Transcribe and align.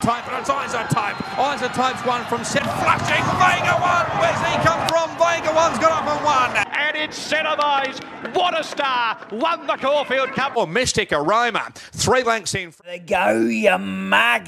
Type 0.00 0.26
and 0.32 0.40
it's 0.40 0.48
Isotype. 0.48 1.12
Isotype's 1.36 2.06
one 2.06 2.24
from 2.24 2.42
set 2.42 2.62
flashing. 2.62 3.22
Vega 3.36 3.76
one. 3.82 4.06
Where's 4.18 4.40
he 4.48 4.56
come 4.66 4.88
from? 4.88 5.10
Vega 5.18 5.54
one's 5.54 5.78
got 5.78 5.92
up 5.92 6.08
and 6.08 6.24
one. 6.24 6.66
And 6.74 6.96
it's 6.96 7.18
Cinemaze. 7.30 8.34
What 8.34 8.58
a 8.58 8.64
star. 8.64 9.18
Won 9.30 9.66
the 9.66 9.76
Caulfield 9.76 10.30
Cup. 10.30 10.56
Or 10.56 10.66
Mystic 10.66 11.12
Aroma. 11.12 11.70
Three 11.74 12.22
lengths 12.22 12.54
in. 12.54 12.72
There 12.82 12.98
go, 12.98 13.40
you 13.42 13.76
mug. 13.76 14.46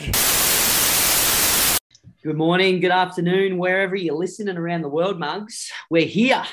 Good 2.22 2.36
morning, 2.38 2.80
good 2.80 2.90
afternoon, 2.90 3.58
wherever 3.58 3.94
you're 3.94 4.14
listening 4.14 4.56
around 4.56 4.80
the 4.80 4.88
world, 4.88 5.18
mugs. 5.18 5.70
We're 5.90 6.06
here 6.06 6.44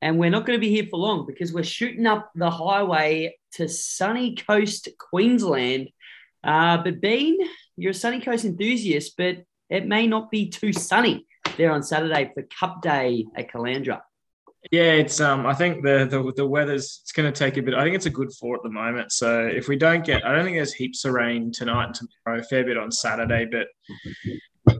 and 0.00 0.18
we're 0.18 0.30
not 0.30 0.46
going 0.46 0.58
to 0.58 0.60
be 0.60 0.70
here 0.70 0.86
for 0.88 0.98
long 0.98 1.26
because 1.26 1.52
we're 1.52 1.64
shooting 1.64 2.06
up 2.06 2.30
the 2.34 2.50
highway 2.50 3.36
to 3.52 3.68
sunny 3.68 4.36
coast 4.36 4.88
Queensland. 4.96 5.90
Uh, 6.42 6.78
but 6.78 7.02
Bean, 7.02 7.36
you're 7.78 7.92
a 7.92 7.94
sunny 7.94 8.20
coast 8.20 8.44
enthusiast, 8.44 9.14
but 9.16 9.44
it 9.70 9.86
may 9.86 10.06
not 10.06 10.30
be 10.30 10.48
too 10.48 10.72
sunny 10.72 11.26
there 11.56 11.70
on 11.70 11.82
Saturday 11.82 12.30
for 12.34 12.42
Cup 12.42 12.82
Day 12.82 13.26
at 13.36 13.50
Caloundra. 13.50 14.00
Yeah, 14.72 14.92
it's 14.92 15.20
um. 15.20 15.46
I 15.46 15.54
think 15.54 15.84
the 15.84 16.06
the 16.10 16.32
the 16.36 16.46
weather's 16.46 17.00
it's 17.02 17.12
going 17.12 17.32
to 17.32 17.38
take 17.38 17.56
a 17.56 17.62
bit. 17.62 17.74
I 17.74 17.84
think 17.84 17.94
it's 17.94 18.06
a 18.06 18.10
good 18.10 18.32
four 18.32 18.56
at 18.56 18.62
the 18.64 18.70
moment. 18.70 19.12
So 19.12 19.46
if 19.46 19.68
we 19.68 19.76
don't 19.76 20.04
get, 20.04 20.26
I 20.26 20.34
don't 20.34 20.44
think 20.44 20.56
there's 20.56 20.74
heaps 20.74 21.04
of 21.04 21.12
rain 21.12 21.52
tonight 21.52 21.96
and 22.00 22.10
tomorrow. 22.24 22.40
A 22.40 22.42
fair 22.42 22.64
bit 22.64 22.76
on 22.76 22.90
Saturday, 22.90 23.46
but 23.50 23.68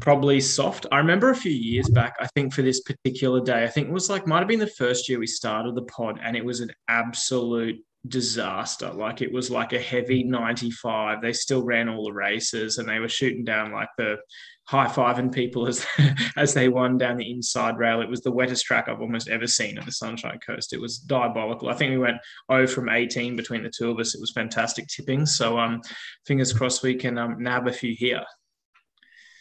probably 0.00 0.40
soft. 0.40 0.86
I 0.90 0.98
remember 0.98 1.30
a 1.30 1.36
few 1.36 1.52
years 1.52 1.88
back. 1.88 2.16
I 2.20 2.26
think 2.34 2.52
for 2.52 2.62
this 2.62 2.80
particular 2.80 3.40
day, 3.40 3.62
I 3.62 3.68
think 3.68 3.88
it 3.88 3.92
was 3.92 4.10
like 4.10 4.26
might 4.26 4.40
have 4.40 4.48
been 4.48 4.58
the 4.58 4.66
first 4.66 5.08
year 5.08 5.20
we 5.20 5.28
started 5.28 5.76
the 5.76 5.82
pod, 5.82 6.18
and 6.22 6.36
it 6.36 6.44
was 6.44 6.60
an 6.60 6.72
absolute 6.88 7.76
disaster. 8.06 8.90
Like 8.90 9.22
it 9.22 9.32
was 9.32 9.50
like 9.50 9.72
a 9.72 9.80
heavy 9.80 10.22
95. 10.22 11.20
They 11.20 11.32
still 11.32 11.64
ran 11.64 11.88
all 11.88 12.04
the 12.04 12.12
races 12.12 12.78
and 12.78 12.88
they 12.88 12.98
were 12.98 13.08
shooting 13.08 13.44
down 13.44 13.72
like 13.72 13.88
the 13.98 14.18
high 14.66 14.86
fiving 14.86 15.32
people 15.32 15.66
as 15.66 15.86
as 16.36 16.54
they 16.54 16.68
won 16.68 16.98
down 16.98 17.16
the 17.16 17.30
inside 17.30 17.78
rail. 17.78 18.00
It 18.00 18.10
was 18.10 18.20
the 18.20 18.32
wettest 18.32 18.64
track 18.64 18.88
I've 18.88 19.00
almost 19.00 19.28
ever 19.28 19.46
seen 19.46 19.78
at 19.78 19.86
the 19.86 19.92
Sunshine 19.92 20.38
Coast. 20.46 20.72
It 20.72 20.80
was 20.80 20.98
diabolical. 20.98 21.68
I 21.68 21.74
think 21.74 21.90
we 21.90 21.98
went 21.98 22.18
0 22.52 22.66
from 22.68 22.88
18 22.88 23.34
between 23.34 23.62
the 23.62 23.72
two 23.76 23.90
of 23.90 23.98
us. 23.98 24.14
It 24.14 24.20
was 24.20 24.32
fantastic 24.32 24.86
tipping. 24.86 25.26
So 25.26 25.58
um 25.58 25.80
fingers 26.26 26.52
crossed 26.52 26.82
we 26.82 26.94
can 26.94 27.18
um, 27.18 27.42
nab 27.42 27.66
a 27.66 27.72
few 27.72 27.94
here. 27.96 28.24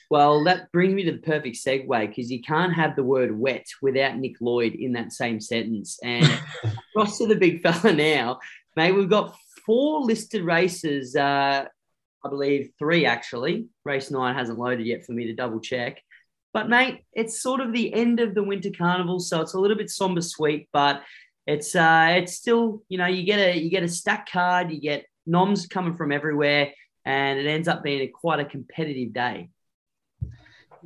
Well, 0.10 0.46
that 0.46 0.72
brings 0.72 0.94
me 0.94 1.04
to 1.04 1.12
the 1.14 1.18
perfect 1.18 1.58
segue 1.58 2.08
because 2.08 2.32
you 2.32 2.42
can't 2.42 2.74
have 2.74 2.96
the 2.96 3.04
word 3.04 3.38
wet 3.38 3.66
without 3.82 4.18
Nick 4.18 4.40
Lloyd 4.40 4.74
in 4.74 4.94
that 4.94 5.12
same 5.12 5.42
sentence. 5.42 6.00
And 6.02 6.26
across 6.96 7.18
to 7.18 7.28
the 7.28 7.36
big 7.36 7.62
fella 7.62 7.94
now, 7.94 8.40
mate, 8.76 8.94
we've 8.94 9.10
got 9.10 9.36
four 9.66 10.02
listed 10.02 10.44
races. 10.44 11.16
Uh, 11.16 11.66
I 12.24 12.30
believe 12.30 12.72
three 12.80 13.06
actually. 13.06 13.68
Race 13.84 14.10
nine 14.10 14.36
hasn't 14.36 14.60
loaded 14.60 14.86
yet 14.86 15.06
for 15.06 15.12
me 15.12 15.26
to 15.28 15.34
double 15.34 15.60
check. 15.60 16.02
But 16.54 16.70
mate, 16.70 17.04
it's 17.14 17.42
sort 17.42 17.60
of 17.60 17.74
the 17.74 17.94
end 17.94 18.20
of 18.20 18.34
the 18.34 18.44
winter 18.44 18.72
carnival, 18.76 19.20
so 19.20 19.42
it's 19.42 19.54
a 19.54 19.60
little 19.60 19.78
bit 19.78 19.90
somber 19.90 20.22
sweet, 20.22 20.70
but 20.74 21.04
it's 21.46 21.76
uh 21.76 22.08
it's 22.18 22.34
still, 22.34 22.82
you 22.90 22.98
know, 22.98 23.06
you 23.06 23.24
get 23.24 23.40
a 23.40 23.58
you 23.58 23.70
get 23.70 23.84
a 23.84 23.88
stack 23.88 24.30
card, 24.32 24.72
you 24.72 24.82
get 24.82 25.06
noms 25.26 25.68
coming 25.68 25.96
from 25.96 26.12
everywhere, 26.12 26.72
and 27.06 27.40
it 27.40 27.48
ends 27.48 27.68
up 27.68 27.84
being 27.84 28.02
a, 28.02 28.08
quite 28.08 28.40
a 28.40 28.46
competitive 28.46 29.14
day. 29.14 29.50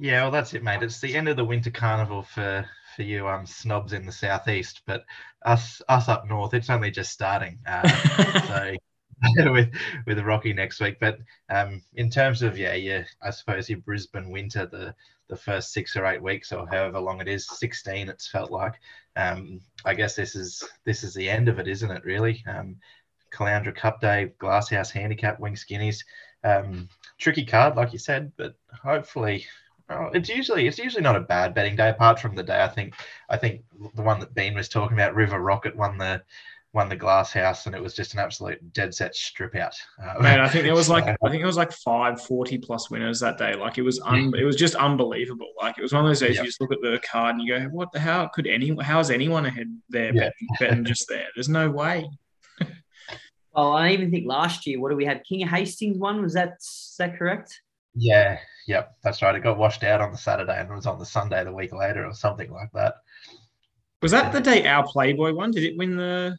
Yeah, 0.02 0.24
well, 0.24 0.32
that's 0.32 0.56
it, 0.56 0.64
mate. 0.64 0.82
It's 0.82 1.00
the 1.00 1.16
end 1.16 1.30
of 1.30 1.38
the 1.38 1.46
winter 1.46 1.70
carnival 1.70 2.24
for 2.24 2.66
for 2.96 3.04
you 3.04 3.28
um 3.28 3.46
snobs 3.46 3.94
in 3.94 4.04
the 4.08 4.12
southeast, 4.12 4.82
but 4.88 5.06
us 5.46 5.80
us 5.90 6.10
up 6.10 6.26
north, 6.26 6.56
it's 6.56 6.72
only 6.72 6.90
just 6.90 7.12
starting. 7.12 7.60
Uh, 7.68 7.88
so 8.48 8.76
with 9.52 9.72
with 10.08 10.18
Rocky 10.20 10.54
next 10.54 10.80
week, 10.82 10.98
but 11.00 11.20
um, 11.50 11.84
in 11.94 12.10
terms 12.10 12.42
of 12.42 12.58
yeah, 12.58 12.74
yeah, 12.74 13.04
I 13.22 13.30
suppose 13.30 13.70
your 13.70 13.78
Brisbane 13.78 14.32
winter, 14.32 14.66
the 14.66 14.96
the 15.30 15.36
first 15.38 15.72
six 15.72 15.96
or 15.96 16.08
eight 16.08 16.22
weeks 16.22 16.52
or 16.52 16.68
however 16.68 17.00
long 17.00 17.22
it 17.22 17.28
is, 17.28 17.48
sixteen, 17.48 18.10
it's 18.10 18.28
felt 18.28 18.50
like. 18.50 18.74
Um, 19.16 19.62
I 19.86 19.94
guess 19.94 20.16
this 20.16 20.36
is 20.36 20.64
this 20.84 21.04
is 21.04 21.14
the 21.14 21.30
end 21.30 21.48
of 21.48 21.60
it, 21.60 21.68
isn't 21.68 21.92
it? 21.92 22.04
Really. 22.04 22.44
Um, 22.48 22.78
Caloundra 23.32 23.76
Cup 23.76 24.02
Day, 24.02 24.32
Glasshouse 24.40 24.90
Handicap, 24.90 25.40
Wing 25.40 25.54
Skinnies. 25.54 26.00
Um, 26.44 26.90
tricky 27.20 27.46
card, 27.46 27.76
like 27.76 27.94
you 27.94 28.00
said, 28.00 28.32
but 28.36 28.56
hopefully 28.84 29.46
Oh, 29.90 30.10
it's 30.14 30.30
usually 30.30 30.68
it's 30.68 30.78
usually 30.78 31.04
not 31.04 31.16
a 31.16 31.22
bad 31.22 31.54
betting 31.54 31.76
day, 31.76 31.90
apart 31.90 32.20
from 32.20 32.36
the 32.36 32.44
day 32.44 32.64
I 32.64 32.68
think 32.68 32.96
I 33.30 33.38
think 33.38 33.64
the 33.96 34.02
one 34.02 34.20
that 34.20 34.34
Bean 34.34 34.54
was 34.54 34.70
talking 34.70 34.98
about, 34.98 35.16
River 35.16 35.40
Rocket 35.40 35.76
won 35.76 35.98
the 35.98 36.22
won 36.74 36.88
the 36.88 36.96
glass 36.96 37.34
house 37.34 37.66
and 37.66 37.76
it 37.76 37.82
was 37.82 37.94
just 37.94 38.14
an 38.14 38.20
absolute 38.20 38.74
dead 38.74 38.94
set 38.94 39.14
strip 39.14 39.56
out. 39.56 39.76
Uh, 40.02 40.22
Man, 40.22 40.40
I 40.40 40.48
think 40.48 40.64
there 40.64 40.74
was 40.74 40.90
like 40.98 41.06
I 41.06 41.30
think 41.30 41.42
it 41.42 41.46
was 41.46 41.58
like 41.58 41.72
five 41.72 42.22
forty 42.22 42.58
plus 42.58 42.90
winners 42.90 43.20
that 43.20 43.38
day. 43.38 43.56
Like 43.56 43.78
it 43.78 43.82
was 43.82 44.00
un- 44.02 44.34
it 44.38 44.44
was 44.44 44.56
just 44.56 44.76
unbelievable. 44.76 45.52
Like 45.60 45.78
it 45.78 45.82
was 45.82 45.94
one 45.94 46.04
of 46.06 46.10
those 46.10 46.20
days 46.20 46.36
yep. 46.36 46.44
you 46.44 46.50
just 46.50 46.62
look 46.62 46.72
at 46.72 46.82
the 46.82 47.00
card 47.10 47.36
and 47.36 47.44
you 47.44 47.60
go, 47.60 47.66
What 47.66 47.92
the 47.92 48.00
how 48.00 48.28
could 48.28 48.48
any 48.48 48.76
how 48.82 49.00
is 49.00 49.12
anyone 49.12 49.46
ahead 49.46 49.68
there 49.90 50.14
yeah. 50.14 50.30
betting, 50.30 50.48
betting 50.60 50.86
just 50.86 51.08
there? 51.10 51.28
There's 51.36 51.50
no 51.50 51.70
way. 51.70 52.10
well, 53.54 53.74
I 53.74 53.92
even 53.92 54.12
think 54.12 54.26
last 54.28 54.66
year, 54.66 54.80
what 54.80 54.90
do 54.90 54.96
we 54.96 55.06
have? 55.06 55.24
King 55.28 55.44
of 55.44 55.50
Hastings 55.50 55.98
one, 55.98 56.22
was 56.22 56.34
that 56.34 56.54
is 56.60 56.96
that 57.00 57.18
correct? 57.18 57.62
Yeah, 57.94 58.40
yep, 58.68 58.96
that's 59.04 59.22
right. 59.22 59.36
It 59.36 59.44
got 59.44 59.58
washed 59.58 59.84
out 59.84 60.02
on 60.02 60.12
the 60.12 60.18
Saturday 60.18 60.58
and 60.60 60.70
it 60.70 60.74
was 60.74 60.86
on 60.86 61.00
the 61.00 61.06
Sunday 61.06 61.44
the 61.44 61.54
week 61.54 61.74
later 61.74 62.06
or 62.06 62.14
something 62.14 62.52
like 62.52 62.72
that. 62.74 62.96
Was 64.02 64.12
that 64.12 64.32
the 64.32 64.42
day 64.42 64.66
our 64.66 64.84
Playboy 64.88 65.34
won? 65.34 65.52
Did 65.52 65.64
it 65.64 65.78
win 65.78 65.96
the? 65.96 66.38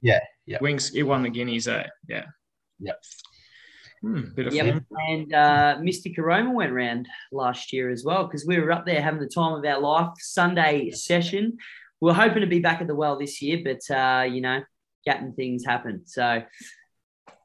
Yeah, 0.00 0.20
yeah. 0.46 0.58
Wings. 0.60 0.94
It 0.94 1.02
won 1.02 1.22
the 1.22 1.28
Guineas. 1.28 1.68
Eh? 1.68 1.86
Yeah. 2.08 2.24
Yep. 2.80 3.02
Hmm, 4.02 4.22
bit 4.34 4.46
of 4.46 4.54
yep. 4.54 4.66
fun. 4.66 4.86
And 5.08 5.34
uh, 5.34 5.76
Mystic 5.80 6.18
Aroma 6.18 6.52
went 6.52 6.72
round 6.72 7.08
last 7.32 7.72
year 7.72 7.90
as 7.90 8.04
well 8.04 8.24
because 8.24 8.46
we 8.46 8.58
were 8.58 8.72
up 8.72 8.86
there 8.86 9.02
having 9.02 9.20
the 9.20 9.28
time 9.28 9.52
of 9.52 9.64
our 9.64 9.80
life. 9.80 10.10
Sunday 10.18 10.90
session. 10.90 11.58
We 12.00 12.10
are 12.10 12.14
hoping 12.14 12.42
to 12.42 12.46
be 12.46 12.60
back 12.60 12.80
at 12.80 12.86
the 12.86 12.94
well 12.94 13.18
this 13.18 13.42
year, 13.42 13.60
but 13.64 13.94
uh, 13.94 14.22
you 14.22 14.40
know, 14.40 14.62
getting 15.04 15.32
things 15.32 15.64
happen. 15.66 16.02
So 16.06 16.42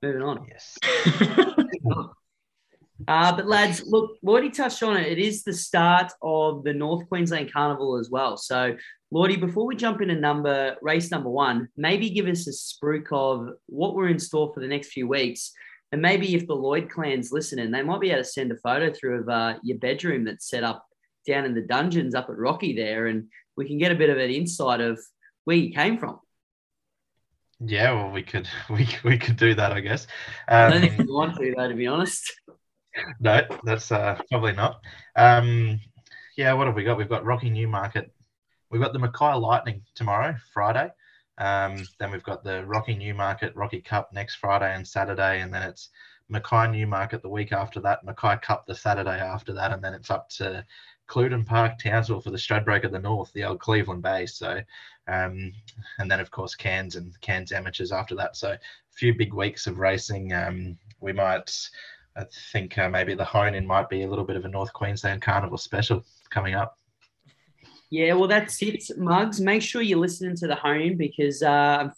moving 0.02 0.22
on. 0.22 0.48
Yes. 0.48 0.78
Uh, 3.08 3.36
but 3.36 3.48
lads, 3.48 3.84
look, 3.86 4.18
Lloydie 4.24 4.54
touched 4.54 4.84
on 4.84 4.98
it. 4.98 5.12
It 5.12 5.20
is 5.20 5.44
the 5.44 5.54
start 5.54 6.12
of 6.22 6.64
the 6.64 6.74
North 6.74 7.08
Queensland 7.08 7.52
Carnival 7.52 7.98
as 7.98 8.10
well. 8.10 8.38
So, 8.38 8.76
Lloydie, 9.14 9.40
before 9.40 9.66
we 9.66 9.76
jump 9.76 10.02
into 10.02 10.16
number 10.16 10.76
race 10.82 11.12
number 11.12 11.30
one, 11.30 11.70
maybe 11.78 12.10
give 12.10 12.28
us 12.28 12.48
a 12.48 12.52
spruik 12.52 13.08
of 13.12 13.50
what 13.68 13.96
we're 13.96 14.10
in 14.10 14.20
store 14.20 14.52
for 14.54 14.60
the 14.60 14.68
next 14.68 14.92
few 14.92 15.08
weeks. 15.08 15.52
And 15.92 16.02
maybe 16.02 16.36
if 16.36 16.48
the 16.48 16.56
Lloyd 16.56 16.90
clan's 16.90 17.32
listening, 17.32 17.72
they 17.72 17.84
might 17.84 18.02
be 18.02 18.12
able 18.12 18.24
to 18.24 18.30
send 18.30 18.52
a 18.52 18.58
photo 18.58 18.92
through 18.94 19.22
of 19.22 19.30
uh, 19.30 19.56
your 19.64 19.78
bedroom 19.78 20.24
that's 20.24 20.50
set 20.50 20.64
up 20.64 20.86
down 21.28 21.46
in 21.46 21.54
the 21.54 21.62
dungeons 21.62 22.16
up 22.16 22.30
at 22.30 22.38
Rocky 22.38 22.76
there, 22.76 23.08
and 23.08 23.28
we 23.58 23.68
can 23.68 23.78
get 23.78 23.92
a 23.92 23.96
bit 23.96 24.10
of 24.10 24.18
an 24.18 24.30
insight 24.30 24.80
of 24.80 25.00
where 25.44 25.58
you 25.58 25.74
came 25.74 25.98
from. 25.98 26.20
Yeah, 27.60 27.92
well, 27.94 28.12
we 28.12 28.24
could 28.24 28.48
we 28.70 28.88
we 29.04 29.18
could 29.18 29.36
do 29.36 29.54
that, 29.56 29.74
I 29.74 29.82
guess. 29.82 30.08
Um, 30.48 30.68
I 30.68 30.70
don't 30.70 30.82
think 30.82 30.98
we 30.98 31.14
want 31.14 31.38
to, 31.38 31.54
though, 31.56 31.68
to 31.68 31.76
be 31.76 31.88
honest 31.88 32.32
no, 33.20 33.42
that's 33.64 33.92
uh, 33.92 34.20
probably 34.30 34.54
not. 34.54 34.82
Um, 35.16 35.80
yeah, 36.38 36.54
what 36.54 36.68
have 36.68 36.76
we 36.76 36.84
got? 36.84 36.98
We've 36.98 37.10
got 37.10 37.26
Rocky 37.26 37.50
Newmarket. 37.50 38.12
We've 38.70 38.82
got 38.82 38.94
the 38.94 39.00
Mackay 39.00 39.34
Lightning 39.36 39.82
tomorrow, 39.96 40.36
Friday. 40.54 40.92
Um, 41.38 41.84
then 42.00 42.12
we've 42.12 42.24
got 42.24 42.44
the 42.44 42.66
Rocky 42.66 42.96
Newmarket 42.96 43.56
Rocky 43.56 43.82
Cup 43.82 44.14
next 44.14 44.36
Friday 44.36 44.74
and 44.74 44.88
Saturday, 44.88 45.42
and 45.42 45.54
then 45.54 45.64
it's 45.64 45.90
Mackay 46.30 46.68
Newmarket 46.68 47.22
the 47.22 47.30
week 47.30 47.52
after 47.52 47.80
that, 47.82 48.04
Mackay 48.04 48.38
Cup 48.42 48.66
the 48.66 48.76
Saturday 48.76 49.20
after 49.20 49.54
that, 49.54 49.72
and 49.72 49.84
then 49.84 49.94
it's 49.94 50.10
up 50.10 50.30
to 50.30 50.66
Cluden 51.08 51.46
Park, 51.46 51.78
Townsville 51.78 52.22
for 52.22 52.32
the 52.32 52.38
Stradbroke 52.38 52.86
of 52.86 52.92
the 52.92 53.00
North, 53.00 53.34
the 53.34 53.44
old 53.44 53.60
Cleveland 53.60 54.02
Bay. 54.02 54.26
So, 54.26 54.62
um, 55.08 55.52
and 56.00 56.10
then 56.10 56.22
of 56.22 56.32
course 56.32 56.56
Cairns 56.56 56.96
and 56.96 57.20
Cairns 57.22 57.52
amateurs 57.52 57.92
after 57.92 58.16
that. 58.16 58.38
So, 58.38 58.52
a 58.52 58.60
few 58.92 59.14
big 59.14 59.34
weeks 59.34 59.68
of 59.68 59.80
racing. 59.80 60.32
Um, 60.32 60.78
we 61.02 61.12
might 61.12 61.52
I 62.16 62.26
think 62.52 62.78
uh, 62.78 62.90
maybe 62.90 63.14
the 63.14 63.26
hone 63.26 63.56
in 63.56 63.66
might 63.66 63.90
be 63.90 64.04
a 64.04 64.08
little 64.08 64.26
bit 64.26 64.36
of 64.36 64.46
a 64.46 64.50
North 64.50 64.74
Queensland 64.74 65.22
Carnival 65.22 65.58
special 65.58 66.04
coming 66.30 66.56
up. 66.56 66.78
Yeah, 67.90 68.14
well, 68.14 68.28
that's 68.28 68.62
it, 68.62 68.84
Mugs. 68.98 69.42
Make 69.42 69.62
sure 69.62 69.82
you're 69.82 70.00
listening 70.00 70.36
to 70.38 70.48
the 70.48 70.56
hone 70.56 70.96
because 70.98 71.44
uh, 71.44 71.90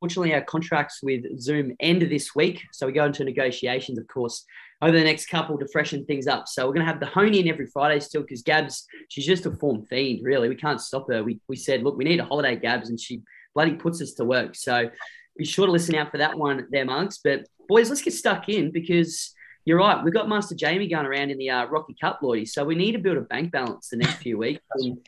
unfortunately 0.00 0.34
our 0.34 0.42
contracts 0.42 1.00
with 1.02 1.40
Zoom 1.40 1.74
end 1.80 2.02
this 2.02 2.34
week. 2.34 2.62
So 2.72 2.86
we 2.86 2.92
go 2.92 3.06
into 3.06 3.24
negotiations, 3.24 3.98
of 3.98 4.06
course, 4.06 4.44
over 4.80 4.96
the 4.96 5.04
next 5.04 5.26
couple 5.26 5.58
to 5.58 5.66
freshen 5.68 6.04
things 6.04 6.26
up. 6.26 6.46
So 6.46 6.66
we're 6.66 6.74
going 6.74 6.86
to 6.86 6.92
have 6.92 7.00
the 7.00 7.06
hone 7.06 7.34
in 7.34 7.48
every 7.48 7.66
Friday 7.66 8.00
still 8.00 8.22
because 8.22 8.42
Gabs, 8.42 8.86
she's 9.08 9.26
just 9.26 9.46
a 9.46 9.50
form 9.50 9.84
fiend, 9.86 10.20
really. 10.22 10.48
We 10.48 10.54
can't 10.54 10.80
stop 10.80 11.08
her. 11.10 11.24
We, 11.24 11.40
we 11.48 11.56
said, 11.56 11.82
look, 11.82 11.96
we 11.96 12.04
need 12.04 12.20
a 12.20 12.24
holiday, 12.24 12.56
Gabs, 12.56 12.90
and 12.90 13.00
she 13.00 13.22
bloody 13.54 13.74
puts 13.74 14.00
us 14.00 14.12
to 14.14 14.24
work. 14.24 14.54
So 14.54 14.90
be 15.38 15.44
sure 15.44 15.66
to 15.66 15.72
listen 15.72 15.94
out 15.94 16.10
for 16.10 16.18
that 16.18 16.36
one 16.36 16.66
there, 16.70 16.84
Monks. 16.84 17.20
But 17.22 17.46
boys, 17.68 17.88
let's 17.88 18.02
get 18.02 18.12
stuck 18.12 18.48
in 18.48 18.70
because 18.70 19.32
you're 19.64 19.78
right. 19.78 20.02
We've 20.02 20.12
got 20.12 20.28
Master 20.28 20.54
Jamie 20.54 20.88
going 20.88 21.06
around 21.06 21.30
in 21.30 21.38
the 21.38 21.50
uh, 21.50 21.66
Rocky 21.66 21.94
Cup, 21.98 22.20
Lloydie. 22.22 22.48
So 22.48 22.64
we 22.64 22.74
need 22.74 22.92
to 22.92 22.98
build 22.98 23.16
a 23.16 23.22
bank 23.22 23.52
balance 23.52 23.88
the 23.88 23.96
next 23.96 24.16
few 24.16 24.36
weeks. 24.36 24.60
And 24.74 24.98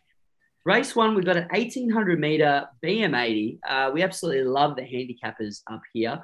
race 0.65 0.95
one, 0.95 1.15
we've 1.15 1.25
got 1.25 1.37
an 1.37 1.49
1800 1.51 2.21
meter 2.21 2.67
BM80. 2.85 3.59
Uh, 3.67 3.91
we 3.93 4.03
absolutely 4.03 4.45
love 4.45 4.77
the 4.77 4.83
handicappers 4.83 5.63
up 5.71 5.83
here. 5.93 6.23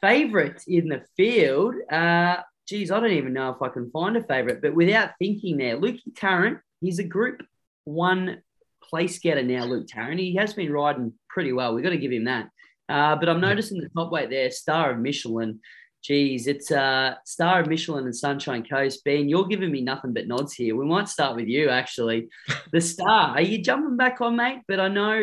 favourite 0.00 0.62
in 0.66 0.88
the 0.88 1.02
field. 1.16 1.74
Uh, 1.90 2.36
geez, 2.66 2.90
I 2.90 3.00
don't 3.00 3.12
even 3.12 3.32
know 3.32 3.50
if 3.50 3.62
I 3.62 3.68
can 3.68 3.90
find 3.90 4.16
a 4.16 4.22
favourite, 4.22 4.60
but 4.60 4.74
without 4.74 5.10
thinking 5.18 5.58
there, 5.58 5.76
Luke 5.76 6.00
Tarrant, 6.16 6.58
he's 6.80 6.98
a 6.98 7.04
group 7.04 7.42
one 7.84 8.42
place 8.82 9.18
getter 9.18 9.42
now, 9.42 9.64
Luke 9.64 9.86
Tarrant. 9.86 10.20
He 10.20 10.36
has 10.36 10.54
been 10.54 10.72
riding 10.72 11.12
pretty 11.34 11.52
well. 11.52 11.74
We've 11.74 11.84
got 11.84 11.90
to 11.90 11.98
give 11.98 12.12
him 12.12 12.24
that. 12.24 12.48
Uh, 12.88 13.16
but 13.16 13.28
I'm 13.28 13.40
noticing 13.40 13.80
the 13.80 13.88
top 13.88 14.12
weight 14.12 14.30
there, 14.30 14.50
Star 14.50 14.92
of 14.92 15.00
Michelin. 15.00 15.60
Geez, 16.02 16.46
it's 16.46 16.70
uh, 16.70 17.14
Star 17.24 17.60
of 17.60 17.66
Michelin 17.66 18.04
and 18.04 18.14
Sunshine 18.14 18.64
Coast. 18.64 19.04
Ben, 19.04 19.28
you're 19.28 19.46
giving 19.46 19.72
me 19.72 19.80
nothing 19.80 20.12
but 20.12 20.28
nods 20.28 20.52
here. 20.54 20.76
We 20.76 20.86
might 20.86 21.08
start 21.08 21.34
with 21.34 21.48
you, 21.48 21.68
actually. 21.68 22.28
The 22.72 22.80
Star, 22.80 23.30
are 23.30 23.42
you 23.42 23.62
jumping 23.62 23.96
back 23.96 24.20
on, 24.20 24.36
mate? 24.36 24.60
But 24.68 24.80
I 24.80 24.88
know 24.88 25.14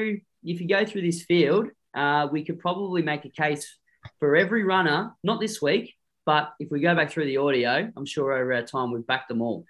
if 0.43 0.61
you 0.61 0.67
go 0.67 0.85
through 0.85 1.03
this 1.03 1.23
field, 1.23 1.67
uh, 1.93 2.27
we 2.31 2.43
could 2.43 2.59
probably 2.59 3.01
make 3.01 3.25
a 3.25 3.29
case 3.29 3.77
for 4.19 4.35
every 4.35 4.63
runner, 4.63 5.13
not 5.23 5.39
this 5.39 5.61
week, 5.61 5.93
but 6.25 6.53
if 6.59 6.71
we 6.71 6.79
go 6.79 6.95
back 6.95 7.11
through 7.11 7.25
the 7.25 7.37
audio, 7.37 7.91
I'm 7.95 8.05
sure 8.05 8.31
over 8.33 8.53
our 8.53 8.63
time 8.63 8.91
we've 8.91 9.05
backed 9.05 9.27
them 9.27 9.41
all. 9.41 9.65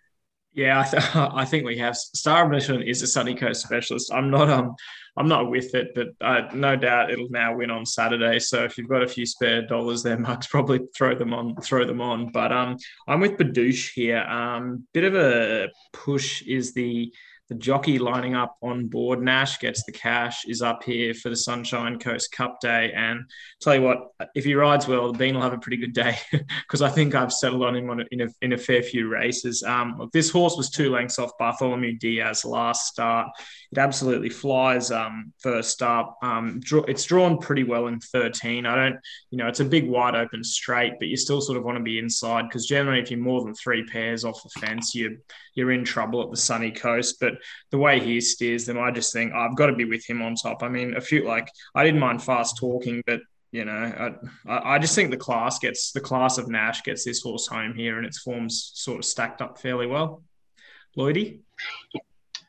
Yeah, 0.54 0.82
I, 0.82 0.84
th- 0.84 1.16
I 1.16 1.46
think 1.46 1.66
we 1.66 1.78
have. 1.78 1.96
Star 1.96 2.48
Mission 2.48 2.82
is 2.82 3.02
a 3.02 3.08
Sunny 3.08 3.36
Coast 3.36 3.62
specialist. 3.64 4.12
I'm 4.14 4.30
not 4.30 4.50
um 4.50 4.76
I'm 5.18 5.28
not 5.28 5.50
with 5.50 5.76
it, 5.76 5.90
but 5.94 6.08
uh, 6.22 6.48
no 6.54 6.78
doubt 6.78 7.12
it'll 7.12 7.30
now 7.30 7.56
win 7.56 7.70
on 7.70 7.86
Saturday. 7.86 8.40
So 8.40 8.64
if 8.64 8.78
you've 8.78 8.88
got 8.88 9.04
a 9.04 9.08
few 9.08 9.26
spare 9.26 9.62
dollars 9.62 10.04
there, 10.04 10.18
Mark's 10.20 10.48
probably 10.48 10.80
throw 10.96 11.16
them 11.16 11.34
on. 11.34 11.56
Throw 11.58 11.86
them 11.86 12.02
on. 12.02 12.32
But 12.32 12.52
um, 12.52 12.78
I'm 13.08 13.20
with 13.20 13.38
Badouche 13.38 13.92
here. 13.94 14.20
Um, 14.20 14.88
bit 14.94 15.04
of 15.04 15.16
a 15.16 15.70
push 15.92 16.44
is 16.44 16.74
the 16.74 17.14
the 17.52 17.58
jockey 17.58 18.00
lining 18.00 18.34
up 18.34 18.56
on 18.62 18.88
board. 18.88 19.22
Nash 19.22 19.60
gets 19.60 19.84
the 19.84 19.92
cash, 19.92 20.46
is 20.48 20.62
up 20.62 20.84
here 20.86 21.14
for 21.14 21.28
the 21.28 21.36
Sunshine 21.36 22.00
Coast 22.00 22.32
Cup 22.32 22.62
Day. 22.62 22.94
And 22.96 23.30
tell 23.60 23.76
you 23.76 23.82
what, 23.82 24.14
if 24.36 24.46
he 24.46 24.56
rides 24.56 24.88
well, 24.88 25.12
the 25.12 25.18
Bean 25.18 25.36
will 25.36 25.42
have 25.42 25.52
a 25.52 25.58
pretty 25.58 25.76
good 25.76 25.92
day 25.92 26.18
because 26.32 26.82
I 26.82 26.88
think 26.88 27.14
I've 27.14 27.34
settled 27.34 27.64
on 27.64 27.76
him 27.76 27.90
on 27.90 28.00
a, 28.00 28.06
in, 28.12 28.22
a, 28.22 28.28
in 28.42 28.54
a 28.54 28.58
fair 28.58 28.82
few 28.82 29.10
races. 29.10 29.64
Um, 29.64 29.96
look, 30.00 30.14
this 30.14 30.30
horse 30.30 30.56
was 30.56 30.70
two 30.70 30.92
lengths 30.92 31.20
off 31.20 31.38
Bartholomew 31.38 31.98
Diaz 31.98 32.46
last 32.46 32.88
start. 32.88 33.28
It 33.72 33.78
absolutely 33.78 34.30
flies 34.30 34.92
um, 34.92 35.32
first 35.40 35.82
up. 35.82 36.18
Um, 36.22 36.60
it's 36.90 37.06
drawn 37.06 37.38
pretty 37.38 37.64
well 37.64 37.88
in 37.88 38.02
13. 38.02 38.66
I 38.66 38.76
don't, 38.76 39.00
you 39.30 39.38
know, 39.38 39.48
it's 39.48 39.62
a 39.62 39.66
big 39.66 39.88
wide 39.88 40.14
open 40.14 40.44
straight, 40.44 40.94
but 41.00 41.08
you 41.08 41.16
still 41.16 41.40
sort 41.40 41.58
of 41.58 41.64
want 41.64 41.78
to 41.78 41.84
be 41.84 41.98
inside 41.98 42.50
because 42.50 42.66
generally, 42.66 43.00
if 43.00 43.10
you're 43.10 43.20
more 43.20 43.46
than 43.46 43.56
three 43.56 43.86
pairs 43.86 44.26
off 44.26 44.44
the 44.44 44.50
fence, 44.60 44.94
you 44.94 45.18
you're 45.56 45.72
in 45.72 45.86
trouble 45.86 46.22
at 46.22 46.32
the 46.32 46.38
sunny 46.38 46.72
coast. 46.72 47.18
But 47.22 47.36
the 47.70 47.78
way 47.78 48.02
he 48.02 48.20
steers 48.20 48.66
them, 48.66 48.78
I 48.78 48.92
just 48.92 49.14
think 49.14 49.32
oh, 49.34 49.40
I've 49.40 49.56
got 49.56 49.68
to 49.68 49.76
be 49.76 49.86
with 49.86 50.06
him 50.06 50.22
on 50.22 50.36
top. 50.36 50.64
I 50.64 50.68
mean, 50.68 50.96
a 50.98 51.02
few 51.02 51.26
like 51.26 51.48
I 51.74 51.86
didn't 51.86 52.02
mind 52.02 52.22
fast 52.22 52.58
talking, 52.58 53.02
but 53.06 53.22
you 53.54 53.64
know, 53.64 54.18
I, 54.50 54.76
I 54.76 54.80
just 54.80 54.96
think 54.96 55.12
the 55.12 55.18
class 55.18 55.60
gets 55.60 55.94
the 55.94 56.02
class 56.02 56.38
of 56.38 56.50
Nash 56.50 56.84
gets 56.84 57.06
this 57.06 57.22
horse 57.22 57.48
home 57.48 57.74
here, 57.74 57.98
and 57.98 58.06
its 58.06 58.20
forms 58.20 58.72
sort 58.76 59.00
of 59.00 59.06
stacked 59.06 59.42
up 59.42 59.60
fairly 59.60 59.88
well. 59.88 60.24
Lloydie, 60.98 61.40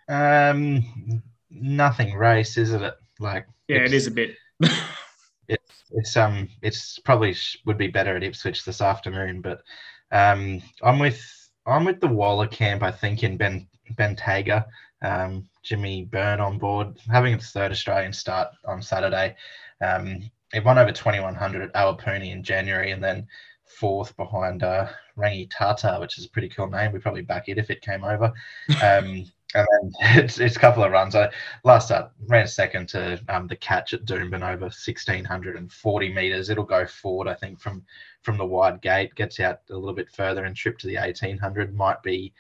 um, 0.09 1.23
nothing 1.51 2.15
race, 2.15 2.57
isn't 2.57 2.83
it? 2.83 2.95
Like, 3.19 3.47
yeah, 3.69 3.85
it 3.85 3.93
is 3.93 4.07
a 4.07 4.11
bit. 4.11 4.37
it's 5.49 5.85
it's 5.93 6.17
um 6.17 6.49
it's 6.63 6.99
probably 7.01 7.35
would 7.67 7.79
be 7.79 7.89
better 7.89 8.17
at 8.17 8.23
Ipswich 8.23 8.65
this 8.65 8.81
afternoon, 8.81 9.41
but 9.41 9.63
um, 10.11 10.63
I'm 10.83 10.99
with 10.99 11.21
I'm 11.67 11.85
with 11.85 12.01
the 12.01 12.09
Waller 12.09 12.49
camp. 12.49 12.83
I 12.83 12.91
think 12.91 13.23
in 13.23 13.37
Ben 13.37 13.69
Bentayga, 13.95 14.65
um, 15.03 15.49
Jimmy 15.63 16.05
Byrne 16.05 16.41
on 16.41 16.59
board, 16.59 16.99
having 17.11 17.35
its 17.35 17.51
third 17.51 17.73
Australian 17.73 18.13
start 18.13 18.49
on 18.67 18.83
Saturday. 18.83 19.37
Um, 19.81 20.31
it 20.53 20.65
won 20.65 20.79
over 20.79 20.93
2100 20.93 21.63
at 21.63 21.75
Awapuni 21.75 22.31
in 22.33 22.43
January, 22.43 22.91
and 22.91 23.03
then 23.03 23.27
fourth 23.65 24.17
behind 24.17 24.63
uh, 24.63 24.89
Rangi 25.17 25.49
Tata, 25.51 25.99
which 26.01 26.19
is 26.19 26.27
a 26.27 26.31
pretty 26.31 26.49
cool 26.49 26.69
name. 26.69 26.93
We'd 26.93 27.03
probably 27.03 27.23
back 27.23 27.49
it 27.49 27.59
if 27.59 27.71
it 27.71 27.81
came 27.81 28.05
over. 28.05 28.33
Um, 28.83 29.25
and 29.55 29.67
then 29.83 29.93
it's, 30.25 30.39
it's 30.39 30.57
a 30.57 30.61
couple 30.61 30.83
of 30.83 30.93
runs. 30.93 31.15
I 31.15 31.31
last 31.65 31.87
start 31.87 32.13
ran 32.27 32.47
second 32.47 32.89
to 32.91 33.21
um, 33.29 33.47
the 33.47 33.57
catch 33.57 33.93
at 33.95 34.05
Doomben 34.05 34.43
over 34.43 34.67
1640 34.67 36.13
meters. 36.13 36.51
It'll 36.51 36.65
go 36.65 36.87
forward, 36.87 37.29
I 37.29 37.35
think, 37.35 37.61
from 37.61 37.85
from 38.23 38.39
the 38.39 38.47
wide 38.47 38.81
gate, 38.81 39.15
gets 39.17 39.41
out 39.41 39.61
a 39.71 39.75
little 39.75 39.95
bit 39.95 40.11
further 40.11 40.45
and 40.45 40.55
trip 40.55 40.79
to 40.79 40.87
the 40.87 40.97
1800 40.97 41.75
might 41.75 42.03
be 42.03 42.33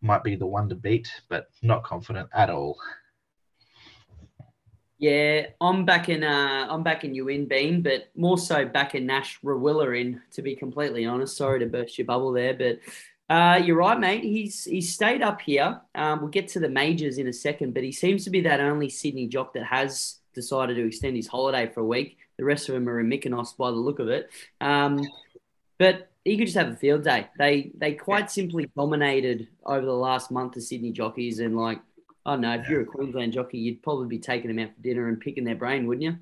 might 0.00 0.24
be 0.24 0.36
the 0.36 0.46
one 0.46 0.68
to 0.68 0.74
beat, 0.74 1.08
but 1.28 1.48
not 1.62 1.84
confident 1.84 2.28
at 2.34 2.50
all. 2.50 2.78
Yeah, 4.98 5.46
I'm 5.60 5.84
back 5.84 6.08
in. 6.08 6.22
Uh, 6.22 6.66
I'm 6.70 6.82
back 6.82 7.04
in 7.04 7.14
you 7.14 7.28
in 7.28 7.46
Bean, 7.46 7.82
but 7.82 8.10
more 8.16 8.38
so 8.38 8.64
back 8.64 8.94
in 8.94 9.06
Nash 9.06 9.40
Rawiller 9.42 10.00
in. 10.00 10.22
To 10.32 10.42
be 10.42 10.54
completely 10.54 11.04
honest, 11.04 11.36
sorry 11.36 11.58
to 11.60 11.66
burst 11.66 11.98
your 11.98 12.06
bubble 12.06 12.32
there, 12.32 12.54
but 12.54 12.78
uh, 13.28 13.60
you're 13.64 13.76
right, 13.76 13.98
mate. 13.98 14.22
He's 14.22 14.64
he's 14.64 14.92
stayed 14.92 15.22
up 15.22 15.40
here. 15.40 15.80
Um, 15.94 16.20
we'll 16.20 16.30
get 16.30 16.48
to 16.48 16.60
the 16.60 16.68
majors 16.68 17.18
in 17.18 17.26
a 17.26 17.32
second, 17.32 17.72
but 17.72 17.82
he 17.82 17.92
seems 17.92 18.24
to 18.24 18.30
be 18.30 18.42
that 18.42 18.60
only 18.60 18.90
Sydney 18.90 19.26
jock 19.28 19.54
that 19.54 19.64
has 19.64 20.18
decided 20.34 20.74
to 20.74 20.86
extend 20.86 21.16
his 21.16 21.26
holiday 21.26 21.70
for 21.72 21.80
a 21.80 21.86
week. 21.86 22.18
The 22.36 22.44
rest 22.44 22.68
of 22.68 22.74
them 22.74 22.88
are 22.88 23.00
in 23.00 23.08
Mykonos 23.08 23.56
by 23.56 23.70
the 23.70 23.76
look 23.76 23.98
of 23.98 24.08
it. 24.08 24.28
Um, 24.60 25.00
but 25.78 26.10
he 26.24 26.36
could 26.36 26.46
just 26.46 26.56
have 26.56 26.68
a 26.68 26.76
field 26.76 27.04
day. 27.04 27.28
They 27.38 27.70
they 27.76 27.92
quite 27.92 28.30
simply 28.30 28.70
dominated 28.76 29.48
over 29.64 29.84
the 29.84 29.92
last 29.92 30.30
month 30.30 30.54
the 30.54 30.60
Sydney 30.60 30.92
jockeys, 30.92 31.38
and 31.38 31.56
like 31.56 31.80
I 32.26 32.32
don't 32.32 32.42
know, 32.42 32.54
if 32.54 32.68
you're 32.68 32.82
a 32.82 32.86
Queensland 32.86 33.32
jockey, 33.32 33.58
you'd 33.58 33.82
probably 33.82 34.08
be 34.08 34.18
taking 34.18 34.48
them 34.48 34.58
out 34.58 34.74
for 34.74 34.82
dinner 34.82 35.08
and 35.08 35.20
picking 35.20 35.44
their 35.44 35.54
brain, 35.54 35.86
wouldn't 35.86 36.02
you? 36.02 36.18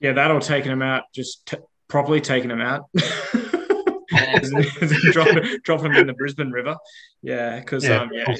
Yeah, 0.00 0.12
that 0.12 0.30
or 0.30 0.40
taking 0.40 0.70
them 0.70 0.82
out, 0.82 1.04
just 1.12 1.46
t- 1.46 1.56
properly 1.88 2.20
taking 2.20 2.48
them 2.48 2.60
out. 2.60 2.88
dropping, 5.12 5.58
dropping 5.62 5.92
them 5.92 6.00
in 6.02 6.06
the 6.06 6.14
Brisbane 6.14 6.50
River. 6.50 6.76
Yeah, 7.22 7.60
because 7.60 7.84
yeah. 7.84 8.02
um, 8.02 8.10
yeah, 8.12 8.36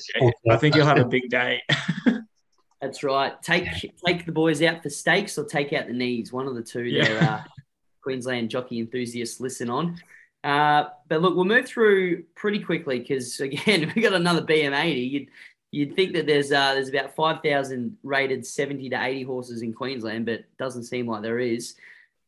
I 0.51 0.57
think 0.57 0.75
you'll 0.75 0.87
have 0.87 0.99
a 0.99 1.05
big 1.05 1.29
day. 1.29 1.63
That's 2.81 3.03
right. 3.03 3.41
Take 3.43 3.67
take 4.07 4.27
the 4.27 4.33
boys 4.33 4.61
out 4.61 4.83
for 4.83 4.91
stakes 4.91 5.39
or 5.39 5.45
take 5.45 5.73
out 5.73 5.87
the 5.87 5.95
knees. 5.95 6.33
One 6.33 6.47
of 6.47 6.55
the 6.55 6.63
two. 6.63 6.85
Yeah. 6.85 7.05
There, 7.05 7.23
uh, 7.23 7.43
Queensland 8.03 8.51
jockey 8.51 8.79
enthusiasts 8.79 9.41
listen 9.41 9.71
on. 9.71 9.99
Uh, 10.45 10.91
but 11.09 11.23
look, 11.23 11.35
we'll 11.35 11.47
move 11.47 11.67
through 11.67 12.25
pretty 12.35 12.59
quickly 12.59 12.99
because 12.99 13.41
again, 13.41 13.91
we 13.97 14.03
got 14.03 14.13
another 14.13 14.43
BM80. 14.43 15.11
You'd 15.11 15.29
you'd 15.71 15.97
think 15.97 16.13
that 16.13 16.27
there's 16.27 16.53
uh, 16.53 16.75
there's 16.75 16.91
about 16.91 17.17
five 17.17 17.43
thousand 17.43 17.97
rated 18.03 18.45
seventy 18.45 18.91
to 18.91 19.03
eighty 19.03 19.23
horses 19.23 19.63
in 19.63 19.73
Queensland, 19.73 20.27
but 20.27 20.45
doesn't 20.59 20.85
seem 20.85 21.07
like 21.07 21.23
there 21.23 21.39
is. 21.39 21.75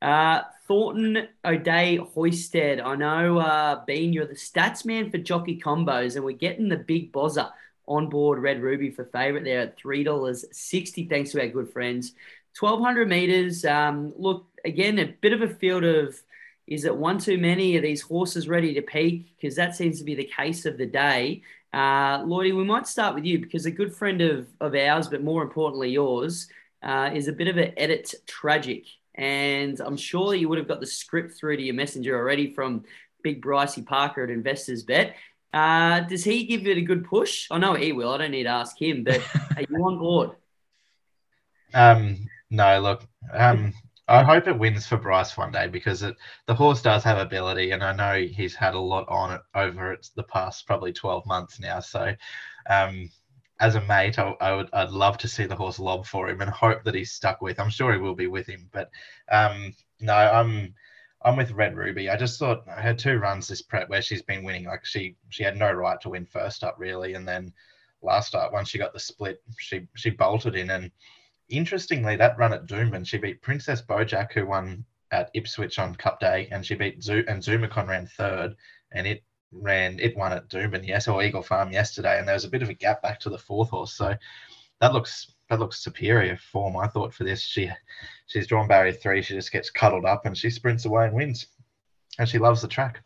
Uh, 0.02 0.42
Thornton 0.66 1.28
O'Day 1.44 1.96
Hoisted. 1.96 2.80
I 2.80 2.96
know, 2.96 3.38
uh, 3.38 3.84
Bean, 3.86 4.12
you're 4.12 4.26
the 4.26 4.34
stats 4.34 4.84
man 4.84 5.10
for 5.10 5.18
jockey 5.18 5.60
combos, 5.60 6.16
and 6.16 6.24
we're 6.24 6.32
getting 6.32 6.68
the 6.68 6.76
big 6.76 7.12
bozzer 7.12 7.50
on 7.86 8.08
board 8.08 8.40
Red 8.40 8.60
Ruby 8.60 8.90
for 8.90 9.04
favourite 9.04 9.44
there 9.44 9.60
at 9.60 9.78
$3.60, 9.78 11.08
thanks 11.08 11.30
to 11.30 11.40
our 11.40 11.48
good 11.48 11.70
friends. 11.70 12.12
1200 12.58 13.08
metres. 13.08 13.64
Um, 13.64 14.12
look, 14.16 14.46
again, 14.64 14.98
a 14.98 15.06
bit 15.06 15.32
of 15.32 15.42
a 15.42 15.48
field 15.48 15.84
of 15.84 16.20
is 16.66 16.84
it 16.84 16.96
one 16.96 17.18
too 17.18 17.38
many? 17.38 17.76
Are 17.76 17.80
these 17.80 18.02
horses 18.02 18.48
ready 18.48 18.74
to 18.74 18.82
peak? 18.82 19.36
Because 19.36 19.54
that 19.54 19.76
seems 19.76 19.98
to 19.98 20.04
be 20.04 20.16
the 20.16 20.24
case 20.24 20.66
of 20.66 20.78
the 20.78 20.86
day. 20.86 21.42
Uh, 21.72 22.24
Lloydie, 22.24 22.56
we 22.56 22.64
might 22.64 22.88
start 22.88 23.14
with 23.14 23.24
you 23.24 23.38
because 23.38 23.66
a 23.66 23.70
good 23.70 23.94
friend 23.94 24.20
of, 24.20 24.48
of 24.60 24.74
ours, 24.74 25.08
but 25.08 25.22
more 25.22 25.42
importantly 25.42 25.90
yours, 25.90 26.48
uh, 26.82 27.10
is 27.14 27.28
a 27.28 27.32
bit 27.32 27.48
of 27.48 27.56
an 27.56 27.72
edit 27.76 28.14
tragic. 28.26 28.86
And 29.16 29.80
I'm 29.80 29.96
sure 29.96 30.34
you 30.34 30.48
would 30.48 30.58
have 30.58 30.68
got 30.68 30.80
the 30.80 30.86
script 30.86 31.32
through 31.38 31.56
to 31.56 31.62
your 31.62 31.74
messenger 31.74 32.16
already 32.16 32.52
from 32.52 32.84
Big 33.22 33.42
Brycey 33.42 33.84
Parker 33.84 34.24
at 34.24 34.30
Investors 34.30 34.82
Bet. 34.82 35.16
Uh, 35.52 36.00
does 36.00 36.22
he 36.22 36.44
give 36.44 36.66
it 36.66 36.76
a 36.76 36.82
good 36.82 37.04
push? 37.04 37.46
I 37.50 37.58
know 37.58 37.74
he 37.74 37.92
will. 37.92 38.12
I 38.12 38.18
don't 38.18 38.30
need 38.30 38.44
to 38.44 38.50
ask 38.50 38.80
him, 38.80 39.04
but 39.04 39.22
are 39.56 39.62
you 39.62 39.76
on 39.84 39.98
board? 39.98 40.30
Um, 41.74 42.16
no, 42.48 42.80
look, 42.80 43.04
um, 43.34 43.74
I 44.08 44.22
hope 44.22 44.46
it 44.46 44.58
wins 44.58 44.86
for 44.86 44.96
Bryce 44.96 45.36
one 45.36 45.50
day 45.50 45.66
because 45.66 46.02
it, 46.02 46.16
the 46.46 46.54
horse 46.54 46.80
does 46.80 47.02
have 47.02 47.18
ability, 47.18 47.72
and 47.72 47.82
I 47.82 47.92
know 47.92 48.26
he's 48.26 48.54
had 48.54 48.74
a 48.74 48.78
lot 48.78 49.06
on 49.08 49.32
it 49.32 49.40
over 49.54 49.96
the 50.14 50.22
past 50.22 50.66
probably 50.66 50.92
12 50.92 51.26
months 51.26 51.58
now. 51.58 51.80
So, 51.80 52.14
um, 52.70 53.10
as 53.60 53.74
a 53.74 53.80
mate, 53.82 54.18
I, 54.18 54.34
I, 54.40 54.54
would 54.54 54.68
I'd 54.72 54.90
love 54.90 55.18
to 55.18 55.28
see 55.28 55.46
the 55.46 55.56
horse 55.56 55.78
lob 55.78 56.06
for 56.06 56.28
him 56.28 56.40
and 56.40 56.50
hope 56.50 56.84
that 56.84 56.94
he's 56.94 57.12
stuck 57.12 57.40
with. 57.40 57.58
I'm 57.58 57.70
sure 57.70 57.92
he 57.92 57.98
will 57.98 58.14
be 58.14 58.26
with 58.26 58.46
him, 58.46 58.68
but 58.72 58.90
um, 59.30 59.74
no, 60.00 60.14
I'm 60.14 60.74
I'm 61.22 61.36
with 61.36 61.52
Red 61.52 61.76
Ruby. 61.76 62.10
I 62.10 62.16
just 62.16 62.38
thought 62.38 62.64
I 62.68 62.80
had 62.80 62.98
two 62.98 63.18
runs 63.18 63.48
this 63.48 63.62
prep 63.62 63.88
where 63.88 64.02
she's 64.02 64.22
been 64.22 64.44
winning. 64.44 64.64
Like 64.64 64.84
she 64.84 65.16
she 65.30 65.42
had 65.42 65.56
no 65.56 65.72
right 65.72 66.00
to 66.02 66.10
win 66.10 66.26
first 66.26 66.62
up 66.64 66.76
really, 66.78 67.14
and 67.14 67.26
then 67.26 67.52
last 68.02 68.34
up 68.34 68.52
once 68.52 68.68
she 68.68 68.78
got 68.78 68.92
the 68.92 69.00
split, 69.00 69.42
she 69.58 69.88
she 69.96 70.10
bolted 70.10 70.54
in. 70.54 70.70
And 70.70 70.90
interestingly, 71.48 72.16
that 72.16 72.38
run 72.38 72.52
at 72.52 72.66
Doomben, 72.66 73.06
she 73.06 73.18
beat 73.18 73.42
Princess 73.42 73.80
Bojack, 73.80 74.32
who 74.32 74.46
won 74.46 74.84
at 75.12 75.30
Ipswich 75.34 75.78
on 75.78 75.94
Cup 75.94 76.20
Day, 76.20 76.48
and 76.50 76.64
she 76.64 76.74
beat 76.74 77.02
Zoo 77.02 77.24
and 77.26 77.42
Zoomacon 77.42 77.88
ran 77.88 78.06
third, 78.06 78.54
and 78.92 79.06
it 79.06 79.22
ran 79.60 79.98
it 80.00 80.16
won 80.16 80.32
at 80.32 80.48
Doomben, 80.48 80.86
yes, 80.86 81.08
or 81.08 81.22
Eagle 81.22 81.42
Farm 81.42 81.72
yesterday, 81.72 82.18
and 82.18 82.26
there 82.26 82.34
was 82.34 82.44
a 82.44 82.50
bit 82.50 82.62
of 82.62 82.68
a 82.68 82.74
gap 82.74 83.02
back 83.02 83.20
to 83.20 83.30
the 83.30 83.38
fourth 83.38 83.70
horse. 83.70 83.94
So 83.94 84.14
that 84.80 84.92
looks 84.92 85.32
that 85.48 85.60
looks 85.60 85.82
superior 85.82 86.36
form, 86.36 86.76
I 86.76 86.88
thought, 86.88 87.14
for 87.14 87.24
this. 87.24 87.40
She 87.40 87.70
she's 88.26 88.46
drawn 88.46 88.68
barrier 88.68 88.92
three. 88.92 89.22
She 89.22 89.34
just 89.34 89.52
gets 89.52 89.70
cuddled 89.70 90.04
up 90.04 90.26
and 90.26 90.36
she 90.36 90.50
sprints 90.50 90.84
away 90.84 91.06
and 91.06 91.14
wins. 91.14 91.46
And 92.18 92.28
she 92.28 92.38
loves 92.38 92.62
the 92.62 92.68
track. 92.68 93.02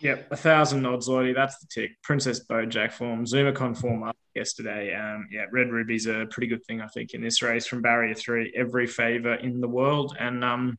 Yep, 0.00 0.30
a 0.30 0.36
thousand 0.36 0.82
nods, 0.82 1.08
Lottie. 1.08 1.32
That's 1.32 1.58
the 1.58 1.66
tick. 1.66 1.90
Princess 2.02 2.44
Bojack 2.46 2.92
form, 2.92 3.24
Zumacon 3.24 3.76
form 3.76 4.04
up 4.04 4.16
yesterday. 4.34 4.94
Um, 4.94 5.26
yeah, 5.30 5.46
Red 5.52 5.72
Ruby's 5.72 6.06
a 6.06 6.26
pretty 6.30 6.46
good 6.46 6.64
thing, 6.66 6.80
I 6.80 6.86
think, 6.86 7.14
in 7.14 7.20
this 7.20 7.42
race 7.42 7.66
from 7.66 7.82
barrier 7.82 8.14
three. 8.14 8.52
Every 8.56 8.86
favour 8.86 9.34
in 9.34 9.60
the 9.60 9.68
world. 9.68 10.16
And 10.18 10.44
um, 10.44 10.78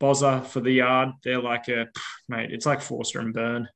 Bozza 0.00 0.44
for 0.44 0.60
the 0.60 0.72
yard, 0.72 1.10
they're 1.22 1.40
like 1.40 1.68
a, 1.68 1.86
mate, 2.28 2.50
it's 2.52 2.66
like 2.66 2.80
Forster 2.80 3.20
and 3.20 3.32
Burn. 3.32 3.68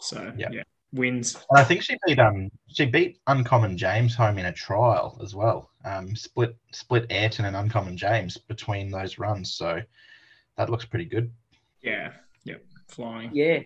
So, 0.00 0.32
Yeah. 0.36 0.48
yeah, 0.52 0.62
wins. 0.92 1.34
And 1.50 1.58
I 1.58 1.64
think 1.64 1.82
she 1.82 1.96
beat 2.06 2.18
um 2.18 2.50
she 2.68 2.86
beat 2.86 3.18
Uncommon 3.26 3.76
James 3.76 4.14
home 4.14 4.38
in 4.38 4.46
a 4.46 4.52
trial 4.52 5.18
as 5.22 5.34
well. 5.34 5.70
Um, 5.84 6.14
split 6.14 6.56
split 6.72 7.06
Ayrton 7.10 7.46
and 7.46 7.56
Uncommon 7.56 7.96
James 7.96 8.36
between 8.36 8.90
those 8.90 9.18
runs. 9.18 9.54
So 9.54 9.80
that 10.56 10.70
looks 10.70 10.84
pretty 10.84 11.06
good. 11.06 11.32
Yeah, 11.82 12.12
yep, 12.44 12.62
flying. 12.88 13.30
Yeah, 13.32 13.60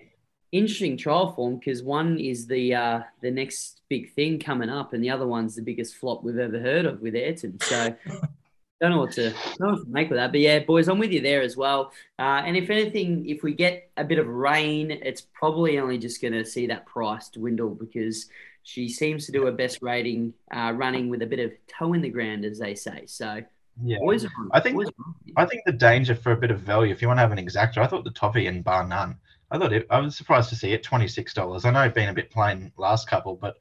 interesting 0.52 0.96
trial 0.96 1.32
form 1.32 1.58
because 1.58 1.82
one 1.82 2.18
is 2.18 2.46
the 2.46 2.75
uh, 2.75 3.00
the 3.20 3.30
next 3.30 3.82
big 3.88 4.12
thing 4.14 4.38
coming 4.38 4.70
up, 4.70 4.92
and 4.92 5.02
the 5.04 5.11
other 5.11 5.26
one's 5.26 5.54
the 5.56 5.62
biggest 5.62 5.96
flop 5.96 6.22
we've 6.25 6.38
ever 6.38 6.61
heard 6.61 6.87
of 6.87 7.00
with 7.02 7.14
Ayrton. 7.14 7.58
So 7.61 7.94
don't 8.83 8.91
know 8.91 8.99
what 8.99 9.12
to 9.12 9.31
don't 9.31 9.61
know 9.61 9.71
what 9.75 9.85
to 9.85 9.89
make 9.91 10.11
with 10.11 10.19
that. 10.19 10.33
But 10.33 10.41
yeah, 10.41 10.59
boys, 10.59 10.89
I'm 10.89 10.99
with 10.99 11.12
you 11.12 11.21
there 11.21 11.41
as 11.41 11.57
well. 11.57 11.93
Uh, 12.19 12.43
and 12.45 12.57
if 12.57 12.69
anything, 12.69 13.27
if 13.29 13.43
we 13.43 13.55
get 13.55 13.91
a 13.97 14.05
bit 14.05 14.19
of 14.19 14.27
rain, 14.27 14.91
it's 14.91 15.21
probably 15.33 15.79
only 15.79 15.99
just 15.99 16.21
going 16.21 16.33
to 16.35 16.45
see 16.45 16.67
that 16.67 16.85
price 16.85 17.29
dwindle 17.29 17.71
because 17.77 18.27
she 18.65 18.89
seems 18.89 19.25
to 19.27 19.33
do 19.33 19.45
her 19.47 19.53
best 19.53 19.79
rating 19.83 20.35
uh, 20.55 20.73
running 20.75 21.09
with 21.09 21.23
a 21.23 21.27
bit 21.27 21.39
of 21.39 21.53
toe 21.69 21.93
in 21.95 22.01
the 22.03 22.09
ground, 22.09 22.45
as 22.45 22.59
they 22.59 22.75
say. 22.75 23.05
So 23.07 23.41
Yeah. 23.83 23.99
boys, 24.01 24.27
I 24.51 24.61
think- 24.61 24.77
boys. 24.77 24.89
I 25.37 25.47
think 25.47 25.62
the 25.65 25.73
danger 25.73 26.15
for 26.17 26.33
a 26.33 26.37
bit 26.37 26.51
of 26.51 26.59
value, 26.61 26.93
if 26.93 27.01
you 27.01 27.09
want 27.09 27.19
to 27.19 27.23
have 27.23 27.33
an 27.33 27.39
exactor, 27.45 27.79
I 27.79 27.87
thought 27.87 28.05
the 28.05 28.11
toffee 28.11 28.47
and 28.49 28.62
bar 28.65 28.87
none. 28.87 29.17
I 29.53 29.59
thought 29.59 29.73
it, 29.73 29.87
I 29.91 30.01
was 30.01 30.17
surprised 30.17 30.49
to 30.51 30.57
see 30.57 30.73
it 30.73 30.83
twenty 30.83 31.07
six 31.07 31.33
dollars. 31.35 31.65
I 31.65 31.71
know 31.71 31.83
it's 31.83 31.95
been 31.95 32.09
a 32.09 32.15
bit 32.15 32.31
plain 32.31 32.73
last 32.77 33.09
couple, 33.09 33.37
but 33.37 33.59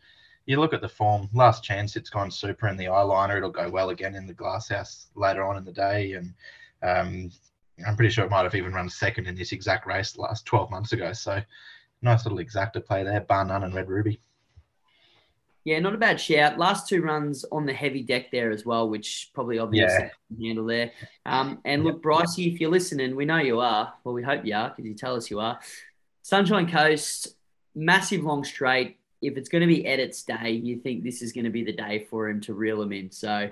you 0.51 0.59
look 0.59 0.73
at 0.73 0.81
the 0.81 0.89
form. 0.89 1.29
Last 1.33 1.63
chance, 1.63 1.95
it's 1.95 2.09
gone 2.09 2.29
super 2.29 2.67
in 2.67 2.77
the 2.77 2.85
eyeliner. 2.85 3.37
It'll 3.37 3.49
go 3.49 3.69
well 3.69 3.89
again 3.89 4.15
in 4.15 4.27
the 4.27 4.33
glasshouse 4.33 5.07
later 5.15 5.43
on 5.43 5.57
in 5.57 5.63
the 5.63 5.71
day, 5.71 6.13
and 6.13 6.33
um, 6.83 7.31
I'm 7.87 7.95
pretty 7.95 8.11
sure 8.11 8.25
it 8.25 8.29
might 8.29 8.43
have 8.43 8.53
even 8.55 8.73
run 8.73 8.89
second 8.89 9.27
in 9.27 9.35
this 9.35 9.53
exact 9.53 9.87
race 9.87 10.17
last 10.17 10.45
twelve 10.45 10.69
months 10.69 10.91
ago. 10.91 11.13
So 11.13 11.41
nice 12.01 12.25
little 12.25 12.39
exactor 12.39 12.85
play 12.85 13.03
there, 13.03 13.21
bar 13.21 13.45
none 13.45 13.63
and 13.63 13.73
red 13.73 13.87
ruby. 13.89 14.19
Yeah, 15.63 15.79
not 15.79 15.93
a 15.93 15.97
bad 15.97 16.19
shout. 16.19 16.57
Last 16.57 16.89
two 16.89 17.03
runs 17.03 17.45
on 17.51 17.67
the 17.67 17.73
heavy 17.73 18.01
deck 18.01 18.31
there 18.31 18.49
as 18.49 18.65
well, 18.65 18.89
which 18.89 19.29
probably 19.33 19.59
obviously 19.59 20.05
Yeah. 20.05 20.09
can 20.35 20.45
handle 20.45 20.65
there. 20.65 20.91
Um, 21.25 21.59
and 21.65 21.83
look, 21.83 22.01
Brycey, 22.01 22.51
if 22.51 22.59
you're 22.59 22.71
listening, 22.71 23.15
we 23.15 23.25
know 23.25 23.37
you 23.37 23.59
are. 23.59 23.93
Well, 24.03 24.15
we 24.15 24.23
hope 24.23 24.43
you 24.43 24.55
are 24.55 24.69
because 24.69 24.85
you 24.85 24.95
tell 24.95 25.15
us 25.15 25.29
you 25.29 25.39
are. 25.39 25.59
Sunshine 26.23 26.67
Coast, 26.67 27.35
massive 27.75 28.23
long 28.23 28.43
straight. 28.43 28.97
If 29.21 29.37
it's 29.37 29.49
going 29.49 29.61
to 29.61 29.67
be 29.67 29.85
Edit's 29.85 30.23
day, 30.23 30.51
you 30.51 30.77
think 30.77 31.03
this 31.03 31.21
is 31.21 31.31
going 31.31 31.45
to 31.45 31.51
be 31.51 31.63
the 31.63 31.73
day 31.73 32.07
for 32.09 32.29
him 32.29 32.41
to 32.41 32.53
reel 32.53 32.81
him 32.81 32.91
in. 32.91 33.11
So 33.11 33.47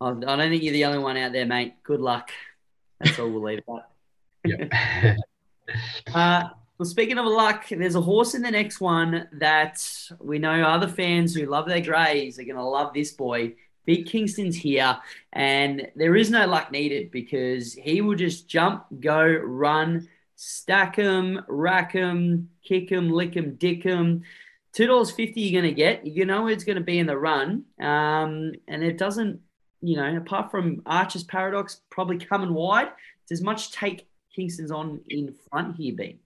I 0.00 0.10
don't 0.12 0.38
think 0.38 0.62
you're 0.62 0.72
the 0.72 0.84
only 0.84 0.98
one 0.98 1.16
out 1.16 1.32
there, 1.32 1.46
mate. 1.46 1.74
Good 1.82 2.00
luck. 2.00 2.30
That's 3.00 3.18
all 3.18 3.28
we'll 3.30 3.42
leave 3.42 3.58
it 3.58 3.64
at. 3.68 4.70
Yep. 4.70 5.18
Uh, 6.12 6.48
well, 6.80 6.88
speaking 6.88 7.18
of 7.18 7.26
luck, 7.26 7.66
there's 7.68 7.94
a 7.94 8.00
horse 8.00 8.34
in 8.34 8.40
the 8.40 8.50
next 8.50 8.80
one 8.80 9.28
that 9.32 9.86
we 10.18 10.38
know 10.38 10.62
other 10.62 10.88
fans 10.88 11.34
who 11.34 11.44
love 11.44 11.66
their 11.66 11.82
greys 11.82 12.38
are 12.38 12.44
going 12.44 12.56
to 12.56 12.64
love 12.64 12.94
this 12.94 13.12
boy. 13.12 13.52
Big 13.84 14.06
Kingston's 14.06 14.56
here, 14.56 14.96
and 15.32 15.88
there 15.94 16.16
is 16.16 16.30
no 16.30 16.46
luck 16.46 16.72
needed 16.72 17.10
because 17.10 17.74
he 17.74 18.00
will 18.00 18.14
just 18.14 18.48
jump, 18.48 18.86
go, 18.98 19.26
run, 19.26 20.08
stack 20.36 20.98
'em, 20.98 21.44
rack 21.48 21.94
'em, 21.94 22.48
kick 22.62 22.90
'em, 22.90 23.10
lick 23.10 23.36
'em, 23.36 23.56
dick 23.56 23.84
'em. 23.84 24.22
Two 24.72 24.86
dollars 24.86 25.10
fifty 25.10 25.40
you're 25.40 25.60
going 25.60 25.72
to 25.72 25.76
get. 25.76 26.06
You 26.06 26.24
know 26.24 26.46
it's 26.46 26.64
going 26.64 26.78
to 26.78 26.84
be 26.84 26.98
in 26.98 27.06
the 27.06 27.18
run, 27.18 27.64
um, 27.80 28.52
and 28.68 28.82
it 28.82 28.98
doesn't. 28.98 29.40
You 29.82 29.96
know, 29.96 30.16
apart 30.16 30.50
from 30.50 30.82
Archer's 30.84 31.24
Paradox 31.24 31.80
probably 31.90 32.18
coming 32.18 32.52
wide, 32.52 32.88
does 33.28 33.40
much 33.40 33.72
take 33.72 34.06
Kingston's 34.34 34.70
on 34.70 35.00
in 35.08 35.34
front 35.48 35.76
here, 35.76 35.94
Ben? 35.96 36.18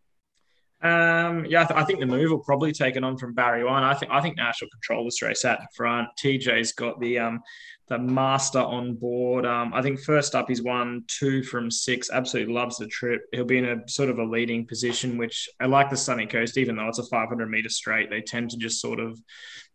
Um, 0.85 1.47
yeah, 1.47 1.63
I, 1.63 1.65
th- 1.65 1.81
I 1.81 1.85
think 1.85 2.01
the 2.01 2.07
move 2.07 2.31
will 2.31 2.41
probably 2.41 2.71
take 2.71 2.97
it 2.97 3.03
on 3.05 3.17
from 3.17 3.33
Barry 3.33 3.65
One. 3.65 3.83
I 3.83 3.95
think 3.95 4.13
I 4.13 4.21
think 4.21 4.37
Nash 4.37 4.61
will 4.61 4.69
control 4.69 5.05
this 5.07 5.23
race 5.23 5.45
at 5.45 5.61
the 5.61 5.69
front. 5.75 6.09
TJ's 6.23 6.73
got 6.73 7.01
the 7.01 7.19
um 7.19 7.43
the 7.89 7.99
master 7.99 8.61
on 8.61 8.95
board. 8.95 9.45
Um, 9.45 9.73
I 9.75 9.83
think 9.83 10.01
first 10.01 10.35
up 10.35 10.49
he's 10.49 10.63
won 10.63 11.05
two 11.07 11.43
from 11.43 11.71
six. 11.71 12.11
Absolutely 12.11 12.55
loves 12.55 12.79
the 12.79 12.87
trip. 12.87 13.23
He'll 13.33 13.45
be 13.45 13.59
in 13.59 13.67
a 13.67 13.89
sort 13.89 14.09
of 14.09 14.19
a 14.19 14.25
leading 14.25 14.67
position, 14.67 15.19
which 15.19 15.49
I 15.61 15.67
like 15.67 15.91
the 15.91 15.97
Sunny 15.97 16.27
Coast, 16.27 16.57
even 16.57 16.77
though 16.77 16.89
it's 16.89 16.99
a 16.99 17.05
500 17.05 17.51
meter 17.51 17.69
straight. 17.69 18.09
They 18.09 18.23
tend 18.23 18.51
to 18.51 18.57
just 18.57 18.81
sort 18.81 19.01
of 19.01 19.21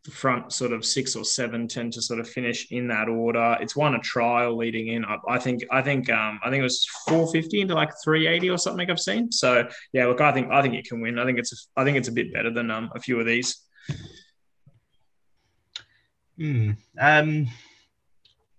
the 0.06 0.12
front 0.12 0.51
sort 0.51 0.72
of 0.72 0.86
six 0.86 1.16
or 1.16 1.24
seven 1.24 1.68
tend 1.68 1.94
to 1.94 2.01
sort 2.01 2.20
of 2.20 2.28
finish 2.28 2.72
in 2.72 2.88
that 2.88 3.10
order. 3.10 3.58
It's 3.62 3.75
won 3.75 3.94
a 3.94 4.00
trial 4.00 4.58
leading 4.58 4.88
in. 4.88 5.06
I, 5.06 5.18
I 5.28 5.38
think 5.38 5.63
I 5.70 5.84
think 5.84 6.10
um, 6.10 6.39
I 6.44 6.50
think 6.50 6.62
it 6.62 6.63
was 6.63 6.88
450 7.08 7.62
into 7.62 7.75
like 7.75 7.92
380 8.04 8.50
or 8.50 8.58
something 8.58 8.89
I've 8.89 9.00
seen. 9.00 9.32
So 9.32 9.68
yeah, 9.94 10.08
look, 10.08 10.20
I 10.22 10.32
think 10.32 10.51
I 10.51 10.63
think 10.63 10.74
it 10.74 10.88
can 10.88 11.00
win. 11.01 11.20
I 11.20 11.25
think 11.25 11.38
it's 11.38 11.70
I 11.75 11.84
think 11.84 11.98
it's 11.98 12.08
a 12.08 12.13
bit 12.13 12.34
better 12.34 12.51
than 12.51 12.72
um, 12.72 12.89
a 12.96 13.00
few 13.00 13.20
of 13.20 13.28
these. 13.28 13.58
Hmm. 16.38 16.72
Um, 16.98 17.48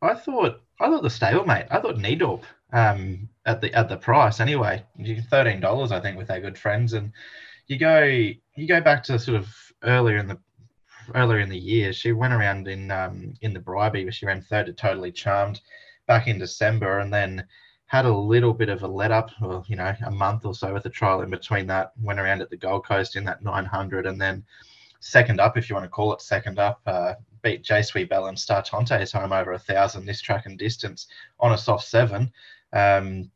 I 0.03 0.15
thought 0.15 0.63
I 0.81 0.87
thought 0.87 1.03
the 1.03 1.09
stablemate. 1.09 1.67
I 1.71 1.81
thought 1.81 1.97
Needorp 1.97 2.43
um, 2.73 3.29
at 3.47 3.61
the 3.61 3.73
at 3.75 3.89
the 3.89 3.97
price 3.97 4.41
anyway. 4.41 4.85
Thirteen 5.31 5.61
dollars, 5.61 5.93
I 5.93 6.01
think, 6.01 6.17
with 6.17 6.31
our 6.31 6.41
good 6.41 6.59
friends, 6.59 6.95
and 6.95 7.13
you 7.67 7.79
go 7.79 8.03
you 8.03 8.67
go 8.67 8.81
back 8.81 9.03
to 9.05 9.19
sort 9.19 9.37
of 9.37 9.49
earlier 9.83 10.17
in 10.19 10.27
the 10.27 10.39
earlier 11.15 11.41
in 11.41 11.49
the 11.49 11.59
year. 11.59 11.93
She 11.93 12.13
went 12.13 12.33
around 12.33 12.69
in 12.69 12.91
um, 12.91 13.35
in 13.43 13.53
the 13.53 13.61
Bribie, 13.61 14.05
where 14.05 14.13
she 14.13 14.27
ran 14.27 14.43
third 14.43 14.67
to 14.67 14.73
Totally 14.73 15.13
Charmed 15.13 15.61
back 16.07 16.29
in 16.29 16.39
December, 16.39 17.01
and 17.01 17.13
then 17.13 17.47
had 17.87 18.07
a 18.07 18.17
little 18.17 18.55
bit 18.55 18.69
of 18.69 18.85
a 18.85 18.87
let 18.87 19.11
up, 19.11 19.31
well, 19.41 19.65
you 19.67 19.75
know, 19.75 19.93
a 20.07 20.11
month 20.13 20.47
or 20.47 20.55
so 20.55 20.73
with 20.73 20.85
the 20.85 20.91
trial 20.91 21.23
in 21.23 21.31
between 21.31 21.67
that. 21.67 21.93
Went 22.01 22.21
around 22.21 22.41
at 22.41 22.49
the 22.49 22.57
Gold 22.57 22.87
Coast 22.87 23.17
in 23.17 23.25
that 23.25 23.43
nine 23.43 23.65
hundred, 23.67 24.07
and 24.07 24.21
then 24.21 24.45
second 25.01 25.41
up, 25.41 25.57
if 25.57 25.69
you 25.69 25.75
want 25.75 25.85
to 25.85 25.91
call 25.91 26.13
it 26.13 26.21
second 26.21 26.59
up, 26.59 26.81
uh, 26.87 27.15
beat 27.43 27.63
J 27.63 27.83
Sweet 27.83 28.09
Bell 28.09 28.27
and 28.27 28.39
Star 28.39 28.63
Tonte's 28.63 29.13
home 29.13 29.33
over 29.33 29.53
a 29.53 29.59
thousand 29.59 30.07
this 30.07 30.21
track 30.21 30.47
and 30.47 30.59
distance 30.59 31.09
on 31.41 31.53
a 31.53 31.59
soft 31.59 31.87
seven. 31.87 32.31
Um, 32.73 33.31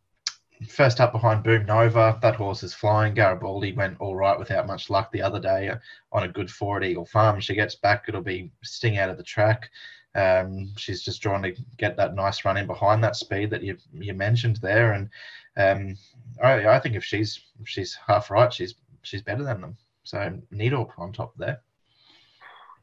first 0.69 1.01
up 1.01 1.13
behind 1.13 1.43
Boom 1.43 1.67
Nova, 1.67 2.19
that 2.23 2.37
horse 2.37 2.63
is 2.63 2.75
flying. 2.75 3.15
Garibaldi 3.15 3.73
went 3.73 4.01
all 4.01 4.15
right 4.15 4.39
without 4.39 4.67
much 4.67 4.91
luck 4.91 5.11
the 5.11 5.23
other 5.23 5.41
day 5.41 5.69
uh, 5.71 5.77
on 6.13 6.25
a 6.25 6.29
good 6.29 6.51
four 6.51 6.77
at 6.77 6.85
Eagle 6.85 7.07
Farm. 7.07 7.41
She 7.41 7.55
gets 7.55 7.75
back, 7.75 8.05
it'll 8.09 8.21
be 8.21 8.51
sting 8.63 8.99
out 8.99 9.11
of 9.11 9.17
the 9.17 9.23
track. 9.23 9.71
Um, 10.15 10.73
she's 10.77 11.03
just 11.03 11.23
drawn 11.23 11.43
to 11.43 11.53
get 11.77 11.97
that 11.97 12.15
nice 12.15 12.45
run 12.45 12.57
in 12.57 12.67
behind 12.67 13.03
that 13.03 13.17
speed 13.17 13.51
that 13.51 13.63
you 13.63 13.77
you 13.93 14.15
mentioned 14.15 14.57
there, 14.57 14.93
and 14.93 15.09
um, 15.57 15.97
I, 16.43 16.69
I 16.69 16.79
think 16.79 16.95
if 16.95 17.05
she's 17.05 17.41
if 17.61 17.69
she's 17.69 17.99
half 18.07 18.31
right, 18.31 18.53
she's 18.53 18.77
she's 19.03 19.23
better 19.23 19.43
than 19.43 19.61
them. 19.61 19.77
So 20.05 20.39
Needle 20.51 20.93
on 20.99 21.13
top 21.13 21.35
there. 21.37 21.61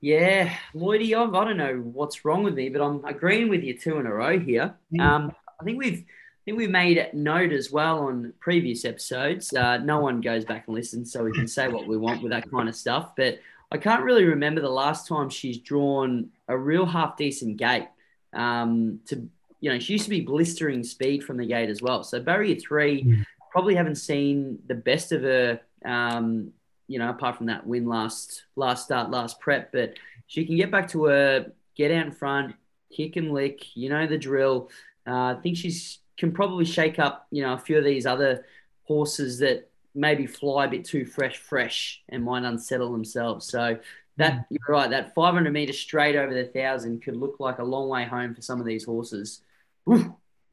Yeah, 0.01 0.51
Lloydie, 0.74 1.13
I 1.16 1.24
I 1.24 1.46
don't 1.46 1.58
know 1.58 1.75
what's 1.78 2.25
wrong 2.25 2.44
with 2.44 2.56
me, 2.56 2.70
but 2.70 2.82
I'm 2.82 3.06
agreeing 3.06 3.50
with 3.50 3.63
you 3.63 3.78
two 3.78 4.00
in 4.00 4.08
a 4.08 4.13
row 4.13 4.40
here. 4.40 4.74
Um, 5.00 5.32
I 5.60 5.63
think 5.63 5.78
we've 5.78 6.00
I 6.04 6.42
think 6.44 6.58
we've 6.58 6.72
made 6.72 7.08
note 7.13 7.51
as 7.54 7.72
well 7.72 8.00
on 8.08 8.34
previous 8.40 8.84
episodes. 8.84 9.54
Uh, 9.54 9.78
no 9.78 10.00
one 10.00 10.20
goes 10.20 10.44
back 10.44 10.63
and 10.68 10.75
listens, 10.75 11.13
so 11.13 11.24
we 11.24 11.32
can 11.32 11.48
say 11.48 11.68
what 11.68 11.88
we 11.88 11.98
want 11.98 12.24
with 12.24 12.32
that 12.32 12.50
kind 12.50 12.68
of 12.68 12.75
stuff. 12.75 13.16
But 13.16 13.40
I 13.72 13.78
can't 13.78 14.04
really 14.04 14.25
remember 14.25 14.60
the 14.60 14.70
last 14.70 15.08
time 15.08 15.30
she's 15.30 15.60
drawn 15.60 16.30
a 16.48 16.58
real 16.58 16.86
half 16.88 17.16
decent 17.16 17.58
gate. 17.58 17.88
Um, 18.34 19.01
to 19.08 19.30
you 19.60 19.72
know, 19.72 19.78
she 19.78 19.94
used 19.94 20.06
to 20.06 20.10
be 20.10 20.22
blistering 20.22 20.84
speed 20.84 21.24
from 21.24 21.38
the 21.38 21.46
gate 21.46 21.70
as 21.70 21.84
well. 21.84 22.04
So 22.04 22.20
barrier 22.20 22.56
three, 22.56 23.04
Mm. 23.04 23.24
probably 23.51 23.75
haven't 23.75 23.96
seen 23.98 24.58
the 24.66 24.74
best 24.74 25.12
of 25.12 25.22
her. 25.22 25.60
Um, 25.86 26.54
you 26.88 27.00
know, 27.00 27.10
apart 27.10 27.38
from 27.38 27.48
that 27.48 27.66
win 27.66 27.88
last 27.88 28.44
last 28.56 28.86
start, 28.86 29.10
last 29.10 29.40
prep, 29.40 29.72
but 29.72 29.94
she 30.28 30.46
can 30.46 30.56
get 30.56 30.72
back 30.72 30.90
to 30.90 31.06
her, 31.06 31.52
get 31.76 31.92
out 31.92 32.06
in 32.06 32.12
front, 32.12 32.56
kick 32.96 33.16
and 33.16 33.32
lick. 33.32 33.76
You 33.76 33.90
know 33.90 34.08
the 34.08 34.18
drill. 34.18 34.70
Uh, 35.08 35.36
I 35.36 35.38
think 35.42 35.58
she's 35.58 36.00
can 36.18 36.32
probably 36.32 36.66
shake 36.66 37.00
up, 37.00 37.28
you 37.32 37.42
know, 37.42 37.54
a 37.54 37.58
few 37.58 37.78
of 37.78 37.84
these 37.84 38.06
other 38.06 38.46
horses 38.84 39.40
that 39.40 39.70
maybe 39.96 40.28
fly 40.28 40.66
a 40.66 40.70
bit 40.70 40.86
too 40.86 41.06
fresh, 41.06 41.38
fresh, 41.38 42.02
and 42.10 42.24
might 42.24 42.44
unsettle 42.44 42.92
themselves. 42.92 43.48
So 43.48 43.78
that 44.18 44.46
you're 44.50 44.60
right. 44.68 44.90
That 44.90 45.16
500 45.16 45.52
meters 45.52 45.80
straight 45.80 46.16
over 46.16 46.34
the 46.34 46.46
thousand 46.46 47.02
could 47.02 47.16
look 47.16 47.38
like 47.40 47.60
a 47.60 47.64
long 47.64 47.90
way 47.90 48.06
home 48.06 48.36
for 48.36 48.42
some 48.42 48.60
of 48.60 48.66
these 48.66 48.84
horses. 48.84 49.42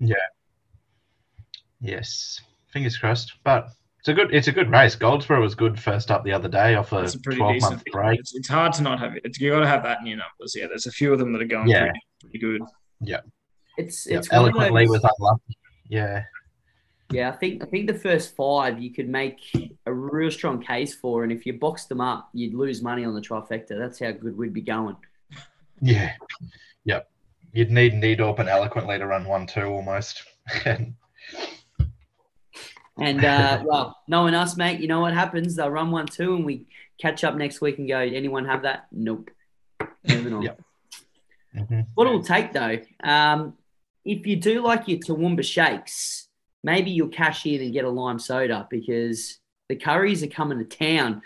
Yeah. 0.01 0.15
Yes, 1.81 2.41
fingers 2.73 2.97
crossed. 2.97 3.35
But 3.45 3.71
it's 4.09 4.19
a 4.19 4.25
good 4.25 4.35
it's 4.35 4.49
a 4.49 4.53
good 4.53 4.71
race. 4.71 4.95
Goldsboro 4.95 5.41
was 5.43 5.55
good 5.55 5.79
first 5.79 6.11
up 6.11 6.25
the 6.25 6.33
other 6.33 6.49
day 6.49 6.75
off 6.77 6.93
a 6.93 7.01
a 7.03 7.09
twelve 7.11 7.61
month 7.61 7.85
break. 7.93 8.21
It's, 8.21 8.35
it's 8.35 8.49
hard 8.49 8.73
to 8.75 8.83
not 8.83 8.99
have 9.01 9.15
it. 9.17 9.23
It's, 9.25 9.39
you 9.41 9.51
got 9.51 9.61
to 9.61 9.67
have 9.67 9.83
that 9.83 10.01
in 10.01 10.07
your 10.07 10.17
numbers. 10.19 10.55
Yeah, 10.57 10.67
there's 10.67 10.87
a 10.87 10.91
few 10.93 11.13
of 11.13 11.19
them 11.19 11.33
that 11.33 11.43
are 11.43 11.47
going 11.47 11.69
Yeah. 11.69 11.85
pretty, 11.85 12.01
pretty 12.23 12.39
good. 12.39 12.63
it's 13.77 14.07
Yeah, 14.07 14.19
it's 14.19 14.31
one 14.31 14.41
of 14.41 14.55
eloquently 14.55 14.87
those- 14.87 15.01
was 15.03 15.13
unlucky. 15.19 15.59
Yeah. 15.89 16.25
Yeah, 17.11 17.31
I 17.31 17.33
think 17.37 17.63
I 17.63 17.67
think 17.67 17.87
the 17.87 17.99
first 17.99 18.37
five 18.37 18.79
you 18.83 18.93
could 18.93 19.09
make 19.09 19.41
a 19.87 19.93
real 19.93 20.31
strong 20.31 20.63
case 20.63 20.95
for, 20.95 21.23
and 21.23 21.33
if 21.33 21.47
you 21.47 21.55
boxed 21.55 21.89
them 21.89 22.03
up, 22.03 22.29
you'd 22.35 22.53
lose 22.55 22.83
money 22.83 23.05
on 23.05 23.15
the 23.15 23.21
trifecta. 23.23 23.79
That's 23.79 23.99
how 23.99 24.11
good 24.13 24.37
we'd 24.37 24.53
be 24.53 24.61
going. 24.61 24.97
Yeah. 25.81 26.13
Yep. 26.85 27.11
You'd 27.53 27.71
need 27.71 27.95
Needorp 27.95 28.41
and 28.41 28.49
eloquently 28.49 28.99
to 28.99 29.07
run 29.07 29.25
one 29.25 29.47
two 29.47 29.63
almost. 29.65 30.23
And 32.99 33.25
uh, 33.25 33.63
well, 33.67 33.97
knowing 34.09 34.35
us, 34.35 34.57
mate, 34.57 34.81
you 34.81 34.89
know 34.89 35.01
what 35.01 35.15
happens? 35.15 35.57
They'll 35.57 35.71
run 35.71 35.91
one 35.91 36.07
two, 36.07 36.35
and 36.35 36.45
we 36.45 36.67
catch 37.01 37.25
up 37.25 37.37
next 37.37 37.61
week 37.61 37.79
and 37.79 37.89
go. 37.89 37.99
Anyone 37.99 38.45
have 38.47 38.63
that? 38.63 38.87
Nope. 38.93 39.31
Moving 40.09 40.33
on. 40.33 40.43
Yep. 40.49 40.61
Mhm. 41.57 41.87
What 41.95 42.07
it'll 42.07 42.23
take 42.23 42.53
though, 42.53 42.79
um, 43.03 43.55
if 44.05 44.27
you 44.27 44.37
do 44.37 44.63
like 44.63 44.87
your 44.87 44.99
Toowoomba 44.99 45.43
shakes, 45.43 46.29
maybe 46.63 46.91
you'll 46.91 47.09
cash 47.09 47.47
in 47.47 47.63
and 47.63 47.73
get 47.73 47.87
a 47.87 47.91
lime 47.91 48.19
soda 48.19 48.67
because 48.71 49.39
the 49.69 49.77
curries 49.77 50.23
are 50.23 50.29
coming 50.29 50.59
to 50.59 50.65
town. 50.65 51.23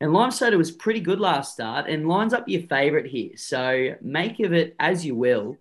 And 0.00 0.12
lime 0.12 0.30
soda 0.30 0.56
was 0.56 0.70
pretty 0.70 1.00
good 1.00 1.18
last 1.18 1.54
start 1.54 1.88
and 1.88 2.08
lines 2.08 2.32
up 2.32 2.48
your 2.48 2.62
favourite 2.62 3.06
here. 3.06 3.30
So 3.36 3.96
make 4.00 4.38
of 4.40 4.52
it 4.52 4.76
as 4.78 5.04
you 5.04 5.16
will. 5.16 5.56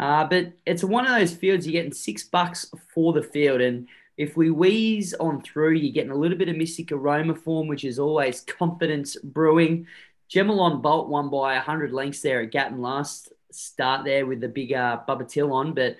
Uh, 0.00 0.24
but 0.26 0.52
it's 0.64 0.82
one 0.84 1.06
of 1.06 1.18
those 1.18 1.34
fields 1.34 1.66
you're 1.66 1.72
getting 1.72 1.92
six 1.92 2.24
bucks 2.24 2.70
for 2.94 3.12
the 3.12 3.22
field. 3.22 3.60
And 3.60 3.88
if 4.16 4.36
we 4.36 4.50
wheeze 4.50 5.14
on 5.14 5.42
through, 5.42 5.72
you're 5.72 5.92
getting 5.92 6.10
a 6.10 6.16
little 6.16 6.38
bit 6.38 6.48
of 6.48 6.56
Mystic 6.56 6.92
Aroma 6.92 7.34
form, 7.34 7.68
which 7.68 7.84
is 7.84 7.98
always 7.98 8.40
confidence 8.40 9.16
brewing. 9.16 9.86
Gemelon 10.30 10.82
Bolt 10.82 11.08
won 11.08 11.30
by 11.30 11.54
100 11.54 11.92
lengths 11.92 12.22
there 12.22 12.42
at 12.42 12.50
Gatton 12.50 12.80
last 12.80 13.32
start 13.52 14.04
there 14.04 14.26
with 14.26 14.40
the 14.40 14.48
big 14.48 14.72
uh, 14.72 15.00
Bubba 15.08 15.28
Till 15.28 15.52
on, 15.52 15.72
but 15.72 15.96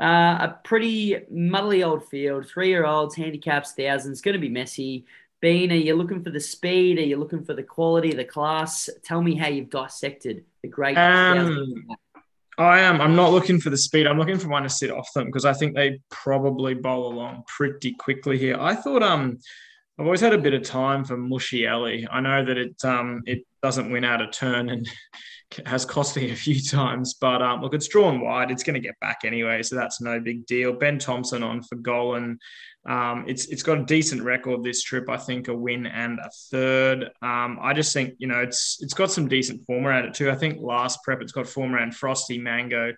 uh, 0.00 0.48
a 0.48 0.60
pretty 0.64 1.16
muddly 1.32 1.84
old 1.84 2.08
field. 2.08 2.46
Three 2.46 2.68
year 2.68 2.86
olds, 2.86 3.14
handicaps, 3.14 3.72
thousands, 3.72 4.20
going 4.20 4.34
to 4.34 4.40
be 4.40 4.48
messy. 4.48 5.06
Bean, 5.40 5.72
are 5.72 5.76
you 5.76 5.94
looking 5.94 6.22
for 6.22 6.30
the 6.30 6.40
speed? 6.40 6.98
Are 6.98 7.02
you 7.02 7.16
looking 7.16 7.44
for 7.44 7.54
the 7.54 7.62
quality, 7.62 8.12
the 8.12 8.24
class? 8.24 8.90
Tell 9.02 9.22
me 9.22 9.34
how 9.34 9.48
you've 9.48 9.70
dissected 9.70 10.44
the 10.62 10.68
great. 10.68 10.98
Um, 10.98 11.86
I 12.60 12.80
am. 12.80 13.00
I'm 13.00 13.16
not 13.16 13.32
looking 13.32 13.58
for 13.58 13.70
the 13.70 13.76
speed. 13.76 14.06
I'm 14.06 14.18
looking 14.18 14.38
for 14.38 14.48
one 14.48 14.64
to 14.64 14.68
sit 14.68 14.90
off 14.90 15.10
them 15.14 15.26
because 15.26 15.46
I 15.46 15.54
think 15.54 15.74
they 15.74 15.98
probably 16.10 16.74
bowl 16.74 17.10
along 17.10 17.44
pretty 17.46 17.94
quickly 17.94 18.36
here. 18.36 18.58
I 18.60 18.74
thought 18.74 19.02
um 19.02 19.38
I've 19.98 20.04
always 20.04 20.20
had 20.20 20.34
a 20.34 20.38
bit 20.38 20.52
of 20.52 20.62
time 20.62 21.04
for 21.04 21.16
Mushy 21.16 21.66
Ellie. 21.66 22.06
I 22.10 22.20
know 22.20 22.44
that 22.44 22.58
it 22.58 22.84
um 22.84 23.22
it 23.24 23.46
doesn't 23.62 23.90
win 23.90 24.04
out 24.04 24.20
of 24.20 24.32
turn 24.32 24.68
and 24.68 24.86
has 25.66 25.86
cost 25.86 26.16
me 26.16 26.30
a 26.30 26.36
few 26.36 26.60
times, 26.62 27.14
but 27.14 27.40
um 27.40 27.62
look, 27.62 27.72
it's 27.72 27.88
drawn 27.88 28.20
wide. 28.20 28.50
It's 28.50 28.62
going 28.62 28.74
to 28.74 28.86
get 28.86 29.00
back 29.00 29.20
anyway, 29.24 29.62
so 29.62 29.74
that's 29.74 30.02
no 30.02 30.20
big 30.20 30.44
deal. 30.44 30.74
Ben 30.74 30.98
Thompson 30.98 31.42
on 31.42 31.62
for 31.62 31.76
Gollan. 31.76 32.36
Um, 32.88 33.24
it's 33.28 33.46
it's 33.46 33.62
got 33.62 33.78
a 33.78 33.84
decent 33.84 34.22
record 34.22 34.64
this 34.64 34.82
trip. 34.82 35.10
I 35.10 35.18
think 35.18 35.48
a 35.48 35.54
win 35.54 35.86
and 35.86 36.18
a 36.18 36.30
third. 36.50 37.10
Um, 37.20 37.58
I 37.60 37.74
just 37.74 37.92
think 37.92 38.14
you 38.18 38.26
know 38.26 38.40
it's 38.40 38.78
it's 38.80 38.94
got 38.94 39.10
some 39.10 39.28
decent 39.28 39.66
form 39.66 39.86
around 39.86 40.06
it 40.06 40.14
too. 40.14 40.30
I 40.30 40.34
think 40.34 40.60
last 40.60 41.00
prep 41.04 41.20
it's 41.20 41.32
got 41.32 41.46
form 41.46 41.74
around 41.74 41.94
Frosty 41.94 42.38
Mango, 42.38 42.94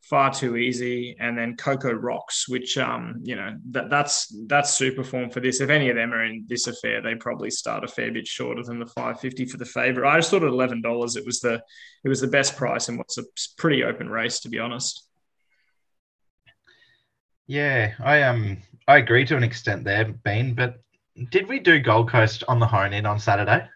far 0.00 0.32
too 0.32 0.56
easy, 0.56 1.14
and 1.20 1.36
then 1.36 1.56
Coco 1.56 1.92
Rocks, 1.92 2.48
which 2.48 2.78
um 2.78 3.20
you 3.22 3.36
know 3.36 3.54
that 3.72 3.90
that's 3.90 4.34
that's 4.46 4.72
super 4.72 5.04
form 5.04 5.28
for 5.28 5.40
this. 5.40 5.60
If 5.60 5.68
any 5.68 5.90
of 5.90 5.96
them 5.96 6.14
are 6.14 6.24
in 6.24 6.46
this 6.48 6.66
affair, 6.66 7.02
they 7.02 7.14
probably 7.14 7.50
start 7.50 7.84
a 7.84 7.88
fair 7.88 8.10
bit 8.10 8.26
shorter 8.26 8.62
than 8.62 8.78
the 8.78 8.86
five 8.86 9.20
fifty 9.20 9.44
for 9.44 9.58
the 9.58 9.66
favorite. 9.66 10.08
I 10.08 10.16
just 10.16 10.30
thought 10.30 10.42
at 10.42 10.48
eleven 10.48 10.80
dollars 10.80 11.16
it 11.16 11.26
was 11.26 11.40
the 11.40 11.62
it 12.02 12.08
was 12.08 12.22
the 12.22 12.28
best 12.28 12.56
price 12.56 12.88
in 12.88 12.96
what's 12.96 13.18
a 13.18 13.24
pretty 13.58 13.84
open 13.84 14.08
race 14.08 14.40
to 14.40 14.48
be 14.48 14.58
honest. 14.58 15.04
Yeah, 17.46 17.94
I 18.00 18.22
um 18.22 18.62
I 18.88 18.96
agree 18.96 19.26
to 19.26 19.36
an 19.36 19.44
extent 19.44 19.84
there, 19.84 20.06
Bean, 20.06 20.54
but 20.54 20.80
did 21.30 21.46
we 21.46 21.58
do 21.58 21.78
Gold 21.78 22.10
Coast 22.10 22.42
on 22.48 22.58
the 22.58 22.66
hone 22.66 22.94
in 22.94 23.04
on 23.04 23.20
Saturday? 23.20 23.68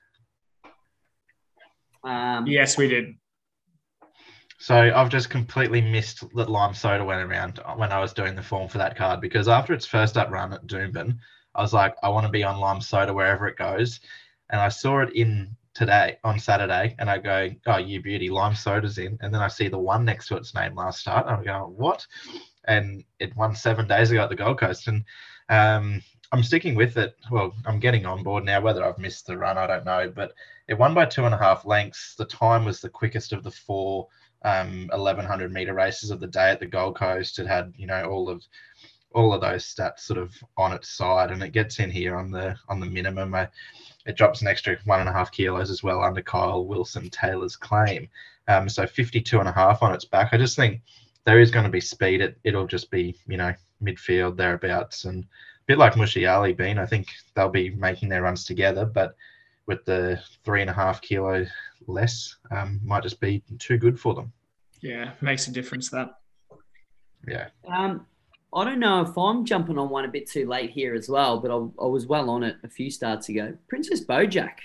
Um, 2.02 2.46
Yes, 2.46 2.78
we 2.78 2.88
did. 2.88 3.14
So 4.58 4.74
I've 4.74 5.10
just 5.10 5.28
completely 5.28 5.82
missed 5.82 6.24
that 6.34 6.48
lime 6.48 6.72
soda 6.72 7.04
went 7.04 7.20
around 7.20 7.60
when 7.76 7.92
I 7.92 8.00
was 8.00 8.14
doing 8.14 8.34
the 8.34 8.42
form 8.42 8.68
for 8.68 8.78
that 8.78 8.96
card 8.96 9.20
because 9.20 9.48
after 9.48 9.74
its 9.74 9.84
first 9.84 10.16
up 10.16 10.30
run 10.30 10.54
at 10.54 10.66
Doomben, 10.66 11.18
I 11.54 11.60
was 11.60 11.74
like, 11.74 11.94
I 12.02 12.08
want 12.08 12.24
to 12.24 12.32
be 12.32 12.44
on 12.44 12.58
lime 12.58 12.80
soda 12.80 13.12
wherever 13.12 13.46
it 13.48 13.58
goes. 13.58 14.00
And 14.48 14.60
I 14.60 14.70
saw 14.70 15.00
it 15.00 15.12
in 15.14 15.54
today 15.74 16.16
on 16.24 16.38
Saturday 16.38 16.94
and 16.98 17.10
I 17.10 17.18
go, 17.18 17.50
Oh, 17.66 17.78
you 17.78 18.00
beauty, 18.00 18.30
lime 18.30 18.54
soda's 18.54 18.96
in. 18.96 19.18
And 19.20 19.34
then 19.34 19.42
I 19.42 19.48
see 19.48 19.68
the 19.68 19.78
one 19.78 20.06
next 20.06 20.28
to 20.28 20.36
its 20.36 20.54
name 20.54 20.74
last 20.74 21.00
start. 21.00 21.26
And 21.26 21.36
I 21.36 21.44
go, 21.44 21.74
What? 21.76 22.06
And 22.66 23.04
it 23.18 23.36
won 23.36 23.54
seven 23.54 23.86
days 23.86 24.10
ago 24.10 24.22
at 24.22 24.28
the 24.28 24.36
Gold 24.36 24.58
Coast. 24.58 24.88
And 24.88 25.04
um, 25.48 26.02
I'm 26.32 26.42
sticking 26.42 26.74
with 26.74 26.96
it. 26.96 27.16
Well, 27.30 27.52
I'm 27.66 27.80
getting 27.80 28.06
on 28.06 28.22
board 28.22 28.44
now. 28.44 28.60
Whether 28.60 28.84
I've 28.84 28.98
missed 28.98 29.26
the 29.26 29.36
run, 29.36 29.58
I 29.58 29.66
don't 29.66 29.84
know. 29.84 30.12
But 30.14 30.32
it 30.68 30.78
won 30.78 30.94
by 30.94 31.04
two 31.04 31.24
and 31.24 31.34
a 31.34 31.38
half 31.38 31.64
lengths. 31.64 32.14
The 32.16 32.24
time 32.24 32.64
was 32.64 32.80
the 32.80 32.88
quickest 32.88 33.32
of 33.32 33.42
the 33.42 33.50
four 33.50 34.08
um, 34.44 34.88
1100 34.92 35.52
meter 35.52 35.74
races 35.74 36.10
of 36.10 36.20
the 36.20 36.26
day 36.26 36.50
at 36.50 36.60
the 36.60 36.66
Gold 36.66 36.96
Coast. 36.96 37.38
It 37.38 37.46
had, 37.46 37.72
you 37.76 37.86
know, 37.86 38.04
all 38.04 38.28
of 38.28 38.42
all 39.14 39.34
of 39.34 39.40
those 39.40 39.64
stats 39.64 40.00
sort 40.00 40.18
of 40.18 40.34
on 40.56 40.72
its 40.72 40.88
side, 40.88 41.30
and 41.30 41.42
it 41.42 41.52
gets 41.52 41.78
in 41.78 41.90
here 41.90 42.16
on 42.16 42.30
the 42.30 42.56
on 42.68 42.80
the 42.80 42.86
minimum. 42.86 43.34
Uh, 43.34 43.46
it 44.06 44.16
drops 44.16 44.42
an 44.42 44.48
extra 44.48 44.76
one 44.84 45.00
and 45.00 45.08
a 45.08 45.12
half 45.12 45.30
kilos 45.30 45.70
as 45.70 45.82
well 45.82 46.02
under 46.02 46.22
Kyle 46.22 46.64
Wilson 46.64 47.10
Taylor's 47.10 47.56
claim. 47.56 48.08
Um, 48.48 48.68
so 48.68 48.86
52 48.86 49.38
and 49.38 49.48
a 49.48 49.52
half 49.52 49.82
on 49.82 49.94
its 49.94 50.04
back. 50.04 50.30
I 50.32 50.38
just 50.38 50.56
think 50.56 50.80
there 51.24 51.40
is 51.40 51.50
going 51.50 51.64
to 51.64 51.70
be 51.70 51.80
speed. 51.80 52.20
It 52.20 52.38
it'll 52.44 52.66
just 52.66 52.90
be 52.90 53.16
you 53.26 53.36
know 53.36 53.54
midfield 53.82 54.36
thereabouts, 54.36 55.04
and 55.04 55.24
a 55.24 55.26
bit 55.66 55.78
like 55.78 55.96
Mushy 55.96 56.26
Ali 56.26 56.52
Bean. 56.52 56.78
I 56.78 56.86
think 56.86 57.08
they'll 57.34 57.48
be 57.48 57.70
making 57.70 58.08
their 58.08 58.22
runs 58.22 58.44
together, 58.44 58.84
but 58.84 59.14
with 59.66 59.84
the 59.84 60.20
three 60.44 60.60
and 60.60 60.70
a 60.70 60.74
half 60.74 61.00
kilo 61.00 61.46
less, 61.86 62.36
um, 62.50 62.80
might 62.84 63.02
just 63.02 63.20
be 63.20 63.42
too 63.58 63.78
good 63.78 63.98
for 63.98 64.14
them. 64.14 64.32
Yeah, 64.80 65.12
makes 65.20 65.46
a 65.46 65.52
difference 65.52 65.90
that. 65.90 66.18
Yeah. 67.26 67.48
Um, 67.66 68.06
I 68.54 68.64
don't 68.64 68.80
know 68.80 69.00
if 69.02 69.16
I'm 69.16 69.44
jumping 69.44 69.78
on 69.78 69.88
one 69.88 70.04
a 70.04 70.08
bit 70.08 70.28
too 70.28 70.46
late 70.46 70.70
here 70.70 70.94
as 70.94 71.08
well, 71.08 71.38
but 71.38 71.50
I, 71.50 71.54
I 71.82 71.86
was 71.86 72.06
well 72.06 72.28
on 72.28 72.42
it 72.42 72.56
a 72.64 72.68
few 72.68 72.90
starts 72.90 73.28
ago. 73.28 73.56
Princess 73.68 74.04
Bojack, 74.04 74.58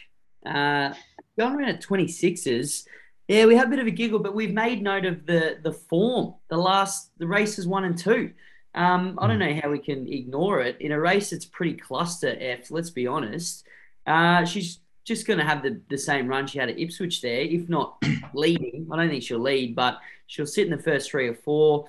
uh, 0.46 0.94
going 1.40 1.56
around 1.56 1.70
at 1.70 1.84
26s. 1.84 2.86
Yeah, 3.28 3.46
we 3.46 3.56
had 3.56 3.68
a 3.68 3.70
bit 3.70 3.80
of 3.80 3.88
a 3.88 3.92
giggle, 3.92 4.20
but 4.20 4.34
we've 4.34 4.54
made 4.54 4.82
note 4.82 5.06
of 5.06 5.26
the 5.26 5.58
the 5.62 5.74
form. 5.74 6.36
The 6.50 6.58
last 6.58 7.12
the 7.18 7.28
races 7.28 7.68
one 7.68 7.84
and 7.84 7.98
two. 7.98 8.32
Um, 8.74 9.18
I 9.20 9.28
don't 9.28 9.40
know 9.40 9.60
how 9.62 9.70
we 9.70 9.80
can 9.80 10.08
ignore 10.08 10.62
it 10.62 10.80
in 10.80 10.92
a 10.92 11.00
race 11.00 11.32
that's 11.32 11.46
pretty 11.46 11.74
cluster 11.74 12.38
F. 12.40 12.70
Let's 12.70 12.92
be 12.92 13.08
honest. 13.08 13.66
Uh, 14.06 14.46
she's 14.46 14.80
just 15.04 15.26
going 15.26 15.40
to 15.40 15.46
have 15.46 15.64
the, 15.64 15.82
the 15.90 15.98
same 15.98 16.28
run 16.28 16.46
she 16.46 16.60
had 16.60 16.70
at 16.70 16.78
Ipswich 16.78 17.22
there, 17.22 17.42
if 17.42 17.68
not 17.70 18.02
leading. 18.34 18.88
I 18.92 18.98
don't 18.98 19.10
think 19.10 19.24
she'll 19.24 19.40
lead, 19.40 19.76
but 19.76 20.00
she'll 20.28 20.46
sit 20.46 20.66
in 20.66 20.78
the 20.78 20.84
first 20.84 21.10
three 21.10 21.28
or 21.28 21.34
four. 21.34 21.88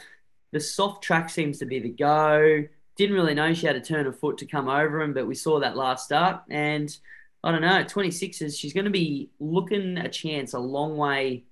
The 0.52 0.60
soft 0.60 1.04
track 1.04 1.28
seems 1.28 1.58
to 1.58 1.66
be 1.66 1.78
the 1.78 1.90
go. 1.90 2.64
Didn't 2.96 3.14
really 3.14 3.34
know 3.34 3.52
she 3.52 3.66
had 3.66 3.74
to 3.74 3.80
turn 3.80 4.06
her 4.06 4.12
foot 4.12 4.38
to 4.38 4.46
come 4.46 4.68
over 4.68 5.02
him, 5.02 5.12
but 5.12 5.26
we 5.26 5.34
saw 5.34 5.60
that 5.60 5.76
last 5.76 6.06
start. 6.06 6.42
And 6.48 6.96
I 7.48 7.50
don't 7.50 7.62
know, 7.62 7.82
26s, 7.82 8.58
she's 8.58 8.74
going 8.74 8.84
to 8.84 8.90
be 8.90 9.30
looking 9.40 9.96
a 9.96 10.10
chance 10.10 10.52
a 10.52 10.58
long 10.58 10.98
way 10.98 11.44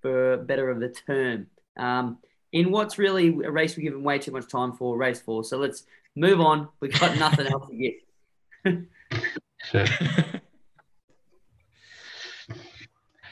for 0.00 0.38
better 0.38 0.70
of 0.70 0.80
the 0.80 0.88
term. 0.88 1.46
Um, 1.76 2.16
in 2.52 2.70
what's 2.70 2.96
really 2.96 3.28
a 3.44 3.50
race 3.50 3.76
we're 3.76 3.82
giving 3.82 4.02
way 4.02 4.18
too 4.18 4.32
much 4.32 4.48
time 4.48 4.72
for, 4.72 4.96
race 4.96 5.20
four. 5.20 5.44
So 5.44 5.58
let's 5.58 5.84
move 6.16 6.40
on. 6.40 6.68
We've 6.80 6.98
got 6.98 7.18
nothing 7.18 7.48
else 7.48 7.68
to 7.68 7.76
get. 7.76 7.96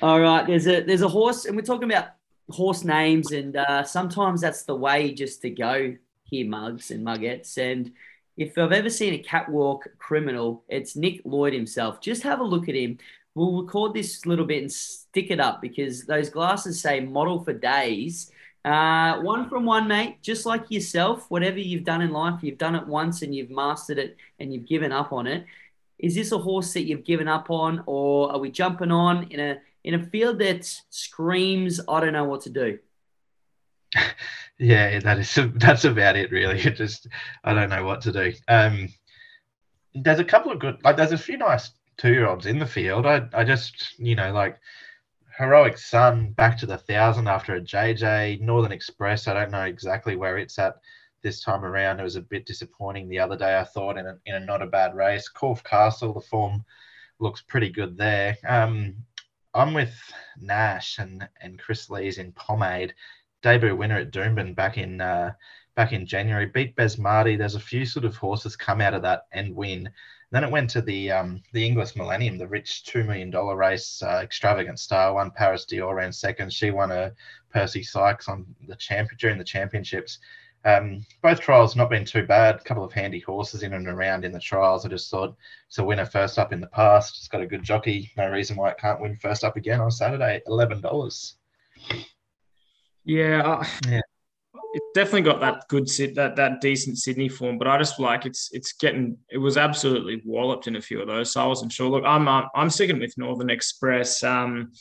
All 0.02 0.20
right, 0.20 0.46
there's 0.46 0.66
a 0.66 0.82
there's 0.82 1.00
a 1.00 1.08
horse, 1.08 1.46
and 1.46 1.56
we're 1.56 1.62
talking 1.62 1.90
about 1.90 2.08
horse 2.50 2.84
names, 2.84 3.32
and 3.32 3.56
uh, 3.56 3.82
sometimes 3.82 4.42
that's 4.42 4.64
the 4.64 4.76
way 4.76 5.14
just 5.14 5.40
to 5.40 5.48
go 5.48 5.96
here, 6.24 6.46
mugs 6.46 6.90
and 6.90 7.02
muggets, 7.02 7.56
And 7.56 7.92
if 8.38 8.56
I've 8.56 8.70
ever 8.70 8.88
seen 8.88 9.14
a 9.14 9.18
catwalk 9.18 9.88
criminal, 9.98 10.62
it's 10.68 10.94
Nick 10.94 11.22
Lloyd 11.24 11.52
himself. 11.52 12.00
Just 12.00 12.22
have 12.22 12.38
a 12.38 12.44
look 12.44 12.68
at 12.68 12.76
him. 12.76 12.96
We'll 13.34 13.62
record 13.62 13.94
this 13.94 14.24
little 14.26 14.44
bit 14.44 14.62
and 14.62 14.72
stick 14.72 15.32
it 15.32 15.40
up 15.40 15.60
because 15.60 16.04
those 16.04 16.30
glasses 16.30 16.80
say 16.80 17.00
model 17.00 17.42
for 17.42 17.52
days. 17.52 18.30
Uh, 18.64 19.20
one 19.22 19.48
from 19.48 19.64
one, 19.64 19.88
mate. 19.88 20.22
Just 20.22 20.46
like 20.46 20.70
yourself, 20.70 21.26
whatever 21.30 21.58
you've 21.58 21.82
done 21.82 22.00
in 22.00 22.10
life, 22.10 22.38
you've 22.42 22.58
done 22.58 22.76
it 22.76 22.86
once 22.86 23.22
and 23.22 23.34
you've 23.34 23.50
mastered 23.50 23.98
it 23.98 24.16
and 24.38 24.54
you've 24.54 24.66
given 24.66 24.92
up 24.92 25.12
on 25.12 25.26
it. 25.26 25.44
Is 25.98 26.14
this 26.14 26.30
a 26.30 26.38
horse 26.38 26.72
that 26.74 26.84
you've 26.84 27.04
given 27.04 27.26
up 27.26 27.50
on, 27.50 27.82
or 27.86 28.30
are 28.30 28.38
we 28.38 28.52
jumping 28.52 28.92
on 28.92 29.24
in 29.32 29.40
a 29.40 29.58
in 29.82 29.94
a 29.94 30.06
field 30.06 30.38
that 30.38 30.64
screams, 30.90 31.80
I 31.88 31.98
don't 31.98 32.12
know 32.12 32.24
what 32.24 32.42
to 32.42 32.50
do? 32.50 32.78
Yeah, 34.58 34.98
that 35.00 35.18
is 35.18 35.38
that's 35.54 35.84
about 35.84 36.16
it 36.16 36.30
really. 36.30 36.60
It 36.60 36.70
just 36.76 37.06
I 37.44 37.54
don't 37.54 37.70
know 37.70 37.84
what 37.84 38.00
to 38.02 38.12
do. 38.12 38.32
Um, 38.48 38.88
there's 39.94 40.18
a 40.18 40.24
couple 40.24 40.52
of 40.52 40.58
good 40.58 40.78
like 40.84 40.96
there's 40.96 41.12
a 41.12 41.18
few 41.18 41.36
nice 41.36 41.70
two 41.96 42.12
year 42.12 42.26
olds 42.26 42.46
in 42.46 42.58
the 42.58 42.66
field. 42.66 43.06
I 43.06 43.28
I 43.32 43.44
just 43.44 43.98
you 43.98 44.16
know 44.16 44.32
like 44.32 44.58
Heroic 45.38 45.78
Sun 45.78 46.32
back 46.32 46.58
to 46.58 46.66
the 46.66 46.78
thousand 46.78 47.28
after 47.28 47.54
a 47.54 47.60
JJ. 47.60 48.40
Northern 48.40 48.72
Express, 48.72 49.28
I 49.28 49.34
don't 49.34 49.52
know 49.52 49.62
exactly 49.62 50.16
where 50.16 50.38
it's 50.38 50.58
at 50.58 50.74
this 51.22 51.40
time 51.42 51.64
around. 51.64 52.00
It 52.00 52.04
was 52.04 52.16
a 52.16 52.20
bit 52.20 52.46
disappointing 52.46 53.08
the 53.08 53.20
other 53.20 53.36
day, 53.36 53.58
I 53.58 53.64
thought, 53.64 53.96
in 53.98 54.06
a, 54.06 54.18
in 54.26 54.34
a 54.34 54.40
not 54.40 54.62
a 54.62 54.66
bad 54.66 54.94
race. 54.94 55.28
Corfe 55.28 55.62
Castle, 55.62 56.12
the 56.12 56.20
form 56.20 56.64
looks 57.20 57.42
pretty 57.42 57.70
good 57.70 57.96
there. 57.96 58.36
Um, 58.46 58.94
I'm 59.54 59.74
with 59.74 59.94
Nash 60.40 60.98
and, 60.98 61.28
and 61.40 61.58
Kris 61.58 61.90
Lees 61.90 62.18
in 62.18 62.32
Pomade. 62.32 62.94
Debut 63.42 63.76
winner 63.76 63.98
at 63.98 64.10
Doomben 64.10 64.54
back 64.54 64.78
in 64.78 65.00
uh, 65.00 65.32
back 65.74 65.92
in 65.92 66.06
January. 66.06 66.46
Beat 66.46 66.74
Besmarty. 66.76 67.36
There's 67.36 67.54
a 67.54 67.60
few 67.60 67.86
sort 67.86 68.04
of 68.04 68.16
horses 68.16 68.56
come 68.56 68.80
out 68.80 68.94
of 68.94 69.02
that 69.02 69.26
and 69.32 69.54
win. 69.54 69.90
Then 70.30 70.44
it 70.44 70.50
went 70.50 70.68
to 70.70 70.82
the 70.82 71.10
um, 71.12 71.42
the 71.52 71.64
Inglis 71.66 71.96
Millennium, 71.96 72.36
the 72.36 72.48
rich 72.48 72.84
two 72.84 73.04
million 73.04 73.30
dollar 73.30 73.56
race. 73.56 74.02
Uh, 74.02 74.20
extravagant 74.22 74.78
Star 74.78 75.14
won. 75.14 75.30
Paris 75.30 75.64
Dior 75.64 75.94
ran 75.94 76.12
second. 76.12 76.52
She 76.52 76.70
won 76.70 76.90
a 76.90 77.12
Percy 77.50 77.82
Sykes 77.82 78.28
on 78.28 78.44
the 78.66 78.76
champ 78.76 79.10
during 79.18 79.38
the 79.38 79.44
championships. 79.44 80.18
Um, 80.64 81.06
both 81.22 81.40
trials 81.40 81.76
not 81.76 81.88
been 81.88 82.04
too 82.04 82.26
bad. 82.26 82.56
A 82.56 82.64
couple 82.64 82.84
of 82.84 82.92
handy 82.92 83.20
horses 83.20 83.62
in 83.62 83.72
and 83.72 83.86
around 83.86 84.24
in 84.24 84.32
the 84.32 84.40
trials. 84.40 84.84
I 84.84 84.88
just 84.88 85.10
thought 85.10 85.36
it's 85.68 85.78
a 85.78 85.84
winner 85.84 86.04
first 86.04 86.38
up 86.38 86.52
in 86.52 86.60
the 86.60 86.66
past. 86.66 87.16
It's 87.16 87.28
got 87.28 87.40
a 87.40 87.46
good 87.46 87.62
jockey. 87.62 88.10
No 88.16 88.28
reason 88.28 88.56
why 88.56 88.70
it 88.70 88.78
can't 88.78 89.00
win 89.00 89.16
first 89.16 89.44
up 89.44 89.56
again 89.56 89.80
on 89.80 89.90
Saturday. 89.90 90.42
Eleven 90.46 90.80
dollars. 90.80 91.36
Yeah, 93.08 93.42
uh, 93.42 93.64
Yeah. 93.88 94.00
It's 94.74 94.86
definitely 94.94 95.22
got 95.22 95.40
that 95.40 95.64
good 95.68 95.88
sit 95.88 96.14
that 96.16 96.36
that 96.36 96.60
decent 96.60 96.98
Sydney 96.98 97.30
form, 97.30 97.56
but 97.56 97.66
I 97.66 97.78
just 97.78 97.98
like 97.98 98.26
it's 98.26 98.50
it's 98.52 98.74
getting 98.74 99.16
it 99.30 99.38
was 99.38 99.56
absolutely 99.56 100.20
walloped 100.26 100.66
in 100.66 100.76
a 100.76 100.80
few 100.80 101.00
of 101.00 101.06
those, 101.06 101.32
so 101.32 101.42
I 101.42 101.46
wasn't 101.46 101.72
sure. 101.72 101.88
Look, 101.88 102.04
I'm 102.04 102.28
I'm, 102.28 102.48
I'm 102.54 102.68
sticking 102.68 103.00
with 103.00 103.16
Northern 103.16 103.48
Express. 103.48 104.22
Um, 104.22 104.72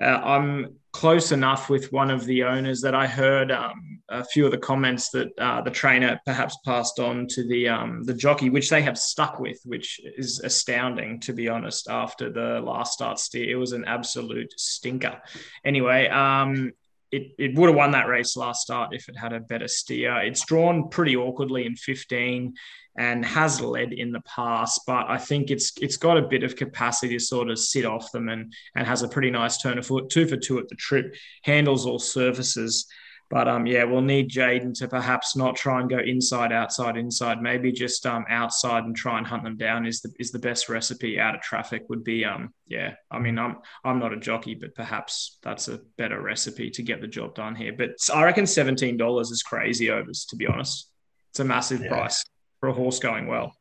uh, 0.00 0.04
I'm 0.04 0.76
close 0.92 1.32
enough 1.32 1.70
with 1.70 1.90
one 1.90 2.10
of 2.10 2.26
the 2.26 2.44
owners 2.44 2.80
that 2.82 2.94
I 2.94 3.06
heard 3.06 3.50
um, 3.50 4.00
a 4.10 4.24
few 4.24 4.44
of 4.44 4.50
the 4.50 4.58
comments 4.58 5.08
that 5.10 5.28
uh, 5.38 5.62
the 5.62 5.70
trainer 5.70 6.20
perhaps 6.26 6.58
passed 6.64 6.98
on 6.98 7.26
to 7.28 7.48
the 7.48 7.68
um, 7.68 8.02
the 8.02 8.14
jockey, 8.14 8.50
which 8.50 8.68
they 8.68 8.82
have 8.82 8.98
stuck 8.98 9.40
with, 9.40 9.58
which 9.64 10.00
is 10.18 10.40
astounding 10.40 11.18
to 11.20 11.32
be 11.32 11.48
honest. 11.48 11.88
After 11.88 12.30
the 12.30 12.60
last 12.60 12.92
start 12.92 13.18
steer, 13.18 13.50
it 13.50 13.58
was 13.58 13.72
an 13.72 13.86
absolute 13.86 14.52
stinker. 14.58 15.22
Anyway, 15.64 16.08
um, 16.08 16.72
it, 17.14 17.32
it 17.38 17.54
would 17.58 17.68
have 17.68 17.76
won 17.76 17.92
that 17.92 18.08
race 18.08 18.36
last 18.36 18.62
start 18.62 18.94
if 18.94 19.08
it 19.08 19.16
had 19.16 19.32
a 19.32 19.40
better 19.40 19.68
steer. 19.68 20.16
It's 20.18 20.44
drawn 20.44 20.88
pretty 20.88 21.16
awkwardly 21.16 21.66
in 21.66 21.76
15 21.76 22.54
and 22.96 23.24
has 23.24 23.60
led 23.60 23.92
in 23.92 24.12
the 24.12 24.20
past, 24.20 24.80
but 24.86 25.06
I 25.08 25.18
think 25.18 25.50
it's 25.50 25.72
it's 25.80 25.96
got 25.96 26.16
a 26.16 26.22
bit 26.22 26.44
of 26.44 26.54
capacity 26.56 27.14
to 27.14 27.20
sort 27.20 27.50
of 27.50 27.58
sit 27.58 27.84
off 27.84 28.12
them 28.12 28.28
and 28.28 28.52
and 28.76 28.86
has 28.86 29.02
a 29.02 29.08
pretty 29.08 29.30
nice 29.30 29.58
turn 29.58 29.78
of 29.78 29.86
foot, 29.86 30.10
two 30.10 30.26
for 30.26 30.36
two 30.36 30.58
at 30.58 30.68
the 30.68 30.76
trip, 30.76 31.14
handles 31.42 31.86
all 31.86 31.98
surfaces. 31.98 32.86
But 33.34 33.48
um, 33.48 33.66
yeah, 33.66 33.82
we'll 33.82 34.00
need 34.00 34.30
Jaden 34.30 34.74
to 34.78 34.86
perhaps 34.86 35.34
not 35.34 35.56
try 35.56 35.80
and 35.80 35.90
go 35.90 35.98
inside, 35.98 36.52
outside, 36.52 36.96
inside. 36.96 37.42
Maybe 37.42 37.72
just 37.72 38.06
um, 38.06 38.24
outside 38.30 38.84
and 38.84 38.94
try 38.94 39.18
and 39.18 39.26
hunt 39.26 39.42
them 39.42 39.56
down 39.56 39.86
is 39.86 40.00
the 40.00 40.12
is 40.20 40.30
the 40.30 40.38
best 40.38 40.68
recipe. 40.68 41.18
Out 41.18 41.34
of 41.34 41.40
traffic 41.40 41.82
would 41.88 42.04
be 42.04 42.24
um, 42.24 42.54
yeah. 42.68 42.94
I 43.10 43.18
mean, 43.18 43.36
I'm 43.36 43.56
I'm 43.84 43.98
not 43.98 44.12
a 44.12 44.20
jockey, 44.20 44.54
but 44.54 44.76
perhaps 44.76 45.38
that's 45.42 45.66
a 45.66 45.80
better 45.98 46.22
recipe 46.22 46.70
to 46.70 46.82
get 46.84 47.00
the 47.00 47.08
job 47.08 47.34
done 47.34 47.56
here. 47.56 47.72
But 47.76 47.96
I 48.14 48.22
reckon 48.22 48.46
seventeen 48.46 48.96
dollars 48.96 49.32
is 49.32 49.42
crazy 49.42 49.90
overs. 49.90 50.26
To 50.26 50.36
be 50.36 50.46
honest, 50.46 50.88
it's 51.32 51.40
a 51.40 51.44
massive 51.44 51.80
Yeah. 51.82 51.88
price 51.88 52.24
for 52.60 52.68
a 52.68 52.72
horse 52.72 53.00
going 53.00 53.26
well. 53.26 53.56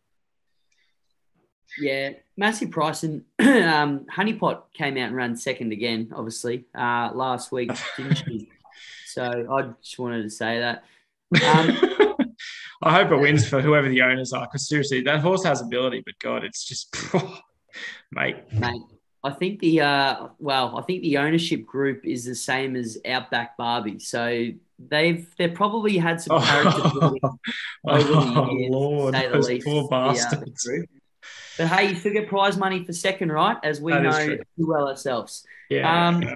Yeah, 1.79 2.11
massive 2.37 2.69
price. 2.69 3.01
And 3.01 3.23
um, 3.39 4.05
Honeypot 4.05 4.65
came 4.75 4.97
out 4.97 5.07
and 5.07 5.15
ran 5.15 5.35
second 5.35 5.71
again, 5.71 6.11
obviously, 6.15 6.65
uh, 6.77 7.09
last 7.15 7.51
week, 7.51 7.71
didn't 7.97 8.17
she? 8.17 8.49
So 9.13 9.47
I 9.51 9.61
just 9.81 9.99
wanted 9.99 10.23
to 10.23 10.29
say 10.29 10.59
that. 10.59 10.83
Um, 11.45 12.35
I 12.81 12.93
hope 12.93 13.11
it 13.11 13.17
wins 13.17 13.47
for 13.47 13.61
whoever 13.61 13.87
the 13.87 14.01
owners 14.01 14.33
are, 14.33 14.45
because 14.45 14.67
seriously, 14.67 15.01
that 15.01 15.21
horse 15.21 15.43
has 15.45 15.61
ability, 15.61 16.03
but 16.05 16.15
God, 16.19 16.43
it's 16.43 16.65
just, 16.65 16.95
mate. 18.11 18.37
mate, 18.51 18.81
I 19.23 19.31
think 19.31 19.59
the 19.59 19.81
uh, 19.81 20.27
well, 20.39 20.77
I 20.77 20.81
think 20.81 21.01
the 21.01 21.17
ownership 21.17 21.65
group 21.65 22.05
is 22.05 22.25
the 22.25 22.35
same 22.35 22.75
as 22.75 22.97
Outback 23.05 23.55
Barbie. 23.55 23.99
So 23.99 24.49
they've 24.79 25.25
they've 25.37 25.53
probably 25.53 25.97
had 25.97 26.19
some 26.19 26.41
character 26.43 26.81
building 26.93 27.19
over 27.85 28.03
the 28.03 28.13
Oh, 28.17 28.51
years, 28.51 28.71
Lord, 28.71 29.15
say 29.15 29.27
the 29.27 29.33
those 29.33 29.47
least. 29.47 29.65
poor 29.65 29.87
the, 29.87 29.95
uh, 29.95 30.07
the 30.07 30.13
bastards. 30.13 30.69
But 31.57 31.67
hey, 31.67 31.89
you 31.89 31.95
still 31.95 32.13
get 32.13 32.27
prize 32.27 32.57
money 32.57 32.83
for 32.83 32.91
second, 32.93 33.31
right? 33.31 33.57
As 33.63 33.79
we 33.79 33.93
That 33.93 34.03
know 34.03 34.27
too 34.35 34.67
well 34.67 34.89
ourselves. 34.89 35.45
Yeah. 35.69 36.07
Um, 36.09 36.35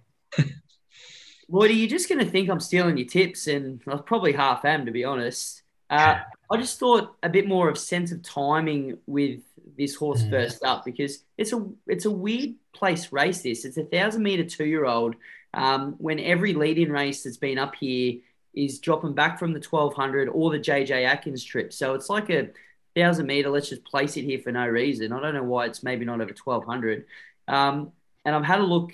Lloydie, 1.52 1.78
you're 1.78 1.88
just 1.88 2.10
going 2.10 2.24
to 2.24 2.30
think 2.30 2.50
I'm 2.50 2.60
stealing 2.60 2.98
your 2.98 3.08
tips, 3.08 3.48
and 3.48 3.82
I 3.88 3.98
probably 3.98 4.34
half 4.34 4.66
am, 4.66 4.86
to 4.86 4.92
be 4.92 5.06
honest. 5.06 5.64
Uh, 5.90 6.20
I 6.52 6.58
just 6.58 6.80
thought 6.80 7.16
a 7.24 7.30
bit 7.30 7.48
more 7.48 7.70
of 7.70 7.78
sense 7.78 8.12
of 8.12 8.22
timing 8.22 8.98
with 9.08 9.40
this 9.78 9.96
horse 9.96 10.24
Mm. 10.24 10.30
first 10.32 10.64
up 10.64 10.84
because 10.84 11.24
it's 11.38 11.54
a 11.54 11.66
it's 11.86 12.06
a 12.06 12.12
weird 12.12 12.56
place 12.74 13.12
race. 13.14 13.42
This 13.44 13.64
it's 13.64 13.78
a 13.78 13.84
thousand 13.84 14.24
meter 14.24 14.44
two 14.44 14.66
year 14.66 14.86
old. 14.86 15.16
Um, 15.54 15.96
when 15.98 16.20
every 16.20 16.54
lead 16.54 16.78
in 16.78 16.92
race 16.92 17.24
that's 17.24 17.38
been 17.38 17.58
up 17.58 17.76
here 17.76 18.20
is 18.54 18.80
dropping 18.80 19.14
back 19.14 19.40
from 19.40 19.54
the 19.54 19.60
twelve 19.62 19.94
hundred 19.94 20.28
or 20.30 20.52
the 20.52 20.60
JJ 20.60 21.06
Atkins 21.06 21.44
trip, 21.44 21.72
so 21.72 21.94
it's 21.94 22.10
like 22.10 22.30
a 22.30 22.50
thousand 22.96 23.28
meter. 23.28 23.50
Let's 23.50 23.70
just 23.70 23.86
place 23.86 24.18
it 24.18 24.24
here 24.26 24.40
for 24.40 24.52
no 24.52 24.68
reason. 24.68 25.14
I 25.14 25.22
don't 25.22 25.36
know 25.36 25.44
why 25.44 25.68
it's 25.68 25.84
maybe 25.84 26.04
not 26.04 26.20
over 26.20 26.34
twelve 26.34 26.66
hundred. 26.66 27.06
Um, 27.48 27.92
and 28.26 28.36
I've 28.36 28.44
had 28.44 28.60
a 28.60 28.64
look 28.64 28.92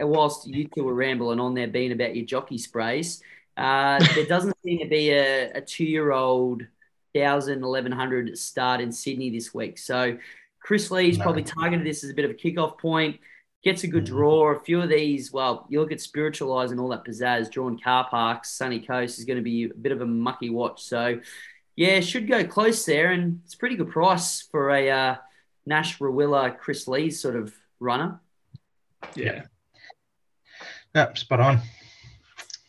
whilst 0.00 0.46
you 0.46 0.68
two 0.68 0.84
were 0.84 0.94
rambling 0.94 1.40
on 1.40 1.54
there 1.54 1.66
being 1.68 1.92
about 1.92 2.14
your 2.16 2.24
jockey 2.26 2.58
sprays, 2.58 3.22
uh, 3.56 3.98
there 4.14 4.26
doesn't 4.26 4.56
seem 4.64 4.78
to 4.80 4.86
be 4.88 5.10
a, 5.10 5.52
a 5.52 5.60
two 5.60 5.84
year 5.84 6.12
old 6.12 6.62
1,000, 7.14 7.60
1,100 7.62 8.36
start 8.38 8.80
in 8.80 8.92
Sydney 8.92 9.30
this 9.30 9.52
week. 9.54 9.78
So 9.78 10.16
Kris 10.60 10.90
Lees 10.90 11.18
No. 11.18 11.24
probably 11.24 11.42
targeted 11.42 11.86
this 11.86 12.04
as 12.04 12.10
a 12.10 12.14
bit 12.14 12.24
of 12.24 12.30
a 12.30 12.34
kickoff 12.34 12.78
point, 12.78 13.18
gets 13.64 13.82
a 13.82 13.88
good 13.88 14.04
Mhm. 14.04 14.08
draw. 14.08 14.50
A 14.54 14.60
few 14.60 14.80
of 14.82 14.88
these, 14.88 15.32
well, 15.32 15.66
you 15.68 15.80
look 15.80 15.90
at 15.90 16.00
Spiritualize 16.00 16.70
and 16.70 16.78
all 16.78 16.88
that 16.90 17.04
pizzazz, 17.04 17.50
drawn 17.50 17.78
car 17.78 18.06
parks, 18.08 18.50
Sunny 18.50 18.80
Coast 18.80 19.18
is 19.18 19.24
going 19.24 19.38
to 19.38 19.42
be 19.42 19.64
a 19.64 19.74
bit 19.74 19.90
of 19.92 20.00
a 20.02 20.06
mucky 20.06 20.50
watch. 20.50 20.82
So, 20.84 21.18
yeah, 21.74 22.00
should 22.00 22.28
go 22.28 22.44
close 22.44 22.84
there. 22.84 23.10
And 23.10 23.40
it's 23.44 23.54
a 23.54 23.58
pretty 23.58 23.76
good 23.76 23.90
price 23.90 24.42
for 24.42 24.70
a 24.70 24.90
uh, 24.90 25.16
Nash 25.66 25.98
Rawiller 25.98 26.56
Kris 26.58 26.86
Lees 26.86 27.20
sort 27.20 27.34
of 27.36 27.54
runner. 27.80 28.20
yeah. 29.16 29.44
Yeah, 30.94 31.12
spot 31.14 31.40
on. 31.40 31.60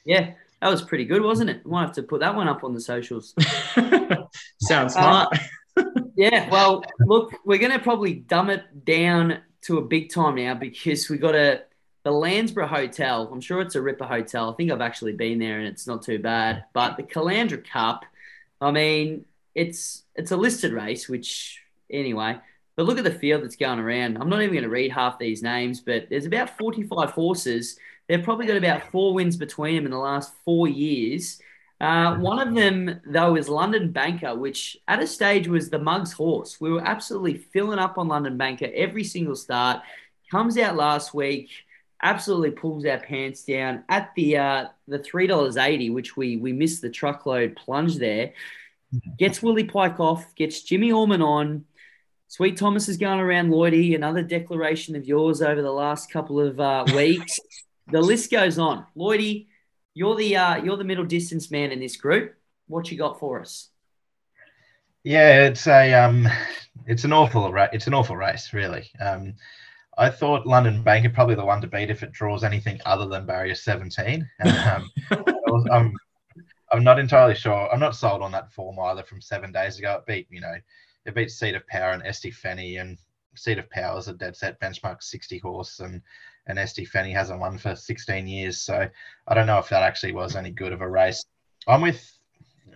Yeah, 0.05 0.33
that 0.61 0.69
was 0.69 0.81
pretty 0.81 1.05
good, 1.05 1.21
wasn't 1.21 1.49
it? 1.49 1.65
Might 1.65 1.81
have 1.83 1.93
to 1.93 2.03
put 2.03 2.19
that 2.21 2.35
one 2.35 2.47
up 2.47 2.63
on 2.63 2.73
the 2.73 2.81
socials. 2.81 3.33
Sounds 4.61 4.95
Um, 4.95 5.27
smart. 5.29 5.37
Yeah, 6.15 6.49
well, 6.49 6.83
look, 6.99 7.31
we're 7.45 7.59
going 7.59 7.71
to 7.71 7.79
probably 7.79 8.13
dumb 8.13 8.49
it 8.49 8.83
down 8.83 9.39
to 9.61 9.77
a 9.77 9.81
big 9.81 10.11
time 10.11 10.35
now 10.35 10.53
because 10.53 11.07
we 11.09 11.17
got 11.17 11.33
a 11.35 11.61
the 12.03 12.11
Landsborough 12.11 12.67
Hotel. 12.67 13.29
I'm 13.31 13.39
sure 13.39 13.61
it's 13.61 13.75
a 13.75 13.81
ripper 13.81 14.03
hotel. 14.03 14.51
I 14.51 14.55
think 14.55 14.69
I've 14.69 14.81
actually 14.81 15.13
been 15.13 15.39
there 15.39 15.59
and 15.59 15.67
it's 15.69 15.87
not 15.87 16.01
too 16.01 16.19
bad. 16.19 16.65
But 16.73 16.97
the 16.97 17.03
Caloundra 17.03 17.63
Cup, 17.65 18.03
I 18.59 18.71
mean, 18.71 19.23
it's 19.55 20.03
it's 20.15 20.31
a 20.31 20.37
listed 20.37 20.73
race, 20.73 21.07
which 21.07 21.61
anyway. 21.89 22.37
But 22.75 22.85
look 22.85 22.97
at 22.97 23.05
the 23.05 23.11
field 23.11 23.43
that's 23.43 23.55
going 23.55 23.79
around. 23.79 24.17
I'm 24.17 24.27
not 24.29 24.41
even 24.41 24.53
going 24.55 24.63
to 24.63 24.69
read 24.69 24.91
half 24.91 25.19
these 25.19 25.41
names, 25.41 25.79
but 25.79 26.07
there's 26.09 26.25
about 26.25 26.57
45 26.57 27.11
horses. 27.11 27.77
They've 28.09 28.23
probably 28.23 28.47
got 28.47 28.57
about 28.57 28.91
four 28.91 29.13
wins 29.13 29.37
between 29.37 29.75
them 29.75 29.85
in 29.85 29.91
the 29.91 29.97
last 29.97 30.33
four 30.43 30.67
years. 30.67 31.39
Uh, 31.79 32.15
one 32.15 32.45
of 32.45 32.55
them, 32.55 32.99
though, 33.05 33.37
is 33.37 33.47
London 33.47 33.91
Banker, 33.91 34.35
which 34.35 34.75
at 34.87 35.01
a 35.01 35.05
stage 35.05 35.47
was 35.47 35.69
the 35.69 35.77
Mugs 35.77 36.11
horse. 36.11 36.59
We 36.59 36.71
were 36.71 36.81
absolutely 36.81 37.35
filling 37.35 37.77
up 37.77 37.99
on 37.99 38.07
London 38.07 38.35
Banker 38.35 38.67
every 38.73 39.03
single 39.03 39.35
start. 39.35 39.81
Comes 40.31 40.57
out 40.57 40.75
last 40.75 41.13
week, 41.13 41.51
absolutely 42.01 42.51
pulls 42.51 42.83
our 42.83 42.99
pants 42.99 43.43
down 43.43 43.83
at 43.89 44.11
the 44.15 44.37
uh, 44.37 44.65
the 44.87 44.99
three 44.99 45.27
dollars 45.27 45.55
eighty, 45.55 45.91
which 45.91 46.17
we 46.17 46.35
we 46.37 46.51
missed 46.51 46.81
the 46.81 46.89
truckload 46.89 47.55
plunge 47.55 47.97
there. 47.97 48.33
Gets 49.19 49.43
Willie 49.43 49.65
Pike 49.65 49.99
off, 49.99 50.33
gets 50.35 50.63
Jimmy 50.63 50.91
Orman 50.91 51.21
on. 51.21 51.65
Sweet 52.27 52.57
Thomas 52.57 52.89
is 52.89 52.97
going 52.97 53.19
around 53.19 53.51
Lloydie, 53.51 53.95
another 53.95 54.23
declaration 54.23 54.95
of 54.95 55.05
yours 55.05 55.41
over 55.41 55.61
the 55.61 55.71
last 55.71 56.11
couple 56.11 56.39
of 56.39 56.59
uh, 56.59 56.85
weeks. 56.95 57.39
the 57.91 58.01
list 58.01 58.31
goes 58.31 58.57
on. 58.59 58.85
Lloydie, 58.95 59.47
you're 59.93 60.15
the 60.15 60.35
uh, 60.35 60.63
you're 60.63 60.77
the 60.77 60.83
middle 60.83 61.05
distance 61.05 61.51
man 61.51 61.71
in 61.71 61.79
this 61.79 61.95
group. 61.95 62.35
What 62.67 62.91
you 62.91 62.97
got 62.97 63.19
for 63.19 63.41
us? 63.41 63.69
Yeah, 65.03 65.45
it's 65.45 65.67
a 65.67 65.93
um, 65.93 66.27
it's 66.85 67.03
an 67.03 67.13
awful 67.13 67.51
ra- 67.51 67.69
it's 67.73 67.87
an 67.87 67.93
awful 67.93 68.17
race, 68.17 68.53
really. 68.53 68.89
Um, 68.99 69.35
I 69.97 70.09
thought 70.09 70.47
London 70.47 70.81
Banker 70.81 71.09
probably 71.09 71.35
the 71.35 71.45
one 71.45 71.59
to 71.59 71.67
beat 71.67 71.89
if 71.89 72.03
it 72.03 72.13
draws 72.13 72.45
anything 72.45 72.79
other 72.85 73.05
than 73.05 73.25
barrier 73.25 73.53
17. 73.53 74.27
Um, 74.45 74.89
I'm, 75.71 75.93
I'm 76.71 76.83
not 76.85 76.99
entirely 76.99 77.35
sure. 77.35 77.69
I'm 77.69 77.81
not 77.81 77.97
sold 77.97 78.21
on 78.21 78.31
that 78.31 78.53
form 78.53 78.79
either 78.79 79.03
from 79.03 79.19
seven 79.19 79.51
days 79.51 79.77
ago. 79.77 79.95
It 79.95 80.05
beat, 80.05 80.27
you 80.29 80.39
know, 80.39 80.55
it 81.05 81.15
beat 81.15 81.31
Seat 81.31 81.55
of 81.55 81.67
Power 81.67 81.91
and 81.91 82.03
Esty 82.03 82.31
Fenny 82.31 82.79
and 82.79 82.97
Seat 83.35 83.57
of 83.57 83.69
Power 83.69 83.99
is 83.99 84.07
a 84.07 84.13
dead 84.13 84.37
set 84.37 84.59
benchmark 84.61 85.03
60 85.03 85.37
horse 85.39 85.81
and 85.81 86.01
and 86.49 86.57
Esty 86.57 86.85
Fenny 86.85 87.13
hasn't 87.13 87.39
won 87.39 87.57
for 87.57 87.75
16 87.75 88.27
years. 88.27 88.59
So 88.59 88.89
I 89.27 89.33
don't 89.33 89.47
know 89.47 89.59
if 89.59 89.69
that 89.69 89.83
actually 89.83 90.13
was 90.13 90.35
any 90.35 90.49
good 90.49 90.73
of 90.73 90.81
a 90.81 90.89
race. 90.89 91.23
I'm 91.67 91.81
with, 91.81 92.11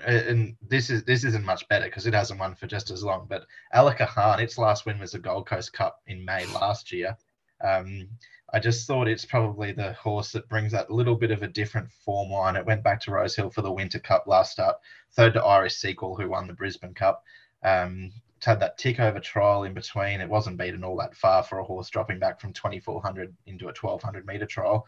and 0.05 0.55
this 0.61 0.89
is 0.89 1.03
this 1.03 1.23
isn't 1.23 1.43
much 1.43 1.67
better 1.67 1.85
because 1.85 2.05
it 2.05 2.13
hasn't 2.13 2.39
won 2.39 2.55
for 2.55 2.67
just 2.67 2.91
as 2.91 3.03
long. 3.03 3.25
But 3.27 3.45
Alaka 3.73 4.37
its 4.39 4.57
last 4.57 4.85
win 4.85 4.99
was 4.99 5.11
the 5.11 5.19
Gold 5.19 5.47
Coast 5.47 5.73
Cup 5.73 5.99
in 6.05 6.23
May 6.23 6.45
last 6.45 6.91
year. 6.91 7.17
Um, 7.61 8.07
I 8.53 8.59
just 8.59 8.85
thought 8.85 9.07
it's 9.07 9.25
probably 9.25 9.71
the 9.71 9.93
horse 9.93 10.31
that 10.33 10.47
brings 10.47 10.71
that 10.73 10.91
little 10.91 11.15
bit 11.15 11.31
of 11.31 11.41
a 11.41 11.47
different 11.47 11.89
form 12.05 12.29
line. 12.29 12.55
It 12.55 12.65
went 12.65 12.83
back 12.83 13.01
to 13.01 13.11
Rosehill 13.11 13.49
for 13.49 13.63
the 13.63 13.71
Winter 13.71 13.97
Cup 13.97 14.27
last 14.27 14.51
start, 14.51 14.75
third 15.13 15.33
to 15.33 15.43
Irish 15.43 15.75
Sequel, 15.75 16.15
who 16.15 16.29
won 16.29 16.45
the 16.45 16.53
Brisbane 16.53 16.93
Cup. 16.93 17.23
Um, 17.63 18.11
had 18.45 18.59
that 18.59 18.77
tick 18.77 18.99
over 18.99 19.19
trial 19.19 19.63
in 19.63 19.73
between. 19.73 20.21
It 20.21 20.29
wasn't 20.29 20.57
beaten 20.57 20.83
all 20.83 20.97
that 20.97 21.15
far 21.15 21.43
for 21.43 21.59
a 21.59 21.63
horse 21.63 21.89
dropping 21.89 22.19
back 22.19 22.39
from 22.39 22.53
2400 22.53 23.35
into 23.45 23.65
a 23.65 23.73
1200 23.73 24.25
meter 24.25 24.45
trial. 24.45 24.85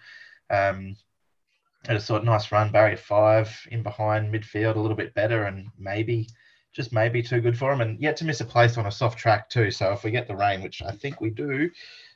Um, 0.50 0.96
I 1.88 1.94
just 1.94 2.08
thought 2.08 2.26
nice 2.26 2.52
run, 2.52 2.72
barrier 2.72 2.98
five 2.98 3.56
in 3.72 3.84
behind 3.84 4.34
midfield, 4.34 4.76
a 4.76 4.80
little 4.80 4.98
bit 4.98 5.14
better, 5.14 5.46
and 5.46 5.68
maybe 5.78 6.28
just 6.74 6.92
maybe 6.92 7.22
too 7.22 7.42
good 7.42 7.58
for 7.58 7.72
him, 7.72 7.82
and 7.82 8.00
yet 8.02 8.18
to 8.18 8.26
miss 8.26 8.42
a 8.42 8.46
place 8.46 8.78
on 8.78 8.88
a 8.88 8.92
soft 8.92 9.18
track 9.18 9.50
too. 9.50 9.72
So 9.72 9.94
if 9.94 10.04
we 10.04 10.12
get 10.12 10.28
the 10.28 10.36
rain, 10.36 10.62
which 10.62 10.82
I 10.82 10.92
think 10.92 11.22
we 11.22 11.30
do, 11.30 11.70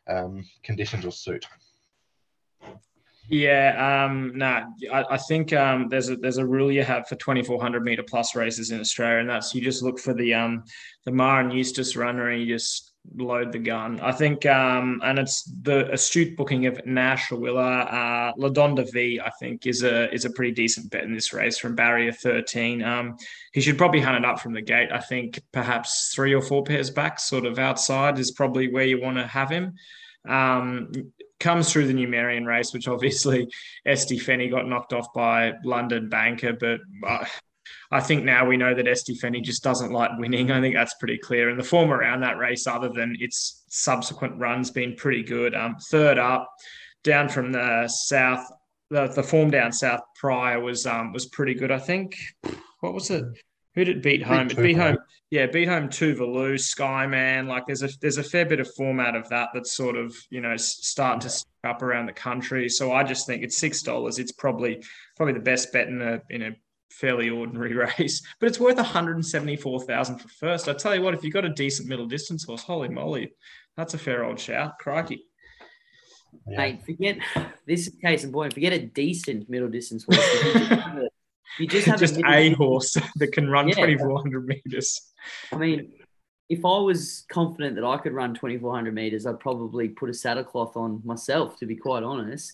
um, 0.08 0.46
conditions 0.64 1.06
will 1.06 1.12
suit. 1.12 1.46
Yeah, 3.30 4.06
um, 4.08 4.32
nah, 4.36 4.64
I, 4.92 5.06
I 5.12 5.18
think 5.18 5.54
um, 5.54 5.88
there's 5.88 6.10
a 6.10 6.16
there's 6.16 6.38
a 6.38 6.46
rule 6.46 6.72
you 6.72 6.84
have 6.84 7.08
for 7.08 7.16
2400 7.16 7.84
meter 7.84 8.02
plus 8.02 8.36
races 8.36 8.72
in 8.72 8.80
Australia, 8.80 9.20
and 9.20 9.30
that's 9.30 9.54
you 9.54 9.62
just 9.62 9.84
look 9.84 10.00
for 10.00 10.16
the 10.16 10.34
um 10.34 10.64
the 11.06 11.12
Maher 11.12 11.42
and 11.42 11.54
Eustace 11.54 11.96
runner, 11.96 12.30
and 12.30 12.42
you 12.42 12.48
just 12.48 12.92
load 13.16 13.52
the 13.52 13.60
gun. 13.60 14.00
I 14.00 14.14
think, 14.14 14.48
um, 14.48 15.00
and 15.04 15.20
it's 15.20 15.44
the 15.62 15.92
astute 15.92 16.36
booking 16.38 16.66
of 16.66 16.84
Nash 16.88 17.30
Rawiller, 17.30 17.94
uh, 17.94 18.34
Ladonda 18.34 18.92
V. 18.92 19.20
I 19.24 19.30
think 19.40 19.68
is 19.68 19.84
a 19.84 20.12
is 20.12 20.26
a 20.26 20.32
pretty 20.32 20.52
decent 20.52 20.90
bet 20.90 21.04
in 21.04 21.14
this 21.14 21.32
race 21.32 21.60
from 21.60 21.76
barrier 21.76 22.12
13. 22.12 22.82
Um, 22.82 23.16
he 23.54 23.62
should 23.62 23.78
probably 23.78 24.02
hunt 24.02 24.18
it 24.18 24.26
up 24.26 24.40
from 24.40 24.54
the 24.54 24.62
gate. 24.62 24.90
I 24.92 25.02
think 25.02 25.40
perhaps 25.52 26.12
three 26.16 26.34
or 26.34 26.42
four 26.42 26.64
pairs 26.64 26.90
back, 26.90 27.20
sort 27.20 27.46
of 27.46 27.60
outside, 27.60 28.18
is 28.18 28.32
probably 28.32 28.72
where 28.72 28.86
you 28.86 29.00
want 29.00 29.18
to 29.18 29.28
have 29.28 29.52
him. 29.52 29.76
Um, 30.28 30.92
comes 31.40 31.72
through 31.72 31.88
the 31.88 31.94
Numerian 31.94 32.46
race, 32.46 32.74
which 32.74 32.88
obviously 32.88 33.48
Esty 33.86 34.20
Fenny 34.20 34.50
got 34.50 34.68
knocked 34.68 34.94
off 34.94 35.14
by 35.14 35.54
London 35.64 36.10
Banker, 36.10 36.54
but 36.54 36.80
uh, 37.08 37.26
I 37.92 38.02
think 38.02 38.24
now 38.24 38.46
we 38.46 38.58
know 38.58 38.74
that 38.74 38.88
Esty 38.88 39.16
Fenny 39.16 39.42
just 39.42 39.64
doesn't 39.64 39.92
like 39.92 40.12
winning. 40.18 40.52
I 40.52 40.62
think 40.62 40.76
that's 40.76 40.94
pretty 40.96 41.18
clear. 41.18 41.50
And 41.50 41.60
the 41.60 41.64
form 41.64 41.92
around 41.92 42.22
that 42.22 42.38
race, 42.38 42.68
other 42.68 42.90
than 42.90 43.16
its 43.20 43.64
subsequent 43.70 44.40
runs, 44.40 44.70
been 44.70 44.96
pretty 44.96 45.24
good. 45.24 45.56
Um, 45.56 45.76
third 45.90 46.18
up, 46.18 46.50
down 47.04 47.30
from 47.30 47.52
the 47.52 47.88
south, 47.88 48.46
the, 48.90 49.08
the 49.08 49.24
form 49.24 49.50
down 49.50 49.72
south 49.72 50.02
prior 50.16 50.60
was 50.60 50.86
um, 50.86 51.14
was 51.14 51.28
pretty 51.28 51.54
good. 51.54 51.72
I 51.72 51.80
think. 51.80 52.16
What 52.82 52.94
was 52.94 53.10
it? 53.10 53.26
Who 53.76 53.86
did 53.86 53.98
it 53.98 54.04
beat 54.04 54.24
home? 54.24 54.50
It 54.50 54.58
beat 54.58 54.78
home. 54.78 54.98
Yeah, 55.30 55.46
beat 55.46 55.68
home 55.68 55.90
Tuvalu, 55.90 56.56
Skyman. 56.56 57.48
Like 57.48 57.68
there's 57.68 57.84
a 57.84 57.90
there's 58.02 58.18
a 58.18 58.24
fair 58.24 58.46
bit 58.46 58.60
of 58.60 58.74
format 58.74 59.16
of 59.16 59.30
that 59.30 59.50
that's 59.54 59.72
sort 59.72 59.96
of 59.96 60.16
you 60.32 60.42
know 60.42 60.58
starting 60.58 61.30
to 61.30 61.46
up 61.70 61.82
around 61.84 62.08
the 62.08 62.14
country. 62.14 62.68
So 62.68 62.92
I 62.92 63.04
just 63.04 63.28
think 63.28 63.44
it's 63.44 63.58
six 63.58 63.84
dollars. 63.84 64.18
It's 64.18 64.32
probably 64.32 64.84
probably 65.16 65.34
the 65.34 65.40
best 65.40 65.72
bet 65.72 65.88
in 65.88 66.02
a 66.02 66.22
in 66.30 66.42
a 66.42 66.56
fairly 66.90 67.30
ordinary 67.30 67.74
race, 68.00 68.22
but 68.40 68.48
it's 68.48 68.60
worth 68.60 68.78
174,000 68.78 70.18
for 70.18 70.28
first. 70.28 70.68
I 70.68 70.74
tell 70.74 70.96
you 70.96 71.02
what, 71.02 71.14
if 71.14 71.24
you've 71.24 71.34
got 71.34 71.46
a 71.46 71.50
decent 71.50 71.88
middle 71.88 72.08
distance 72.08 72.44
horse, 72.44 72.64
holy 72.64 72.90
moly, 72.90 73.34
that's 73.78 73.94
a 73.94 74.00
fair 74.00 74.26
old 74.26 74.40
shout. 74.40 74.80
Crikey. 74.80 75.24
Yeah. 76.48 76.58
Mate, 76.58 76.84
forget 76.84 77.20
this 77.68 77.88
is 77.88 77.96
case 78.02 78.24
in 78.24 78.32
point. 78.32 78.54
Forget 78.54 78.74
a 78.74 78.80
decent 78.80 79.48
middle 79.50 79.70
distance 79.70 80.04
horse. 80.04 81.00
You 81.58 81.68
just 81.68 81.88
have 81.88 82.00
just 82.00 82.18
a, 82.18 82.30
a 82.30 82.50
horse 82.52 82.96
that 83.16 83.32
can 83.32 83.50
run 83.50 83.68
yeah. 83.68 83.76
2,400 83.76 84.46
meters. 84.46 85.02
I 85.52 85.58
mean, 85.58 85.92
if 86.50 86.66
I 86.66 86.78
was 86.80 87.26
confident 87.32 87.76
that 87.76 87.86
I 87.86 87.98
could 87.98 88.14
run 88.14 88.34
2,400 88.34 88.94
meters, 88.94 89.26
I'd 89.26 89.40
probably 89.40 89.90
put 89.90 90.10
a 90.10 90.14
saddle 90.14 90.44
cloth 90.44 90.76
on 90.76 91.02
myself, 91.06 91.58
to 91.60 91.66
be 91.66 91.76
quite 91.76 92.04
honest. 92.04 92.54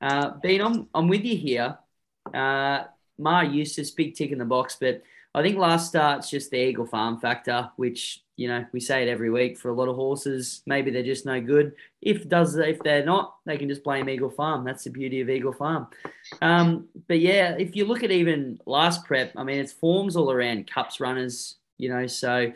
Uh, 0.00 0.32
Bean, 0.42 0.60
I'm, 0.60 0.88
I'm 0.94 1.08
with 1.08 1.24
you 1.24 1.36
here. 1.36 1.78
Uh, 2.32 2.84
Maher 3.18 3.44
Eustace, 3.44 3.90
big 3.90 4.14
tick 4.14 4.30
in 4.30 4.38
the 4.38 4.44
box, 4.44 4.76
but 4.80 5.02
I 5.34 5.42
think 5.42 5.56
last 5.56 5.88
start's 5.88 6.30
just 6.30 6.50
the 6.50 6.58
Eagle 6.58 6.86
Farm 6.86 7.18
factor, 7.18 7.70
which 7.76 8.22
you 8.38 8.46
know 8.46 8.64
we 8.72 8.78
say 8.78 9.02
it 9.02 9.10
every 9.10 9.30
week 9.30 9.58
for 9.58 9.68
a 9.68 9.74
lot 9.74 9.88
of 9.88 9.96
horses. 9.96 10.62
Maybe 10.64 10.92
they're 10.92 11.02
just 11.02 11.26
no 11.26 11.40
good. 11.40 11.74
If 12.00 12.28
does 12.28 12.56
if 12.56 12.78
they're 12.78 13.04
not, 13.04 13.34
they 13.44 13.58
can 13.58 13.68
just 13.68 13.82
blame 13.82 14.08
Eagle 14.08 14.30
Farm. 14.30 14.64
That's 14.64 14.84
the 14.84 14.90
beauty 14.90 15.20
of 15.20 15.28
Eagle 15.28 15.52
Farm. 15.52 15.88
Um, 16.40 16.86
but 17.08 17.18
yeah, 17.18 17.56
if 17.58 17.74
you 17.74 17.84
look 17.84 18.04
at 18.04 18.12
even 18.12 18.60
last 18.64 19.04
prep, 19.04 19.32
I 19.36 19.42
mean, 19.42 19.58
it's 19.58 19.72
forms 19.72 20.14
all 20.14 20.30
around 20.30 20.70
cups 20.70 21.00
runners. 21.00 21.56
You 21.78 21.88
know, 21.88 22.06
so 22.06 22.52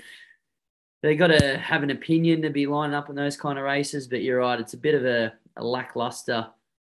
they 1.02 1.16
got 1.16 1.28
to 1.28 1.58
have 1.58 1.82
an 1.82 1.90
opinion 1.90 2.42
to 2.42 2.50
be 2.50 2.66
lining 2.66 2.94
up 2.94 3.10
in 3.10 3.16
those 3.16 3.36
kind 3.36 3.58
of 3.58 3.64
races. 3.64 4.06
But 4.06 4.22
you're 4.22 4.38
right, 4.38 4.60
it's 4.60 4.74
a 4.74 4.78
bit 4.78 4.94
of 4.94 5.04
a, 5.04 5.32
a 5.56 5.64
lackluster 5.64 6.46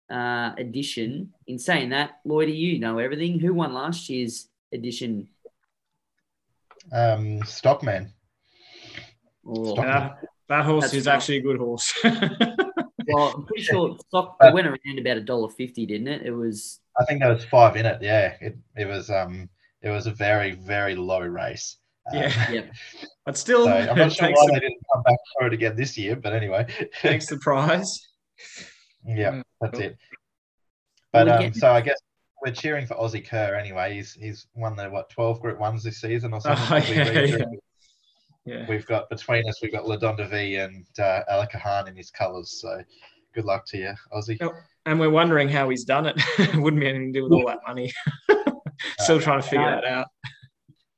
uh, 0.09 0.53
edition. 0.57 1.33
In 1.49 1.59
saying 1.59 1.89
that, 1.91 2.21
Lloyd, 2.25 2.49
you 2.49 2.79
know 2.79 2.99
everything. 2.99 3.41
Who 3.41 3.55
won 3.55 3.75
last 3.75 4.09
year's 4.09 4.47
edition? 4.73 5.27
Um, 6.93 7.43
Stockman. 7.43 8.13
Oh, 9.47 9.75
Stockman. 9.75 10.11
that 10.49 10.65
horse 10.65 10.85
That's 10.85 10.95
is 10.95 11.07
actually 11.07 11.39
a 11.39 11.43
good 11.43 11.59
horse. 11.59 11.93
well, 12.05 13.35
I'm 13.35 13.45
pretty 13.45 13.63
sure 13.63 13.97
stock 14.09 14.37
it 14.41 14.55
went 14.55 14.67
around 14.67 14.99
about 14.99 15.17
a 15.17 15.21
dollar 15.21 15.49
fifty, 15.49 15.87
didn't 15.87 16.09
it? 16.09 16.23
It 16.23 16.33
was. 16.33 16.81
I 16.99 17.05
think 17.05 17.21
there 17.21 17.33
was 17.33 17.45
five 17.45 17.77
in 17.77 17.87
it. 17.87 18.01
Yeah, 18.01 18.37
it 18.41 18.57
it 18.77 18.87
was 18.87 19.11
um 19.11 19.49
it 19.83 19.91
was 19.91 20.07
a 20.07 20.13
very 20.13 20.53
very 20.53 20.95
low 20.95 21.21
race. 21.21 21.79
Yeah, 22.13 22.27
um, 22.49 22.55
yeah. 22.55 22.63
But 23.25 23.37
still, 23.37 23.65
so 23.65 23.73
I'm 23.73 23.97
not 23.97 24.13
sure 24.15 24.31
why 24.31 24.47
they 24.53 24.61
didn't 24.61 24.81
come 24.93 25.03
back 25.03 25.19
for 25.39 25.47
it 25.47 25.53
again 25.53 25.77
this 25.77 25.97
year. 25.97 26.17
But 26.17 26.33
anyway, 26.33 26.67
takes 27.01 27.27
the 27.27 27.39
prize. 27.39 28.09
Yeah, 29.07 29.33
mm, 29.33 29.43
that's 29.61 29.79
it. 29.79 29.99
But 31.13 31.29
um, 31.29 31.53
so 31.55 31.71
I 31.71 31.81
guess 31.81 31.99
we're 32.45 32.53
cheering 32.53 32.87
for 32.87 32.99
Ozzie 33.01 33.23
Kheir 33.23 33.59
anyway. 33.59 33.95
He's 33.95 34.15
he's 34.15 34.47
won 34.55 34.77
the 34.77 34.89
what 34.91 35.11
twelve 35.11 35.41
Group 35.41 35.59
Ones 35.59 35.83
this 35.83 36.01
season 36.01 36.33
or 36.33 36.41
something. 36.41 36.67
Oh, 36.71 36.93
yeah, 36.93 37.21
yeah. 37.21 37.45
Yeah, 38.47 38.67
We've 38.69 38.85
got 38.87 39.09
between 39.09 39.49
us, 39.49 39.61
we've 39.63 39.73
got 39.73 39.85
Ladonda 39.85 40.29
V 40.29 40.57
and 40.57 40.85
uh, 40.99 41.23
Alaka 41.29 41.59
Khan 41.61 41.89
in 41.89 41.97
his 41.97 42.11
colours. 42.11 42.61
So 42.61 42.83
good 43.35 43.47
luck 43.47 43.65
to 43.69 43.79
you, 43.79 43.95
Ozzie. 44.13 44.39
Oh, 44.43 44.53
and 44.85 45.01
we're 45.01 45.11
wondering 45.11 45.49
how 45.49 45.71
he's 45.71 45.85
done 45.85 46.07
it. 46.07 46.21
Wouldn't 46.55 46.81
be 46.81 46.89
anything 46.89 47.13
to 47.13 47.21
do 47.21 47.25
with 47.25 47.33
all 47.33 47.47
that 47.47 47.61
money. 47.67 47.91
Still 49.01 49.21
trying 49.21 49.41
to 49.41 49.49
figure 49.49 49.67
uh, 49.67 49.81
that 49.81 49.85
out. 49.85 50.09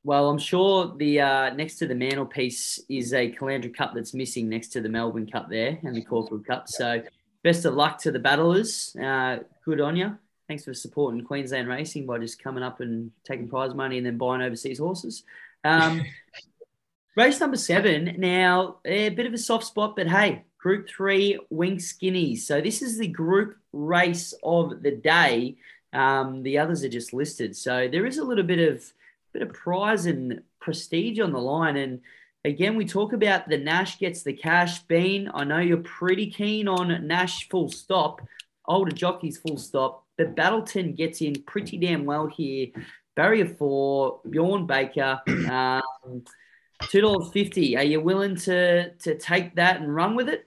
Well, 0.02 0.28
I'm 0.28 0.38
sure 0.38 0.94
the 0.96 1.20
uh, 1.20 1.54
next 1.54 1.76
to 1.78 1.86
the 1.86 1.94
mantelpiece 1.94 2.80
is 2.88 3.12
a 3.12 3.30
Caloundra 3.32 3.74
Cup 3.74 3.92
that's 3.94 4.14
missing 4.14 4.48
next 4.48 4.68
to 4.68 4.80
the 4.80 4.88
Melbourne 4.88 5.28
Cup 5.28 5.48
there 5.48 5.78
and 5.82 5.96
the 5.96 6.02
Caulfield 6.02 6.46
Cup. 6.46 6.68
So 6.68 7.02
best 7.42 7.64
of 7.64 7.74
luck 7.74 7.98
to 8.02 8.12
the 8.12 8.18
battlers. 8.18 8.94
Uh, 8.96 9.38
good 9.64 9.80
on 9.80 9.96
you. 9.96 10.16
Thanks 10.48 10.64
for 10.64 10.74
supporting 10.74 11.24
Queensland 11.24 11.68
racing 11.68 12.06
by 12.06 12.18
just 12.18 12.40
coming 12.40 12.62
up 12.62 12.80
and 12.80 13.10
taking 13.24 13.48
prize 13.48 13.74
money 13.74 13.98
and 13.98 14.06
then 14.06 14.16
buying 14.16 14.42
overseas 14.42 14.78
horses. 14.78 15.24
Um, 15.64 16.04
race 17.16 17.40
number 17.40 17.56
seven. 17.56 18.14
Now, 18.18 18.76
a 18.84 19.08
bit 19.10 19.26
of 19.26 19.34
a 19.34 19.38
soft 19.38 19.64
spot, 19.64 19.96
but 19.96 20.06
hey, 20.06 20.44
Group 20.58 20.88
Three 20.88 21.38
Wing 21.50 21.78
Skinnies. 21.78 22.40
So 22.40 22.60
this 22.60 22.82
is 22.82 22.98
the 22.98 23.08
group 23.08 23.56
race 23.72 24.34
of 24.42 24.82
the 24.82 24.92
day. 24.92 25.56
Um, 25.92 26.42
the 26.42 26.58
others 26.58 26.84
are 26.84 26.88
just 26.88 27.12
listed. 27.12 27.56
So 27.56 27.88
there 27.90 28.06
is 28.06 28.18
a 28.18 28.24
little 28.24 28.44
bit 28.44 28.72
of 28.72 28.84
bit 29.32 29.42
of 29.42 29.52
prize 29.52 30.06
and 30.06 30.42
prestige 30.60 31.18
on 31.20 31.32
the 31.32 31.40
line, 31.40 31.76
and 31.76 32.00
Again, 32.46 32.76
we 32.76 32.84
talk 32.84 33.12
about 33.12 33.48
the 33.48 33.58
Nash 33.58 33.98
gets 33.98 34.22
the 34.22 34.32
cash. 34.32 34.78
Bean, 34.84 35.28
I 35.34 35.42
know 35.42 35.58
you're 35.58 35.78
pretty 35.78 36.30
keen 36.30 36.68
on 36.68 37.04
Nash 37.04 37.48
full 37.48 37.68
stop, 37.68 38.20
older 38.66 38.92
jockeys 38.92 39.38
full 39.38 39.58
stop, 39.58 40.04
but 40.16 40.36
Battleton 40.36 40.92
gets 40.92 41.22
in 41.22 41.42
pretty 41.42 41.76
damn 41.76 42.04
well 42.04 42.28
here. 42.28 42.68
Barrier 43.16 43.46
four, 43.46 44.20
Bjorn 44.30 44.64
Baker, 44.64 45.20
um, 45.50 46.22
two 46.84 47.00
dollars 47.00 47.30
fifty. 47.32 47.76
Are 47.76 47.84
you 47.84 48.00
willing 48.00 48.36
to 48.36 48.90
to 48.90 49.18
take 49.18 49.56
that 49.56 49.80
and 49.80 49.94
run 49.94 50.16
with 50.16 50.28
it? 50.28 50.46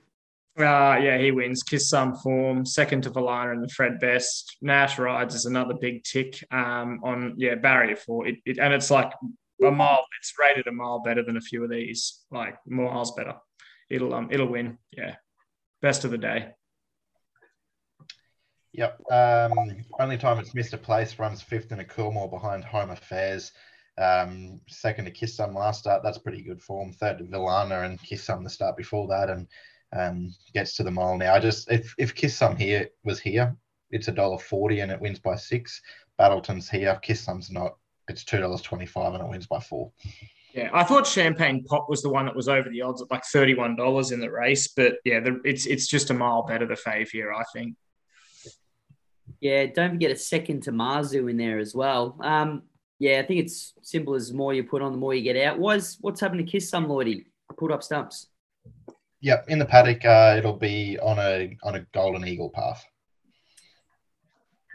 Uh, 0.58 1.00
yeah, 1.02 1.18
he 1.18 1.32
wins. 1.32 1.64
Kiss 1.64 1.90
some 1.90 2.16
form, 2.18 2.66
second 2.66 3.04
to 3.04 3.12
Valana 3.12 3.54
and 3.54 3.64
the 3.64 3.70
Fred 3.70 4.00
Best. 4.00 4.58
Nash 4.62 5.00
rides 5.00 5.34
is 5.34 5.46
another 5.46 5.74
big 5.80 6.04
tick 6.04 6.44
um, 6.52 7.00
on 7.04 7.36
yeah 7.38 7.56
barrier 7.56 7.96
four. 7.96 8.28
It, 8.28 8.38
it, 8.46 8.60
and 8.60 8.74
it's 8.74 8.92
like 8.92 9.12
a 9.66 9.72
mile. 9.72 10.06
It's 10.20 10.34
rated 10.38 10.68
a 10.68 10.72
mile 10.72 11.00
better 11.00 11.24
than 11.24 11.38
a 11.38 11.42
few 11.42 11.64
of 11.64 11.70
these, 11.70 12.26
like 12.30 12.58
more 12.68 12.94
miles 12.94 13.12
better. 13.12 13.36
It'll 13.90 14.14
um 14.14 14.30
it'll 14.32 14.48
win. 14.48 14.78
Yeah, 14.92 15.16
best 15.82 16.04
of 16.04 16.12
the 16.12 16.18
day. 16.18 16.50
Yep. 18.74 19.12
Um, 19.12 19.54
only 20.00 20.18
time 20.18 20.40
it's 20.40 20.54
missed 20.54 20.74
a 20.74 20.78
place 20.78 21.18
runs 21.18 21.42
fifth 21.42 21.72
in 21.72 21.80
a 21.80 21.84
Coolmore 21.84 22.30
behind 22.30 22.64
Home 22.66 22.92
Affairs. 22.92 23.52
Um, 24.00 24.62
second 24.68 25.06
to 25.06 25.12
Kiss 25.12 25.36
Some 25.36 25.54
last 25.54 25.82
start. 25.82 26.04
That's 26.04 26.18
pretty 26.18 26.42
good 26.42 26.62
form. 26.62 26.94
Third 26.94 27.18
to 27.18 27.26
Villana 27.26 27.86
and 27.86 28.02
Kiss 28.02 28.24
Some 28.24 28.44
the 28.44 28.50
start 28.50 28.78
before 28.78 29.08
that. 29.10 29.30
And 29.30 29.48
um, 29.92 30.34
gets 30.54 30.76
to 30.76 30.84
the 30.84 30.92
mile 30.92 31.18
now. 31.18 31.34
I 31.34 31.40
just 31.40 31.70
if 31.72 31.94
if 31.98 32.16
Kiss 32.16 32.36
Some 32.36 32.56
here 32.56 32.90
was 33.04 33.20
here, 33.20 33.56
it's 33.92 34.08
a 34.08 34.12
dollar 34.12 34.38
forty 34.38 34.80
and 34.80 34.92
it 34.92 35.02
wins 35.02 35.20
by 35.20 35.36
six. 35.36 35.82
Battleton's 36.18 36.70
here, 36.70 36.98
Kiss 37.02 37.22
Some's 37.22 37.52
not. 37.52 37.76
It's 38.08 38.24
two 38.24 38.40
dollars 38.40 38.62
twenty 38.62 38.86
five 38.86 39.14
and 39.14 39.24
it 39.24 39.30
wins 39.30 39.48
by 39.48 39.60
four. 39.60 39.92
Yeah, 40.54 40.70
I 40.74 40.84
thought 40.84 41.06
Champagne 41.06 41.64
Pop 41.64 41.88
was 41.90 42.02
the 42.02 42.10
one 42.10 42.26
that 42.26 42.36
was 42.36 42.50
over 42.50 42.70
the 42.70 42.82
odds 42.82 43.02
at 43.02 43.12
like 43.12 43.24
thirty-one 43.24 43.76
dollars 43.76 44.12
in 44.12 44.20
the 44.20 44.32
race, 44.32 44.68
but 44.68 44.96
yeah, 45.06 45.20
the, 45.20 45.40
it's 45.46 45.66
it's 45.68 45.88
just 45.88 46.10
a 46.10 46.14
mile 46.14 46.44
better 46.44 46.66
the 46.66 46.74
fave 46.74 47.10
here, 47.10 47.32
I 47.32 47.44
think. 47.54 47.76
Yeah, 49.42 49.68
don't 49.68 49.92
forget 49.92 50.12
a 50.12 50.16
second 50.16 50.64
to 50.64 50.72
Marzu 50.72 51.30
in 51.30 51.38
there 51.38 51.60
as 51.60 51.76
well. 51.76 52.18
Um, 52.22 52.64
yeah, 53.00 53.20
I 53.20 53.26
think 53.26 53.40
it's 53.40 53.74
simple 53.82 54.14
as 54.14 54.30
the 54.30 54.36
more 54.36 54.54
you 54.54 54.66
put 54.66 54.82
on, 54.82 54.92
the 54.92 54.98
more 54.98 55.14
you 55.14 55.24
get 55.24 55.38
out. 55.38 55.58
What's 55.58 55.98
what's 56.02 56.20
happened 56.20 56.46
to 56.46 56.52
Kiss 56.52 56.70
Some 56.70 56.88
Lloydie? 56.88 57.26
Put 57.58 57.72
up 57.72 57.82
stumps. 57.82 58.28
Yep, 59.22 59.46
in 59.48 59.58
the 59.58 59.66
paddock, 59.66 60.06
uh, 60.06 60.36
it'll 60.38 60.58
be 60.58 61.00
on 61.02 61.18
a 61.18 61.58
on 61.64 61.76
a 61.76 61.86
golden 61.94 62.28
eagle 62.28 62.50
path. 62.50 62.86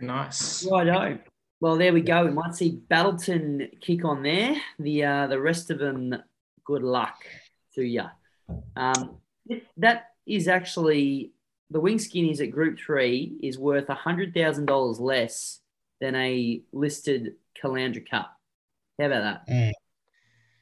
Nice. 0.00 0.66
Righto. 0.66 1.18
Well, 1.60 1.76
there 1.76 1.92
we 1.92 2.00
go. 2.00 2.24
We 2.24 2.30
might 2.30 2.54
see 2.54 2.80
Battleton 2.88 3.68
kick 3.80 4.04
on 4.04 4.22
there. 4.22 4.56
The 4.78 5.04
uh, 5.04 5.26
the 5.26 5.40
rest 5.40 5.70
of 5.70 5.78
them, 5.78 6.14
good 6.64 6.82
luck 6.82 7.16
to 7.74 7.82
you. 7.82 8.04
Um, 8.74 9.18
that 9.76 10.06
is 10.26 10.48
actually 10.48 11.32
the 11.70 11.80
wing 11.80 11.98
skinnies 11.98 12.40
at 12.40 12.50
Group 12.50 12.78
Three 12.78 13.37
is 13.42 13.58
worth 13.58 13.88
hundred 13.88 14.32
thousand 14.34 14.66
dollars 14.66 14.98
less 14.98 15.60
than 16.04 16.14
a 16.16 16.60
listed 16.72 17.36
Caloundra 17.60 18.08
Cup. 18.08 18.36
How 18.98 19.06
about 19.06 19.44
that? 19.46 19.48
Mm. 19.48 19.72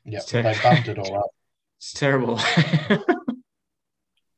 Yeah, 0.05 0.21
ter- 0.21 0.43
they 0.43 0.57
bumped 0.63 0.89
it 0.89 0.99
all 0.99 1.19
up. 1.19 1.31
It's 1.79 1.95
terrible. 1.95 2.39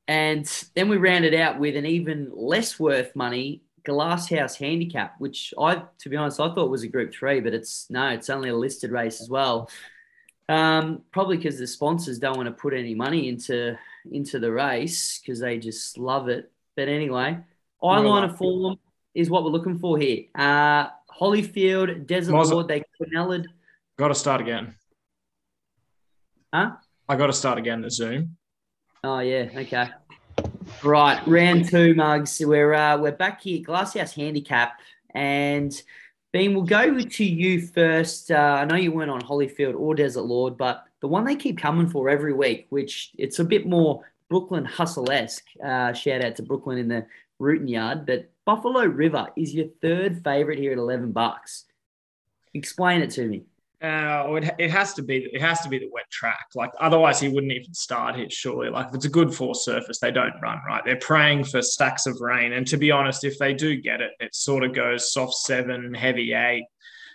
And 0.06 0.46
then 0.74 0.88
we 0.88 0.98
rounded 0.98 1.34
out 1.34 1.58
with 1.58 1.76
an 1.76 1.86
even 1.86 2.30
less 2.34 2.78
worth 2.78 3.16
money 3.16 3.62
Glasshouse 3.84 4.56
Handicap, 4.56 5.14
which 5.18 5.54
I, 5.58 5.82
to 5.98 6.08
be 6.08 6.16
honest, 6.16 6.40
I 6.40 6.52
thought 6.54 6.70
was 6.70 6.82
a 6.82 6.88
Group 6.88 7.14
Three, 7.14 7.40
but 7.40 7.54
it's 7.54 7.86
no, 7.90 8.08
it's 8.08 8.30
only 8.30 8.50
a 8.50 8.54
listed 8.54 8.90
race 8.90 9.20
as 9.20 9.30
well. 9.30 9.70
Um, 10.48 11.02
probably 11.10 11.38
because 11.38 11.58
the 11.58 11.66
sponsors 11.66 12.18
don't 12.18 12.36
want 12.36 12.48
to 12.48 12.52
put 12.52 12.74
any 12.74 12.94
money 12.94 13.28
into 13.28 13.78
into 14.10 14.38
the 14.38 14.52
race 14.52 15.18
because 15.18 15.40
they 15.40 15.58
just 15.58 15.96
love 15.96 16.28
it. 16.28 16.50
But 16.76 16.88
anyway, 16.88 17.38
eyeliner 17.82 18.36
form 18.36 18.78
is 19.14 19.30
what 19.30 19.44
we're 19.44 19.50
looking 19.50 19.78
for 19.78 19.98
here. 19.98 20.24
Uh, 20.34 20.88
Holyfield, 21.18 22.06
Desert 22.06 22.32
Lord, 22.32 22.68
they 22.68 22.82
Quinelled. 23.00 23.46
got 23.96 24.08
to 24.08 24.14
start 24.14 24.40
again. 24.40 24.74
Huh? 26.52 26.72
I 27.08 27.16
got 27.16 27.26
to 27.28 27.32
start 27.32 27.58
again. 27.58 27.82
The 27.82 27.90
Zoom. 27.90 28.36
Oh 29.02 29.20
yeah, 29.20 29.48
okay. 29.54 29.90
Right, 30.82 31.20
round 31.26 31.68
two, 31.68 31.94
mugs. 31.94 32.40
We're 32.44 32.74
uh, 32.74 32.96
we're 32.98 33.12
back 33.12 33.42
here, 33.42 33.62
Glasshouse 33.62 34.14
Handicap, 34.14 34.80
and 35.14 35.72
Bean, 36.32 36.52
we'll 36.54 36.64
go 36.64 36.98
to 36.98 37.24
you 37.24 37.60
first. 37.68 38.32
Uh, 38.32 38.58
I 38.60 38.64
know 38.64 38.74
you 38.74 38.90
weren't 38.90 39.10
on 39.10 39.20
Holyfield 39.20 39.78
or 39.78 39.94
Desert 39.94 40.22
Lord, 40.22 40.56
but 40.56 40.84
the 41.00 41.06
one 41.06 41.24
they 41.24 41.36
keep 41.36 41.58
coming 41.58 41.88
for 41.88 42.08
every 42.08 42.32
week, 42.32 42.66
which 42.70 43.12
it's 43.18 43.38
a 43.38 43.44
bit 43.44 43.66
more 43.66 44.02
Brooklyn 44.28 44.64
hustle 44.64 45.10
esque. 45.12 45.44
Uh, 45.64 45.92
shout 45.92 46.24
out 46.24 46.34
to 46.36 46.42
Brooklyn 46.42 46.78
in 46.78 46.88
the 46.88 47.06
rooting 47.38 47.68
yard, 47.68 48.06
but 48.06 48.30
Buffalo 48.44 48.84
River 48.84 49.28
is 49.36 49.54
your 49.54 49.66
third 49.80 50.22
favorite 50.22 50.58
here 50.58 50.72
at 50.72 50.78
eleven 50.78 51.12
bucks. 51.12 51.64
Explain 52.52 53.02
it 53.02 53.10
to 53.10 53.26
me. 53.26 53.44
Uh, 53.82 54.32
it, 54.34 54.54
it 54.58 54.70
has 54.70 54.94
to 54.94 55.02
be 55.02 55.28
it 55.32 55.40
has 55.40 55.60
to 55.60 55.68
be 55.68 55.78
the 55.78 55.90
wet 55.92 56.08
track. 56.10 56.46
Like 56.54 56.70
otherwise, 56.80 57.20
he 57.20 57.28
wouldn't 57.28 57.52
even 57.52 57.74
start 57.74 58.16
here. 58.16 58.30
Surely, 58.30 58.70
like 58.70 58.88
if 58.88 58.94
it's 58.94 59.04
a 59.04 59.10
good 59.10 59.34
force 59.34 59.64
surface, 59.64 59.98
they 59.98 60.10
don't 60.10 60.40
run 60.40 60.60
right. 60.66 60.82
They're 60.84 60.96
praying 60.96 61.44
for 61.44 61.60
stacks 61.60 62.06
of 62.06 62.20
rain. 62.20 62.52
And 62.52 62.66
to 62.68 62.76
be 62.76 62.90
honest, 62.90 63.24
if 63.24 63.38
they 63.38 63.52
do 63.52 63.76
get 63.76 64.00
it, 64.00 64.12
it 64.20 64.34
sort 64.34 64.64
of 64.64 64.74
goes 64.74 65.12
soft 65.12 65.34
seven, 65.34 65.92
heavy 65.92 66.32
eight. 66.32 66.64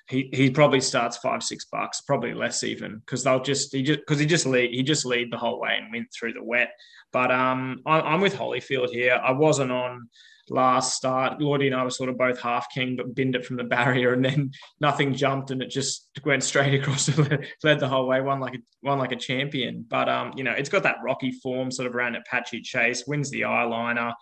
He, 0.07 0.29
he 0.33 0.49
probably 0.49 0.81
starts 0.81 1.17
five 1.17 1.43
six 1.43 1.65
bucks, 1.65 2.01
probably 2.01 2.33
less 2.33 2.63
even, 2.63 2.97
because 2.97 3.23
they'll 3.23 3.41
just 3.41 3.73
he 3.73 3.81
just 3.81 3.99
because 3.99 4.19
he 4.19 4.25
just 4.25 4.45
lead 4.45 4.71
he 4.71 4.83
just 4.83 5.05
lead 5.05 5.31
the 5.31 5.37
whole 5.37 5.59
way 5.59 5.77
and 5.79 5.91
went 5.91 6.07
through 6.11 6.33
the 6.33 6.43
wet. 6.43 6.71
But 7.11 7.31
um, 7.31 7.81
I, 7.85 8.01
I'm 8.01 8.21
with 8.21 8.35
Holyfield 8.35 8.89
here. 8.89 9.19
I 9.23 9.31
wasn't 9.31 9.71
on 9.71 10.09
last 10.49 10.95
start. 10.95 11.41
Lordy 11.41 11.67
and 11.67 11.75
I 11.75 11.83
were 11.83 11.89
sort 11.89 12.09
of 12.09 12.17
both 12.17 12.39
half 12.39 12.67
king, 12.73 12.95
but 12.95 13.15
binned 13.15 13.35
it 13.35 13.45
from 13.45 13.57
the 13.57 13.63
barrier, 13.63 14.13
and 14.13 14.23
then 14.23 14.51
nothing 14.81 15.13
jumped, 15.13 15.51
and 15.51 15.61
it 15.61 15.69
just 15.69 16.09
went 16.23 16.43
straight 16.43 16.73
across 16.79 17.07
and 17.07 17.45
led 17.63 17.79
the 17.79 17.87
whole 17.87 18.07
way. 18.07 18.21
One 18.21 18.39
like 18.39 18.55
a 18.55 18.59
one 18.81 18.99
like 18.99 19.11
a 19.11 19.17
champion. 19.17 19.85
But 19.87 20.09
um, 20.09 20.33
you 20.35 20.43
know, 20.43 20.51
it's 20.51 20.69
got 20.69 20.83
that 20.83 20.97
rocky 21.03 21.31
form 21.31 21.71
sort 21.71 21.87
of 21.87 21.95
around 21.95 22.15
Apache 22.15 22.61
Chase. 22.61 23.05
Wins 23.07 23.29
the 23.29 23.41
eyeliner. 23.41 24.13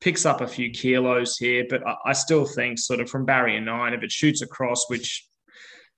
Picks 0.00 0.26
up 0.26 0.42
a 0.42 0.46
few 0.46 0.70
kilos 0.70 1.38
here, 1.38 1.64
but 1.70 1.82
I 2.04 2.12
still 2.12 2.44
think 2.44 2.78
sort 2.78 3.00
of 3.00 3.08
from 3.08 3.24
barrier 3.24 3.60
nine, 3.60 3.94
if 3.94 4.02
it 4.02 4.12
shoots 4.12 4.42
across, 4.42 4.90
which 4.90 5.26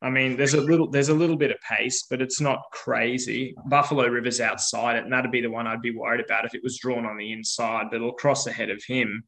I 0.02 0.10
mean, 0.10 0.36
there's 0.36 0.54
a 0.54 0.60
little 0.60 0.90
there's 0.90 1.08
a 1.08 1.14
little 1.14 1.36
bit 1.36 1.50
of 1.50 1.56
pace, 1.60 2.04
but 2.10 2.20
it's 2.20 2.40
not 2.40 2.62
crazy. 2.70 3.54
Buffalo 3.66 4.06
River's 4.06 4.40
outside 4.40 4.96
it, 4.96 5.04
and 5.04 5.12
that'd 5.12 5.30
be 5.30 5.40
the 5.40 5.50
one 5.50 5.66
I'd 5.66 5.80
be 5.80 5.96
worried 5.96 6.22
about 6.24 6.44
if 6.44 6.54
it 6.54 6.62
was 6.62 6.78
drawn 6.78 7.06
on 7.06 7.16
the 7.16 7.32
inside, 7.32 7.86
but 7.90 7.96
it'll 7.96 8.12
cross 8.12 8.46
ahead 8.46 8.68
of 8.68 8.82
him. 8.86 9.24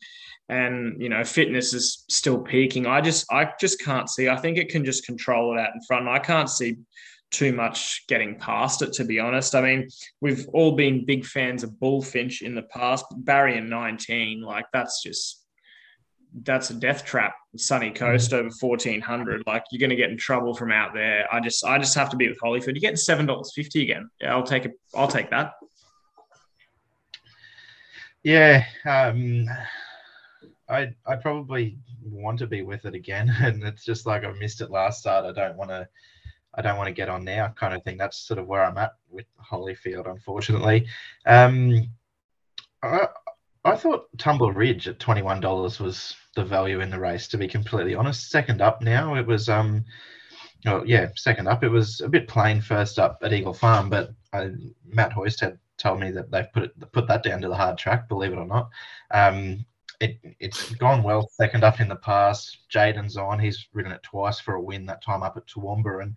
And 0.51 1.01
you 1.01 1.09
know, 1.09 1.25
fitness 1.25 1.73
is 1.73 2.05
still 2.11 2.39
peaking. 2.39 2.87
I 2.87 3.01
just 3.01 3.27
I 3.33 3.51
just 3.59 3.83
can't 3.83 4.11
see. 4.11 4.29
I 4.29 4.37
think 4.37 4.59
it 4.59 4.69
can 4.69 4.85
just 4.85 5.07
control 5.07 5.57
it 5.57 5.61
out 5.61 5.75
in 5.75 5.81
front. 5.87 6.07
I 6.07 6.19
can't 6.19 6.51
see 6.51 6.77
too 7.31 7.53
much 7.53 8.05
getting 8.07 8.39
past 8.39 8.83
it, 8.83 8.93
to 8.95 9.05
be 9.05 9.19
honest. 9.19 9.55
I 9.55 9.61
mean, 9.63 9.89
we've 10.21 10.47
all 10.53 10.73
been 10.73 11.07
big 11.07 11.25
fans 11.25 11.63
of 11.63 11.79
Bullfinch 11.79 12.43
in 12.43 12.55
the 12.55 12.63
past. 12.63 13.07
Barrier 13.17 13.61
19, 13.61 14.43
like 14.43 14.67
that's 14.73 15.03
just 15.03 15.45
that's 16.43 16.71
a 16.71 16.75
death 16.75 17.05
trap. 17.05 17.35
Sunny 17.57 17.91
Coast 17.91 18.33
over 18.33 18.51
fourteen 18.51 19.01
hundred. 19.01 19.43
Like 19.47 19.65
you're 19.71 19.81
going 19.81 19.91
to 19.91 19.97
get 19.97 20.11
in 20.11 20.17
trouble 20.17 20.55
from 20.55 20.73
out 20.73 20.95
there. 20.95 21.27
I 21.33 21.41
just 21.41 21.65
I 21.65 21.79
just 21.79 21.95
have 21.95 22.11
to 22.11 22.17
be 22.17 22.29
with 22.29 22.39
Holyfield. 22.41 22.67
You're 22.67 22.75
getting 22.81 22.97
seven 22.97 23.27
dollars 23.27 23.53
fifty 23.55 23.83
again. 23.83 24.11
Yeah, 24.21 24.35
I'll 24.35 24.43
take 24.43 24.65
it. 24.65 24.73
I'll 24.95 25.09
take 25.09 25.31
that. 25.31 25.55
Yeah, 28.23 28.65
um, 28.85 29.47
I 30.69 30.91
I 31.07 31.17
probably 31.17 31.79
want 32.03 32.39
to 32.41 32.47
be 32.47 32.63
with 32.63 32.85
it 32.85 32.95
again, 32.95 33.35
and 33.41 33.63
it's 33.65 33.85
just 33.85 34.07
like 34.07 34.25
I 34.25 34.33
missed 34.33 34.61
it 34.61 34.71
last 34.71 35.01
start. 35.01 35.25
I 35.25 35.33
don't 35.33 35.57
want 35.57 35.71
to. 35.71 35.89
I 36.55 36.63
don't 36.63 36.77
want 36.77 36.89
to 36.89 36.95
get 36.95 37.09
on 37.09 37.25
now, 37.25 37.49
kind 37.57 37.75
of 37.75 37.85
thing. 37.85 37.99
That's 37.99 38.19
sort 38.19 38.39
of 38.39 38.47
where 38.47 38.65
I'm 38.65 38.79
at 38.79 38.93
with 39.09 39.27
Holyfield, 39.39 40.11
unfortunately. 40.11 40.89
Um, 41.25 41.89
I, 42.83 43.07
I 43.65 43.77
thought 43.77 44.09
Tumble 44.19 44.53
Ridge 44.53 44.89
at 44.89 44.99
twenty 44.99 45.23
one 45.23 45.41
dollars 45.41 45.81
was 45.81 46.17
the 46.35 46.45
value 46.45 46.81
in 46.81 46.91
the 46.91 47.01
race. 47.01 47.29
To 47.29 47.39
be 47.39 47.49
completely 47.49 47.95
honest, 47.95 48.31
second 48.31 48.61
up 48.61 48.83
now 48.83 49.15
it 49.17 49.27
was 49.27 49.49
um, 49.49 49.85
oh 50.67 50.83
yeah, 50.85 51.09
second 51.17 51.49
up 51.49 51.65
it 51.65 51.69
was 51.69 52.01
a 52.01 52.09
bit 52.09 52.29
plain 52.29 52.61
first 52.61 52.99
up 52.99 53.19
at 53.23 53.33
Eagle 53.33 53.55
Farm, 53.55 53.91
but 53.91 54.11
I, 54.33 54.51
Matt 54.85 55.13
Hoysted 55.13 55.41
had 55.41 55.59
told 55.77 56.01
me 56.01 56.11
that 56.13 56.31
they've 56.31 56.53
put 56.53 56.65
it 56.65 56.93
put 56.93 57.09
that 57.09 57.23
down 57.23 57.41
to 57.41 57.49
the 57.49 57.57
hard 57.57 57.79
track. 57.79 58.09
Believe 58.09 58.33
it 58.33 58.39
or 58.39 58.47
not, 58.47 58.69
um, 59.11 59.65
it 60.01 60.19
it's 60.41 60.71
gone 60.75 61.03
well. 61.03 61.29
Second 61.33 61.65
up 61.65 61.81
in 61.81 61.89
the 61.89 61.97
past, 61.97 62.59
Jaden's 62.73 63.17
on. 63.17 63.39
He's 63.39 63.67
ridden 63.73 63.93
it 63.93 64.03
twice 64.03 64.41
for 64.41 64.55
a 64.55 64.63
win. 64.63 64.87
That 64.87 65.03
time 65.05 65.23
up 65.23 65.37
at 65.37 65.47
Toowoomba 65.47 66.03
and. 66.03 66.15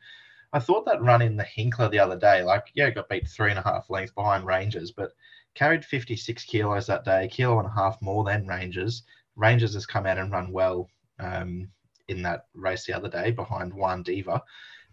I 0.54 0.60
thought 0.60 0.86
that 0.86 1.02
run 1.02 1.22
in 1.22 1.38
the 1.38 1.46
Hinkler 1.46 1.90
the 1.90 2.00
other 2.00 2.20
day, 2.20 2.44
like, 2.44 2.66
yeah, 2.74 2.90
got 2.90 3.08
beat 3.08 3.26
three 3.26 3.52
and 3.52 3.60
a 3.60 3.62
half 3.62 3.90
lengths 3.90 4.14
behind 4.14 4.46
Rangers, 4.46 4.92
but 4.92 5.12
carried 5.54 5.86
56 5.86 6.44
kilos 6.46 6.88
that 6.88 7.06
day, 7.06 7.26
a 7.26 7.28
kilo 7.28 7.60
and 7.60 7.68
a 7.68 7.72
half 7.72 8.02
more 8.02 8.24
than 8.24 8.48
Rangers. 8.48 9.04
Rangers 9.36 9.74
has 9.74 9.86
come 9.86 10.06
out 10.06 10.18
and 10.18 10.32
run 10.32 10.52
well 10.52 10.90
um, 11.20 11.70
in 12.08 12.22
that 12.24 12.46
race 12.54 12.86
the 12.86 12.94
other 12.94 13.10
day 13.10 13.32
behind 13.32 13.74
Juan 13.74 14.04
Diva. 14.04 14.42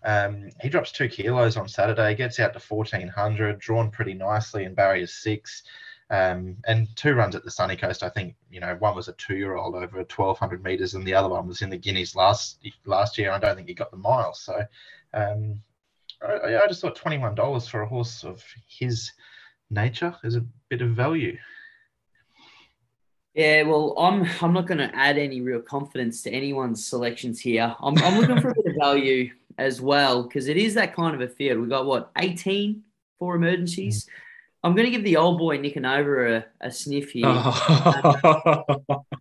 Um, 0.05 0.51
he 0.61 0.69
drops 0.69 0.93
two 0.93 1.09
kilos 1.09 1.57
on 1.57 1.69
Saturday, 1.69 2.15
gets 2.15 2.39
out 2.39 2.53
to 2.53 2.61
1400, 2.61 3.59
drawn 3.59 3.91
pretty 3.91 4.15
nicely 4.15 4.65
in 4.65 4.75
barrier 4.75 5.07
six. 5.07 5.63
Um, 6.11 6.57
and 6.67 6.89
two 6.97 7.15
runs 7.15 7.35
at 7.35 7.45
the 7.45 7.51
Sunny 7.51 7.77
Coast. 7.77 8.03
I 8.03 8.09
think 8.09 8.35
you 8.51 8.61
know 8.61 8.77
one 8.77 8.97
was 8.97 9.09
a 9.09 9.13
two-year-old 9.15 9.75
over 9.75 9.99
1200 9.99 10.65
meters, 10.65 10.95
and 10.95 11.07
the 11.07 11.15
other 11.15 11.29
one 11.29 11.47
was 11.47 11.61
in 11.61 11.69
the 11.69 11.77
Guineas 11.77 12.17
last 12.17 12.61
last 12.87 13.19
year. 13.19 13.31
I 13.31 13.39
don't 13.39 13.57
think 13.57 13.69
he 13.69 13.75
got 13.75 13.91
the 13.91 13.99
mile. 13.99 14.33
So 14.33 14.59
um, 15.13 15.61
I, 16.27 16.57
I 16.57 16.67
just 16.67 16.81
thought 16.81 16.97
twenty-one 16.97 17.35
dollars 17.35 17.69
for 17.69 17.83
a 17.83 17.87
horse 17.87 18.25
of 18.25 18.43
his 18.67 19.13
nature 19.71 20.15
is 20.25 20.37
a 20.37 20.45
bit 20.69 20.83
of 20.83 20.91
value. 20.91 21.37
Yeah, 23.35 23.63
well, 23.63 23.95
I'm 23.99 24.29
I'm 24.41 24.53
not 24.53 24.67
going 24.67 24.79
to 24.79 24.95
add 24.97 25.17
any 25.19 25.41
real 25.41 25.61
confidence 25.61 26.23
to 26.23 26.31
anyone's 26.31 26.85
selections 26.85 27.41
here. 27.41 27.75
I'm, 27.81 27.97
I'm 27.99 28.19
looking 28.19 28.41
for 28.41 28.51
a 28.51 28.55
bit 28.55 28.67
of 28.67 28.77
value 28.77 29.31
as 29.59 29.81
well 29.81 30.25
because 30.25 30.49
it 30.49 30.57
is 30.57 30.75
that 30.75 30.95
kind 30.95 31.15
of 31.15 31.21
a 31.21 31.29
field. 31.29 31.61
We 31.61 31.69
got 31.69 31.87
what 31.87 32.11
18 32.19 32.83
for 33.19 33.37
emergencies. 33.37 34.09
I'm 34.65 34.75
going 34.75 34.87
to 34.87 34.91
give 34.91 35.05
the 35.05 35.17
old 35.17 35.39
boy 35.39 35.59
Nick 35.59 35.77
Nova 35.77 36.37
a, 36.37 36.45
a 36.61 36.71
sniff 36.71 37.11
here. 37.11 37.27
Oh. 37.27 38.65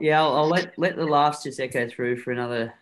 Yeah, 0.00 0.22
I'll, 0.22 0.34
I'll 0.34 0.48
let 0.48 0.78
let 0.78 0.96
the 0.96 1.04
laughs 1.04 1.42
just 1.42 1.60
echo 1.60 1.86
through 1.86 2.16
for 2.16 2.32
another 2.32 2.72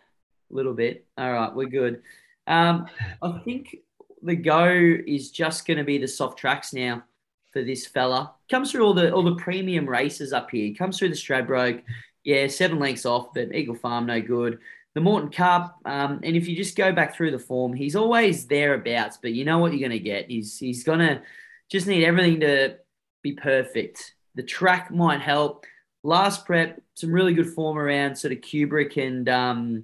little 0.49 0.73
bit. 0.73 1.05
All 1.17 1.31
right, 1.31 1.53
we're 1.53 1.67
good. 1.67 2.01
Um, 2.47 2.87
I 3.21 3.39
think 3.39 3.77
the 4.23 4.35
go 4.35 4.67
is 4.67 5.31
just 5.31 5.65
going 5.65 5.77
to 5.77 5.83
be 5.83 5.97
the 5.97 6.07
soft 6.07 6.37
tracks 6.37 6.73
now. 6.73 7.03
for 7.51 7.63
this 7.63 7.85
fella. 7.87 8.33
Comes 8.49 8.71
through 8.71 8.85
all 8.85 8.93
the 8.93 9.11
all 9.13 9.23
the 9.23 9.35
premium 9.35 9.87
races 9.87 10.33
up 10.33 10.51
here. 10.51 10.73
Comes 10.75 10.97
through 10.97 11.09
the 11.09 11.15
Stradbroke. 11.15 11.83
Yeah, 12.23 12.47
seven 12.47 12.79
lengths 12.79 13.05
off, 13.05 13.33
but 13.33 13.53
Eagle 13.55 13.75
Farm 13.75 14.05
no 14.05 14.21
good. 14.21 14.59
The 14.95 15.01
Moreton 15.01 15.31
Cup, 15.31 15.79
um, 15.85 16.19
and 16.23 16.35
if 16.35 16.47
you 16.47 16.55
just 16.55 16.75
go 16.75 16.91
back 16.91 17.15
through 17.15 17.31
the 17.31 17.39
form, 17.39 17.73
he's 17.73 17.95
always 17.95 18.47
thereabouts. 18.47 19.19
But 19.21 19.33
you 19.33 19.45
know 19.45 19.59
what 19.59 19.71
you're 19.71 19.87
going 19.87 19.97
to 19.97 20.03
get. 20.03 20.29
He's 20.29 20.57
he's 20.57 20.83
gonna 20.83 21.21
just 21.69 21.87
need 21.87 22.03
everything 22.03 22.39
to 22.41 22.77
be 23.21 23.33
perfect. 23.33 24.15
The 24.35 24.43
track 24.43 24.91
might 24.91 25.21
help. 25.21 25.65
Last 26.03 26.45
prep, 26.45 26.81
some 26.95 27.11
really 27.11 27.33
good 27.33 27.53
form 27.53 27.77
around 27.77 28.15
sort 28.15 28.31
of 28.31 28.39
Kubrick 28.39 28.95
and 28.97 29.27
um, 29.27 29.83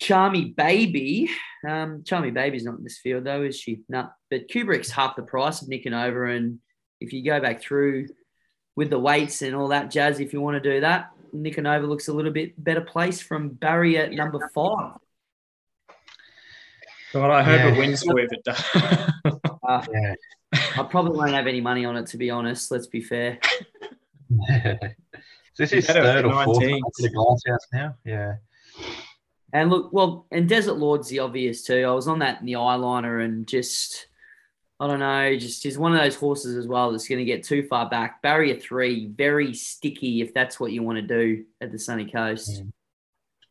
Charmy 0.00 0.54
Baby. 0.54 1.30
Um, 1.66 2.02
Charmy 2.02 2.32
Baby's 2.32 2.64
not 2.64 2.78
in 2.78 2.84
this 2.84 2.98
field 2.98 3.24
though, 3.24 3.42
is 3.42 3.58
she? 3.58 3.80
No, 3.88 4.08
but 4.30 4.48
Kubrick's 4.48 4.90
half 4.90 5.16
the 5.16 5.22
price 5.22 5.62
of 5.62 5.68
Nick 5.68 5.86
and 5.86 5.94
Over. 5.94 6.26
And 6.26 6.60
if 7.00 7.12
you 7.12 7.24
go 7.24 7.40
back 7.40 7.60
through 7.60 8.08
with 8.76 8.90
the 8.90 8.98
weights 8.98 9.42
and 9.42 9.54
all 9.54 9.68
that 9.68 9.90
jazz, 9.90 10.20
if 10.20 10.32
you 10.32 10.40
want 10.40 10.62
to 10.62 10.72
do 10.74 10.80
that, 10.80 11.10
Nick 11.32 11.58
and 11.58 11.66
Over 11.66 11.86
looks 11.86 12.08
a 12.08 12.12
little 12.12 12.32
bit 12.32 12.62
better 12.62 12.80
place 12.80 13.20
from 13.20 13.50
barrier 13.50 14.08
number 14.10 14.50
five. 14.54 14.98
God, 17.12 17.30
I 17.30 17.42
hope 17.42 17.58
yeah. 17.58 17.68
it 17.68 17.78
wins 17.78 18.02
for 18.02 18.18
if 18.18 18.30
it 18.32 18.44
does. 18.44 18.62
uh, 19.66 19.84
yeah. 19.92 20.14
I 20.52 20.82
probably 20.82 21.16
won't 21.16 21.32
have 21.32 21.46
any 21.46 21.60
money 21.60 21.84
on 21.84 21.96
it, 21.96 22.06
to 22.08 22.18
be 22.18 22.30
honest. 22.30 22.70
Let's 22.70 22.86
be 22.86 23.00
fair. 23.00 23.38
this 25.58 25.72
is 25.72 25.86
third 25.86 26.26
or 26.26 26.44
fourth 26.44 26.58
the 26.58 27.10
glass 27.12 27.42
house 27.46 27.66
now. 27.72 27.94
Yeah. 28.04 28.34
And 29.52 29.70
look, 29.70 29.92
well, 29.92 30.26
and 30.30 30.48
Desert 30.48 30.74
Lord's 30.74 31.08
the 31.08 31.20
obvious 31.20 31.62
too. 31.62 31.84
I 31.86 31.92
was 31.92 32.08
on 32.08 32.18
that 32.18 32.40
in 32.40 32.46
the 32.46 32.54
eyeliner 32.54 33.24
and 33.24 33.46
just, 33.46 34.08
I 34.78 34.86
don't 34.86 35.00
know, 35.00 35.36
just 35.38 35.62
he's 35.62 35.78
one 35.78 35.94
of 35.94 36.00
those 36.00 36.16
horses 36.16 36.56
as 36.56 36.66
well 36.66 36.92
that's 36.92 37.08
going 37.08 37.18
to 37.18 37.24
get 37.24 37.44
too 37.44 37.62
far 37.62 37.88
back. 37.88 38.20
Barrier 38.20 38.56
three, 38.56 39.06
very 39.06 39.54
sticky 39.54 40.20
if 40.20 40.34
that's 40.34 40.60
what 40.60 40.72
you 40.72 40.82
want 40.82 40.96
to 40.96 41.02
do 41.02 41.44
at 41.60 41.72
the 41.72 41.78
sunny 41.78 42.10
coast. 42.10 42.62
Mm. 42.62 42.72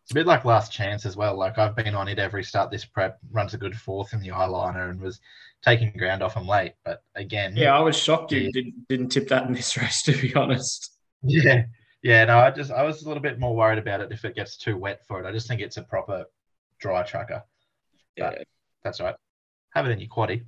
It's 0.04 0.12
a 0.12 0.16
bit 0.16 0.28
like 0.28 0.45
last 0.45 0.72
chance 0.72 1.06
as 1.06 1.18
well. 1.18 1.36
Like 1.36 1.58
I've 1.58 1.76
been 1.76 1.93
on 1.93 2.08
it 2.08 2.18
every 2.18 2.43
start 2.43 2.72
this 2.72 2.86
prep, 2.86 3.18
runs 3.32 3.54
a 3.54 3.58
good 3.58 3.76
fourth 3.76 4.14
in 4.14 4.22
the 4.22 4.30
eyeliner 4.30 4.89
and 4.89 5.02
was 5.02 5.20
taking 5.66 5.91
ground 5.98 6.24
off 6.24 6.38
him 6.38 6.48
late. 6.48 6.74
But 6.86 7.04
again, 7.16 7.58
yeah, 7.58 7.76
I 7.76 7.82
was 7.82 7.98
shocked 7.98 8.32
you 8.32 8.50
didn't, 8.52 8.88
didn't 8.88 9.10
tip 9.10 9.28
that 9.30 9.48
in 9.48 9.54
this 9.54 9.76
race, 9.82 10.04
to 10.04 10.14
be 10.14 10.34
honest. 10.34 10.95
Yeah, 11.24 11.64
yeah, 12.02 12.26
no, 12.26 12.39
I 12.39 12.52
just 12.52 12.72
I 12.72 12.84
was 12.84 13.04
a 13.04 13.08
little 13.08 13.24
bit 13.24 13.39
more 13.39 13.56
worried 13.56 13.80
about 13.80 14.02
it 14.02 14.12
if 14.12 14.26
it 14.26 14.36
gets 14.36 14.58
too 14.58 14.78
wet 14.78 15.06
for 15.08 15.20
it. 15.20 15.28
I 15.28 15.32
just 15.32 15.48
think 15.48 15.62
it's 15.62 15.78
a 15.78 15.84
proper 15.84 16.26
dry 16.80 17.04
tracker. 17.04 17.43
Yeah, 18.16 18.32
but 18.32 18.48
that's 18.84 19.02
right. 19.02 19.16
Have 19.74 19.86
it 19.86 19.91
in 19.91 20.00
your 20.00 20.10
quaddy. 20.10 20.43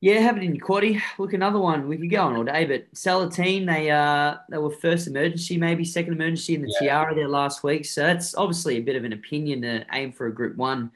Yeah, 0.00 0.20
have 0.20 0.36
it 0.36 0.44
in 0.44 0.54
your 0.54 0.64
quaddy. 0.64 1.00
Look, 1.18 1.32
another 1.32 1.58
one. 1.58 1.88
We 1.88 1.96
could 1.96 2.10
go 2.10 2.22
on 2.22 2.36
all 2.36 2.44
day, 2.44 2.64
but 2.64 2.92
Salatine, 2.94 3.66
they 3.66 3.90
uh 3.90 4.36
they 4.48 4.58
were 4.58 4.70
first 4.70 5.08
emergency, 5.08 5.56
maybe 5.56 5.84
second 5.84 6.12
emergency 6.12 6.54
in 6.54 6.62
the 6.62 6.72
yeah. 6.80 6.88
Tiara 6.88 7.14
there 7.14 7.28
last 7.28 7.64
week. 7.64 7.84
So 7.84 8.02
that's 8.02 8.36
obviously 8.36 8.76
a 8.76 8.82
bit 8.82 8.96
of 8.96 9.04
an 9.04 9.12
opinion 9.12 9.62
to 9.62 9.84
aim 9.92 10.12
for 10.12 10.26
a 10.26 10.34
Group 10.34 10.56
One 10.56 10.92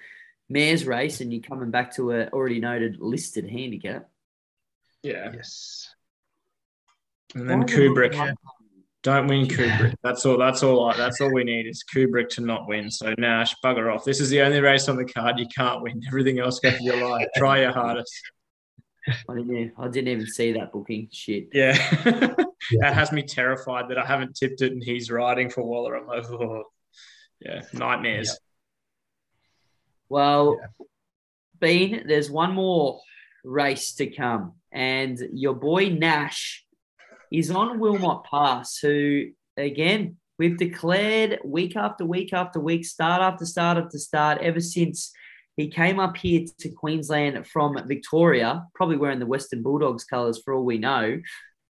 mares 0.49 0.87
race, 0.87 1.21
and 1.21 1.33
you're 1.33 1.43
coming 1.43 1.71
back 1.73 1.95
to 1.97 2.13
a 2.13 2.29
already 2.29 2.61
noted 2.61 3.01
listed 3.01 3.49
handicap. 3.49 4.09
Yeah. 5.03 5.33
Yes. 5.35 5.93
And 7.35 7.51
then 7.51 7.65
Kubrick. 7.65 8.37
Don't 9.03 9.27
win 9.27 9.47
Kubrick. 9.47 9.95
That's 10.03 10.25
all. 10.25 10.39
That's 10.39 10.63
all. 10.63 10.93
That's 10.97 11.21
all 11.21 11.33
we 11.33 11.43
need 11.43 11.67
is 11.67 11.85
Kubrick 11.85 12.29
to 12.31 12.41
not 12.41 12.69
win. 12.69 12.89
So 12.89 13.15
Nash, 13.19 13.55
bugger 13.65 13.93
off. 13.93 14.05
This 14.05 14.21
is 14.21 14.31
the 14.31 14.43
only 14.43 14.61
race 14.61 14.89
on 14.89 14.97
the 14.97 15.05
card 15.05 15.41
you 15.41 15.47
can't 15.47 15.83
win. 15.83 16.01
Everything 16.09 16.39
else 16.39 16.61
go 16.61 16.71
for 16.71 16.83
your 16.83 17.09
life. 17.09 17.27
Try 17.37 17.63
your 17.63 17.73
hardest. 17.73 18.13
I 19.29 19.35
didn't. 19.35 19.73
I 19.77 19.89
didn't 19.89 20.09
even 20.09 20.27
see 20.27 20.53
that 20.53 20.73
booking. 20.73 21.09
Shit. 21.13 21.49
Yeah. 21.53 21.77
that 22.79 22.95
has 22.95 23.11
me 23.11 23.23
terrified 23.23 23.89
that 23.89 23.99
I 23.99 24.07
haven't 24.07 24.37
tipped 24.37 24.63
it 24.63 24.71
and 24.71 24.83
he's 24.85 25.11
riding 25.11 25.51
for 25.51 25.65
Waller. 25.65 25.97
I'm 25.97 26.07
like, 26.07 26.25
oh, 26.31 26.63
yeah, 27.41 27.63
nightmares. 27.73 28.29
Yeah. 28.29 28.35
Well, 30.09 30.59
yeah. 30.61 30.87
Bean, 31.59 32.05
there's 32.07 32.31
one 32.31 32.55
more 32.55 33.01
race 33.43 33.95
to 33.95 34.07
come, 34.07 34.53
and 34.71 35.19
your 35.33 35.55
boy 35.55 35.89
Nash 35.89 36.65
is 37.33 37.51
on 37.51 37.79
Wilmot 37.79 38.25
Pass, 38.25 38.79
who, 38.79 39.29
again, 39.57 40.17
we've 40.39 40.59
declared 40.59 41.41
week 41.45 41.77
after 41.77 42.05
week 42.05 42.33
after 42.33 42.61
week, 42.61 42.85
start 42.85 43.23
after 43.23 43.47
start 43.47 43.79
after 43.79 43.99
start, 43.99 44.39
ever 44.43 44.61
since 44.61 45.13
he 45.57 45.69
came 45.69 45.99
up 45.99 46.17
here 46.17 46.47
to 46.61 46.69
Queensland 46.71 47.47
from 47.47 47.79
Victoria, 47.87 48.67
probably 48.75 48.97
wearing 48.97 49.19
the 49.19 49.27
Western 49.27 49.63
Bulldogs 49.63 50.05
colours 50.05 50.41
for 50.43 50.55
all 50.55 50.65
we 50.65 50.79
know. 50.79 51.21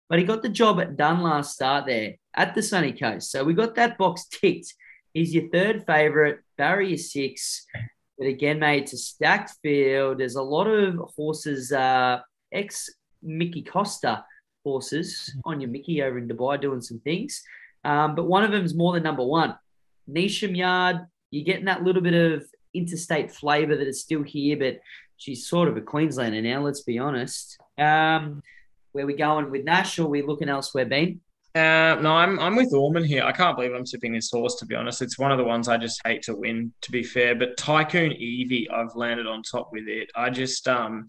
But 0.09 0.19
he 0.19 0.25
got 0.25 0.43
the 0.43 0.49
job 0.49 0.97
done 0.97 1.23
last 1.23 1.55
start 1.55 1.87
there 1.87 2.15
at 2.35 2.55
the 2.55 2.63
sunny 2.63 2.93
coast. 2.93 3.31
So 3.31 3.45
we 3.45 3.53
got 3.53 3.75
that 3.75 3.99
box 3.99 4.27
ticked. 4.31 4.73
He's 5.13 5.35
your 5.35 5.49
third 5.51 5.85
favourite, 5.87 6.39
barrier 6.57 6.97
six. 6.97 7.67
But 8.17 8.27
again, 8.27 8.59
mate, 8.59 8.85
it's 8.85 8.93
a 8.95 8.99
stacked 8.99 9.53
field. 9.63 10.19
There's 10.19 10.37
a 10.37 10.43
lot 10.43 10.67
of 10.67 10.97
horses, 11.17 11.73
uh, 11.73 12.21
ex 12.53 12.91
Mickey 13.23 13.63
Costa 13.63 14.25
horses 14.69 15.35
on 15.45 15.61
your 15.61 15.71
Mickey 15.71 16.03
over 16.03 16.19
in 16.19 16.29
Dubai 16.29 16.61
doing 16.61 16.81
some 16.81 17.01
things. 17.01 17.43
Um, 17.85 18.15
but 18.15 18.27
one 18.27 18.45
of 18.45 18.51
them 18.51 18.65
is 18.65 18.75
more 18.75 18.93
than 18.93 19.03
number 19.03 19.25
one. 19.25 19.57
Neesham 20.11 20.57
Yard, 20.57 21.07
you're 21.31 21.45
getting 21.45 21.67
that 21.67 21.85
little 21.85 22.03
bit 22.03 22.15
of 22.15 22.45
interstate 22.75 23.31
flavour 23.31 23.77
that 23.77 23.89
is 23.89 24.01
still 24.01 24.23
here, 24.23 24.57
but 24.57 24.81
she's 25.17 25.47
sort 25.47 25.69
of 25.69 25.77
a 25.77 25.81
Queenslander 25.81 26.43
now, 26.43 26.61
let's 26.61 26.83
be 26.83 26.99
honest. 26.99 27.59
Um, 27.79 28.43
where 28.93 29.07
we 29.07 29.15
going 29.15 29.51
with 29.51 29.65
Nash 29.65 29.99
or 29.99 30.07
we 30.07 30.23
looking 30.23 30.49
elsewhere, 30.49 30.87
Ben? 30.87 31.21
Uh, 31.55 31.99
no, 32.01 32.13
I'm 32.13 32.39
I'm 32.39 32.57
with 32.57 32.73
Orman 32.73 33.05
here. 33.05 33.25
I 33.25 33.33
can't 33.33 33.57
believe 33.57 33.73
I'm 33.73 33.87
sipping 33.87 34.13
this 34.13 34.31
horse. 34.31 34.57
To 34.57 34.67
be 34.67 34.75
honest, 34.75 35.03
it's 35.03 35.19
one 35.19 35.33
of 35.33 35.39
the 35.39 35.45
ones 35.45 35.67
I 35.67 35.77
just 35.77 36.01
hate 36.07 36.23
to 36.23 36.37
win. 36.37 36.73
To 36.83 36.93
be 36.93 37.03
fair, 37.03 37.35
but 37.35 37.57
Tycoon 37.57 38.13
Evie, 38.13 38.69
I've 38.71 38.95
landed 38.95 39.27
on 39.27 39.43
top 39.43 39.71
with 39.73 39.89
it. 39.89 40.11
I 40.15 40.31
just 40.31 40.69
um, 40.69 41.09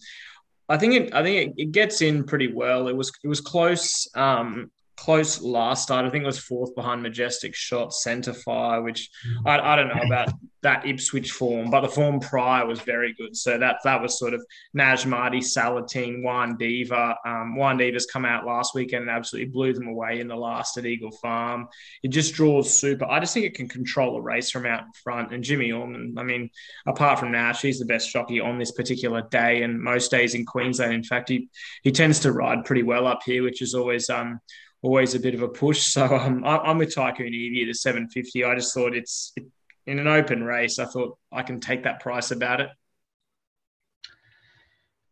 I 0.70 0.78
think 0.78 0.94
it 0.94 1.14
I 1.14 1.24
think 1.24 1.58
it, 1.58 1.62
it 1.62 1.72
gets 1.72 2.02
in 2.02 2.24
pretty 2.24 2.54
well. 2.54 2.88
It 2.88 2.96
was 2.96 3.12
it 3.24 3.28
was 3.28 3.42
close 3.42 4.08
um 4.16 4.72
close 5.00 5.42
last 5.42 5.84
start. 5.84 6.06
I 6.06 6.10
think 6.10 6.24
it 6.24 6.28
was 6.28 6.40
fourth 6.40 6.76
behind 6.76 7.02
Majestic 7.02 7.56
Shot, 7.56 7.94
Centre 7.94 8.34
Fire, 8.34 8.82
which 8.82 9.10
I, 9.46 9.58
I 9.60 9.76
don't 9.76 9.88
know 9.88 10.04
about 10.06 10.34
that 10.62 10.86
Ipswich 10.86 11.32
form, 11.32 11.70
but 11.70 11.82
the 11.82 11.88
form 11.88 12.20
prior 12.20 12.66
was 12.66 12.82
very 12.82 13.14
good. 13.14 13.36
So 13.36 13.58
that 13.58 13.78
that 13.86 14.02
was 14.02 14.20
sort 14.20 14.34
of 14.34 14.46
Najmati, 14.78 15.38
Salatine, 15.38 16.22
Juan 16.22 16.58
Diva. 16.58 17.16
Um, 17.26 17.56
Juan 17.56 17.78
Diva's 17.78 18.08
come 18.08 18.26
out 18.26 18.46
last 18.46 18.76
weekend 18.76 19.04
and 19.04 19.12
absolutely 19.12 19.52
blew 19.52 19.74
them 19.74 19.88
away 19.88 20.20
in 20.20 20.28
the 20.28 20.36
last 20.36 20.78
at 20.78 20.86
Eagle 20.86 21.12
Farm. 21.12 21.68
It 22.04 22.10
just 22.10 22.34
draws 22.34 22.78
super. 22.78 23.06
I 23.06 23.22
just 23.22 23.34
think 23.34 23.46
it 23.46 23.56
can 23.56 23.70
control 23.70 24.18
a 24.18 24.22
race 24.22 24.52
from 24.52 24.66
out 24.66 24.82
in 24.82 24.92
front. 25.02 25.34
And 25.34 25.44
Jimmy 25.44 25.72
Orman, 25.72 26.16
I 26.18 26.24
mean, 26.24 26.50
apart 26.86 27.20
from 27.20 27.32
Nash, 27.32 27.62
he's 27.62 27.80
the 27.80 27.86
best 27.86 28.12
jockey 28.12 28.42
on 28.42 28.60
this 28.60 28.74
particular 28.74 29.22
day 29.32 29.64
and 29.64 29.80
most 29.80 30.12
days 30.12 30.36
in 30.36 30.46
Queensland. 30.46 30.94
In 30.94 31.04
fact, 31.04 31.30
he 31.30 31.48
he 31.84 31.92
tends 31.92 32.20
to 32.22 32.34
ride 32.34 32.66
pretty 32.66 32.84
well 32.84 33.08
up 33.08 33.22
here, 33.26 33.44
which 33.44 33.62
is 33.62 33.74
always 33.74 34.10
um 34.10 34.42
always 34.82 35.16
a 35.16 35.20
bit 35.20 35.36
of 35.36 35.42
a 35.42 35.48
push. 35.48 35.82
So 35.88 36.06
um, 36.06 36.44
I, 36.46 36.70
am 36.70 36.78
with 36.78 36.94
Tycoon 36.94 37.34
Evie 37.34 37.70
at 37.70 37.76
750. 37.76 38.44
I 38.44 38.56
just 38.56 38.74
thought 38.74 38.96
it's 38.96 39.34
it, 39.36 39.46
in 39.86 40.00
an 40.00 40.08
open 40.08 40.44
race. 40.44 40.80
I 40.80 40.86
thought 40.86 41.18
I 41.32 41.44
can 41.44 41.60
take 41.60 41.84
that 41.84 42.00
price 42.00 42.32
about 42.32 42.62
it. 42.62 42.70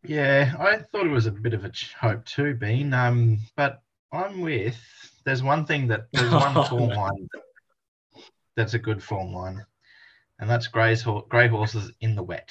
Yeah, 0.04 0.54
I 0.60 0.78
thought 0.78 1.06
it 1.06 1.12
was 1.12 1.26
a 1.26 1.32
bit 1.32 1.54
of 1.54 1.66
a 1.66 1.72
hope 2.00 2.26
too, 2.26 2.54
Bean. 2.54 2.94
Um, 2.94 3.40
but 3.56 3.82
I'm 4.14 4.42
with. 4.42 4.78
There's 5.26 5.44
one 5.44 5.66
thing 5.66 5.88
that 5.88 6.08
there's 6.14 6.32
one 6.32 6.54
form 6.70 6.90
line 6.90 7.28
that's 8.56 8.74
a 8.74 8.80
good 8.80 9.04
form 9.04 9.34
line, 9.34 9.66
and 10.40 10.50
that's 10.50 10.68
Grey's 10.68 11.04
Grey 11.30 11.48
horses 11.48 11.92
in 12.02 12.16
the 12.16 12.24
wet. 12.24 12.50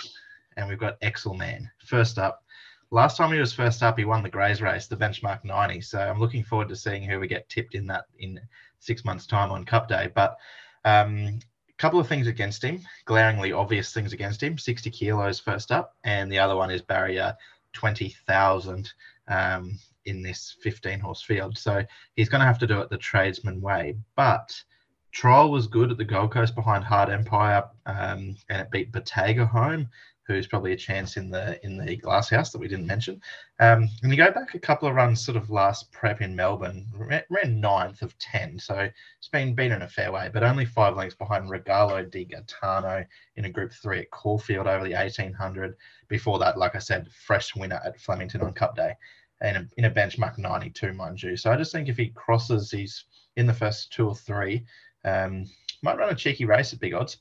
And 0.56 0.68
we've 0.68 0.78
got 0.78 0.98
Excel 1.00 1.34
Man 1.34 1.70
first 1.86 2.18
up. 2.18 2.42
Last 2.90 3.16
time 3.16 3.32
he 3.32 3.40
was 3.40 3.52
first 3.52 3.82
up, 3.82 3.98
he 3.98 4.04
won 4.04 4.22
the 4.22 4.28
Greys 4.28 4.62
race, 4.62 4.86
the 4.86 4.96
benchmark 4.96 5.44
90. 5.44 5.80
So 5.80 5.98
I'm 5.98 6.20
looking 6.20 6.44
forward 6.44 6.68
to 6.68 6.76
seeing 6.76 7.02
who 7.02 7.18
we 7.18 7.26
get 7.26 7.48
tipped 7.48 7.74
in 7.74 7.86
that 7.88 8.04
in 8.18 8.40
six 8.78 9.04
months' 9.04 9.26
time 9.26 9.50
on 9.50 9.64
Cup 9.64 9.88
Day. 9.88 10.10
But 10.14 10.36
um, 10.84 11.40
a 11.68 11.72
couple 11.78 11.98
of 11.98 12.06
things 12.06 12.28
against 12.28 12.62
him, 12.62 12.80
glaringly 13.04 13.52
obvious 13.52 13.92
things 13.92 14.12
against 14.12 14.42
him 14.42 14.56
60 14.56 14.90
kilos 14.90 15.40
first 15.40 15.72
up, 15.72 15.96
and 16.04 16.30
the 16.30 16.38
other 16.38 16.54
one 16.54 16.70
is 16.70 16.80
barrier 16.80 17.36
20,000 17.72 18.92
um, 19.28 19.78
in 20.04 20.22
this 20.22 20.56
15 20.62 21.00
horse 21.00 21.22
field. 21.22 21.58
So 21.58 21.84
he's 22.14 22.28
going 22.28 22.40
to 22.40 22.46
have 22.46 22.60
to 22.60 22.66
do 22.68 22.80
it 22.80 22.88
the 22.88 22.98
tradesman 22.98 23.60
way. 23.60 23.96
But 24.14 24.62
Trial 25.10 25.50
was 25.50 25.66
good 25.66 25.90
at 25.90 25.98
the 25.98 26.04
Gold 26.04 26.32
Coast 26.32 26.54
behind 26.54 26.84
Hard 26.84 27.10
Empire, 27.10 27.64
um, 27.86 28.36
and 28.48 28.60
it 28.60 28.70
beat 28.70 28.92
Bottega 28.92 29.44
home 29.44 29.88
who's 30.26 30.46
probably 30.46 30.72
a 30.72 30.76
chance 30.76 31.16
in 31.16 31.30
the 31.30 31.64
in 31.64 31.76
the 31.76 31.96
glass 31.96 32.28
house 32.28 32.50
that 32.50 32.58
we 32.58 32.68
didn't 32.68 32.86
mention. 32.86 33.20
Um, 33.60 33.88
and 34.02 34.10
you 34.10 34.16
go 34.16 34.30
back 34.30 34.54
a 34.54 34.58
couple 34.58 34.88
of 34.88 34.94
runs, 34.94 35.24
sort 35.24 35.36
of 35.36 35.50
last 35.50 35.92
prep 35.92 36.20
in 36.20 36.34
Melbourne, 36.34 36.86
ran 37.30 37.60
ninth 37.60 38.02
of 38.02 38.18
ten, 38.18 38.58
so 38.58 38.88
it's 39.18 39.28
been 39.28 39.58
in 39.58 39.82
a 39.82 39.88
fair 39.88 40.10
way, 40.12 40.30
but 40.32 40.42
only 40.42 40.64
five 40.64 40.96
lengths 40.96 41.16
behind 41.16 41.48
Regalo 41.48 42.10
di 42.10 42.24
Gaetano 42.24 43.04
in 43.36 43.44
a 43.44 43.50
Group 43.50 43.72
Three 43.72 44.00
at 44.00 44.10
Caulfield 44.10 44.66
over 44.66 44.84
the 44.84 45.00
eighteen 45.00 45.32
hundred. 45.32 45.76
Before 46.08 46.38
that, 46.38 46.58
like 46.58 46.74
I 46.74 46.80
said, 46.80 47.08
fresh 47.12 47.54
winner 47.56 47.80
at 47.84 48.00
Flemington 48.00 48.42
on 48.42 48.52
Cup 48.52 48.76
Day. 48.76 48.94
in 49.42 49.56
a, 49.56 49.68
in 49.76 49.84
a 49.84 49.90
benchmark 49.90 50.38
92, 50.38 50.92
mind 50.92 51.22
you. 51.22 51.36
So 51.36 51.50
I 51.50 51.56
just 51.56 51.72
think 51.72 51.88
if 51.88 51.96
he 51.96 52.08
crosses, 52.08 52.70
he's 52.70 53.04
in 53.36 53.46
the 53.46 53.52
first 53.52 53.92
two 53.92 54.08
or 54.08 54.14
three, 54.14 54.64
um, 55.04 55.44
might 55.82 55.98
run 55.98 56.10
a 56.10 56.14
cheeky 56.14 56.44
race 56.44 56.72
at 56.72 56.80
big 56.80 56.94
odds. 56.94 57.18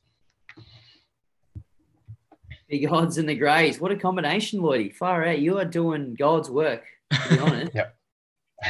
Big 2.69 2.91
odds 2.91 3.17
in 3.17 3.25
the 3.25 3.35
greys. 3.35 3.79
What 3.79 3.91
a 3.91 3.95
combination, 3.95 4.59
Lloydie. 4.59 4.93
Far 4.93 5.25
out. 5.25 5.39
You 5.39 5.59
are 5.59 5.65
doing 5.65 6.15
God's 6.15 6.49
work, 6.49 6.83
to 7.11 7.29
be 7.29 7.39
honest. 7.39 7.71
Yep. 7.75 7.95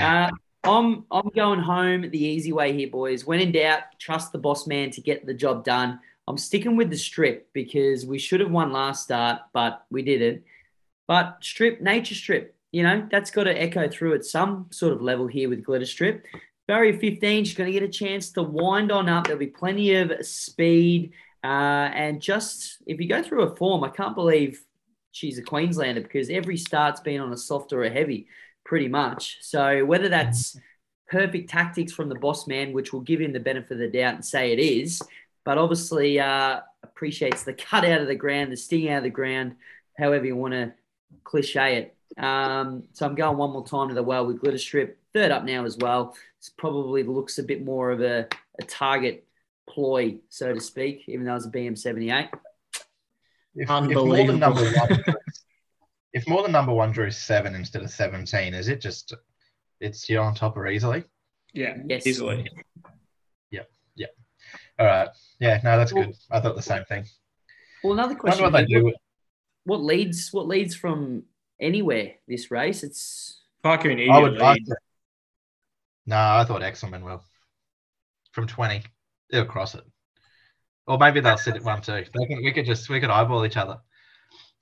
Uh, 0.01 0.31
I'm 0.63 1.05
I'm 1.11 1.29
going 1.35 1.59
home 1.59 2.09
the 2.09 2.23
easy 2.23 2.51
way 2.51 2.73
here, 2.73 2.89
boys. 2.89 3.25
When 3.25 3.39
in 3.39 3.51
doubt, 3.51 3.83
trust 3.99 4.31
the 4.31 4.39
boss 4.39 4.65
man 4.65 4.89
to 4.91 5.01
get 5.01 5.25
the 5.25 5.33
job 5.33 5.63
done. 5.63 5.99
I'm 6.27 6.37
sticking 6.37 6.75
with 6.75 6.89
the 6.89 6.97
strip 6.97 7.49
because 7.53 8.05
we 8.05 8.17
should 8.17 8.39
have 8.39 8.49
won 8.49 8.73
last 8.73 9.03
start, 9.03 9.41
but 9.53 9.85
we 9.91 10.01
didn't. 10.01 10.43
But 11.07 11.37
strip, 11.41 11.81
nature 11.81 12.15
strip, 12.15 12.55
you 12.71 12.81
know, 12.81 13.07
that's 13.11 13.29
got 13.29 13.43
to 13.43 13.61
echo 13.61 13.87
through 13.87 14.15
at 14.15 14.25
some 14.25 14.67
sort 14.71 14.93
of 14.93 15.03
level 15.03 15.27
here 15.27 15.49
with 15.49 15.63
glitter 15.63 15.85
strip. 15.85 16.25
Barrier 16.67 16.97
15, 16.97 17.45
she's 17.45 17.55
going 17.55 17.71
to 17.71 17.79
get 17.79 17.87
a 17.87 17.91
chance 17.91 18.31
to 18.31 18.41
wind 18.41 18.91
on 18.91 19.07
up. 19.07 19.25
There'll 19.25 19.39
be 19.39 19.47
plenty 19.47 19.93
of 19.95 20.11
speed. 20.25 21.11
Uh, 21.45 21.91
and 21.93 22.21
just 22.21 22.77
if 22.87 22.99
you 22.99 23.07
go 23.07 23.21
through 23.21 23.43
a 23.43 23.55
form, 23.55 23.83
I 23.83 23.89
can't 23.89 24.15
believe 24.15 24.63
she's 25.11 25.37
a 25.37 25.43
Queenslander 25.43 26.01
because 26.01 26.31
every 26.31 26.57
start's 26.57 27.01
been 27.01 27.21
on 27.21 27.31
a 27.31 27.37
soft 27.37 27.71
or 27.71 27.83
a 27.83 27.89
heavy, 27.89 28.27
pretty 28.63 28.87
much. 28.87 29.37
So 29.41 29.85
whether 29.85 30.09
that's 30.09 30.57
perfect 31.07 31.51
tactics 31.51 31.93
from 31.93 32.09
the 32.09 32.15
boss 32.15 32.47
man, 32.47 32.73
which 32.73 32.91
will 32.91 33.01
give 33.01 33.21
him 33.21 33.31
the 33.31 33.39
benefit 33.39 33.73
of 33.73 33.77
the 33.77 33.87
doubt 33.87 34.15
and 34.15 34.25
say 34.25 34.53
it 34.53 34.59
is, 34.59 35.03
but 35.43 35.59
obviously 35.59 36.19
uh, 36.19 36.61
appreciates 36.81 37.43
the 37.43 37.53
cut 37.69 37.85
out 37.85 38.01
of 38.01 38.07
the 38.07 38.15
ground, 38.15 38.51
the 38.51 38.57
sting 38.57 38.89
out 38.89 38.97
of 38.97 39.03
the 39.03 39.11
ground, 39.11 39.55
however 39.99 40.25
you 40.25 40.35
want 40.35 40.55
to 40.55 40.73
cliche 41.23 41.77
it. 41.77 42.23
Um, 42.23 42.85
so 42.93 43.05
I'm 43.05 43.13
going 43.13 43.37
one 43.37 43.51
more 43.51 43.67
time 43.67 43.89
to 43.89 43.93
the 43.93 44.01
well 44.01 44.25
with 44.25 44.39
glitter 44.39 44.57
strip. 44.57 44.97
Third 45.13 45.29
up 45.29 45.43
now 45.43 45.63
as 45.63 45.77
well. 45.77 46.15
It's 46.39 46.49
probably 46.49 47.03
looks 47.03 47.37
a 47.37 47.43
bit 47.43 47.63
more 47.63 47.91
of 47.91 48.01
a, 48.01 48.27
a 48.59 48.63
target 48.63 49.27
ploy, 49.70 50.18
so 50.30 50.53
to 50.53 50.59
speak, 50.61 51.03
even 51.07 51.26
though 51.26 51.36
it's 51.36 51.45
a 51.45 51.49
BM78. 51.49 52.30
If, 52.34 52.38
if 53.55 53.68
more 53.70 53.78
Unbelievable. 53.78 54.28
than 54.28 54.39
number 54.39 54.63
one, 54.63 55.03
if 56.13 56.28
more 56.28 56.43
than 56.43 56.51
number 56.51 56.74
one 56.74 56.91
drew 56.91 57.09
seven 57.11 57.55
instead 57.55 57.82
of 57.84 57.89
17, 57.89 58.53
is 58.53 58.68
it 58.68 58.82
just, 58.82 59.13
it's 59.80 60.09
you're 60.09 60.24
on 60.24 60.36
top 60.36 60.57
or 60.57 60.68
easily? 60.68 61.03
Yeah, 61.53 61.78
Yes. 61.88 62.05
easily. 62.07 62.49
All 64.78 64.86
right. 64.86 65.07
Yeah, 65.39 65.61
no, 65.63 65.78
that's 65.78 65.93
Well- 65.93 66.03
good. 66.07 66.16
I 66.30 66.41
thought 66.41 66.57
the 66.57 66.61
same 66.61 66.84
thing. 66.84 67.05
Well, 67.82 67.93
another 67.93 68.13
question. 68.16 68.43
what 68.43 68.51
they 68.51 68.66
do. 68.66 68.84
with- 68.84 68.95
What 69.63 69.82
leads? 69.82 70.34
What 70.34 70.47
leads 70.47 70.76
from 70.76 71.24
anywhere 71.61 72.16
this 72.28 72.51
race? 72.51 72.84
It's 72.84 73.41
Fucking 73.63 73.91
idiot. 73.91 74.11
I 74.11 74.20
would. 74.20 74.41
I, 74.41 74.51
lead. 74.53 74.68
no, 76.05 76.18
I 76.18 76.43
thought 76.43 76.61
Exelman 76.61 77.03
will. 77.03 77.24
From 78.34 78.47
20, 78.47 78.84
they'll 79.32 79.45
cross 79.45 79.76
it. 79.76 79.84
Or 80.88 80.97
maybe 80.97 81.19
they'll 81.19 81.38
sit 81.38 81.55
at 81.55 81.63
one 81.71 81.82
too. 81.82 82.03
They 82.13 82.26
can, 82.26 82.38
we 82.43 82.51
could 82.51 82.65
just 82.65 82.89
we 82.89 82.99
could 82.99 83.09
eyeball 83.09 83.45
each 83.45 83.57
other 83.57 83.78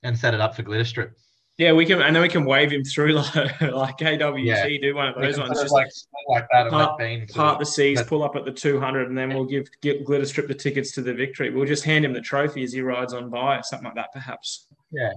and 0.02 0.18
set 0.18 0.34
it 0.34 0.40
up 0.40 0.54
for 0.56 0.62
glitter 0.62 0.84
strip. 0.84 1.16
Yeah, 1.56 1.72
we 1.72 1.86
can, 1.86 2.02
and 2.02 2.16
then 2.16 2.20
we 2.22 2.28
can 2.28 2.44
wave 2.44 2.72
him 2.72 2.82
through 2.82 3.12
like, 3.12 3.60
like 3.60 3.96
KWT, 3.98 4.44
Yeah. 4.44 4.66
do 4.82 4.92
one 4.96 5.08
of 5.10 5.14
those 5.14 5.38
ones. 5.38 5.60
Just 5.60 5.72
like 5.72 5.86
like 6.28 6.46
that 6.50 6.68
part- 6.68 6.98
let 6.98 6.98
Bean 6.98 7.26
part 7.28 7.60
the 7.60 7.64
seas, 7.66 8.00
but- 8.00 8.08
pull 8.08 8.24
up 8.24 8.34
at 8.34 8.44
the 8.44 8.50
200, 8.50 9.08
and 9.08 9.16
then 9.16 9.28
we'll 9.28 9.44
give, 9.44 9.68
give 9.80 10.04
Glitter 10.04 10.24
Strip 10.26 10.48
the 10.48 10.54
tickets 10.54 10.90
to 10.92 11.00
the 11.00 11.14
victory. 11.14 11.50
We'll 11.50 11.64
just 11.66 11.84
hand 11.84 12.04
him 12.04 12.12
the 12.12 12.20
trophy 12.20 12.64
as 12.64 12.72
he 12.72 12.80
rides 12.80 13.12
on 13.14 13.30
by, 13.30 13.58
or 13.58 13.62
something 13.62 13.84
like 13.86 13.94
that, 13.94 14.12
perhaps. 14.12 14.66
Yeah, 14.90 15.12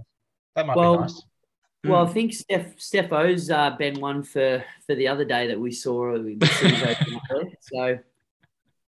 that 0.55 0.67
might 0.67 0.77
Well, 0.77 0.97
be 0.97 1.01
nice. 1.01 1.21
well. 1.85 2.05
Hmm. 2.05 2.09
I 2.11 2.13
think 2.13 2.33
Steph 2.33 2.79
Steph 2.79 3.11
O's 3.13 3.49
uh, 3.49 3.71
been 3.71 3.99
one 3.99 4.21
for 4.21 4.63
for 4.85 4.93
the 4.93 5.07
other 5.07 5.25
day 5.25 5.47
that 5.47 5.59
we 5.59 5.71
saw. 5.71 6.13
the 6.19 6.37
series 6.59 6.83
open 6.83 7.15
up 7.15 7.21
there. 7.31 7.43
So 7.61 7.97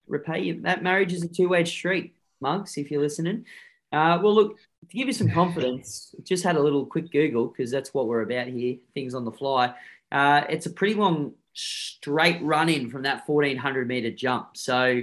repay 0.07 0.43
you. 0.43 0.61
That 0.63 0.83
marriage 0.83 1.13
is 1.13 1.23
a 1.23 1.29
two 1.29 1.49
way 1.49 1.65
street, 1.65 2.15
Mugs. 2.41 2.77
If 2.77 2.91
you're 2.91 3.03
listening. 3.03 3.45
Uh, 3.93 4.19
well, 4.23 4.35
look 4.35 4.59
to 4.59 4.97
give 4.97 5.07
you 5.07 5.13
some 5.13 5.31
confidence. 5.31 6.15
Just 6.25 6.45
had 6.45 6.57
a 6.57 6.63
little 6.63 6.87
quick 6.87 7.11
Google 7.11 7.47
because 7.47 7.71
that's 7.71 7.95
what 7.95 8.07
we're 8.07 8.23
about 8.23 8.49
here. 8.49 8.77
Things 8.95 9.15
on 9.15 9.25
the 9.25 9.33
fly. 9.33 9.75
Uh, 10.13 10.43
it's 10.49 10.67
a 10.67 10.71
pretty 10.71 10.95
long 10.95 11.33
straight 11.55 12.43
run 12.43 12.69
in 12.69 12.91
from 12.91 13.03
that 13.03 13.27
1400 13.27 13.89
meter 13.89 14.11
jump. 14.11 14.57
So 14.57 15.03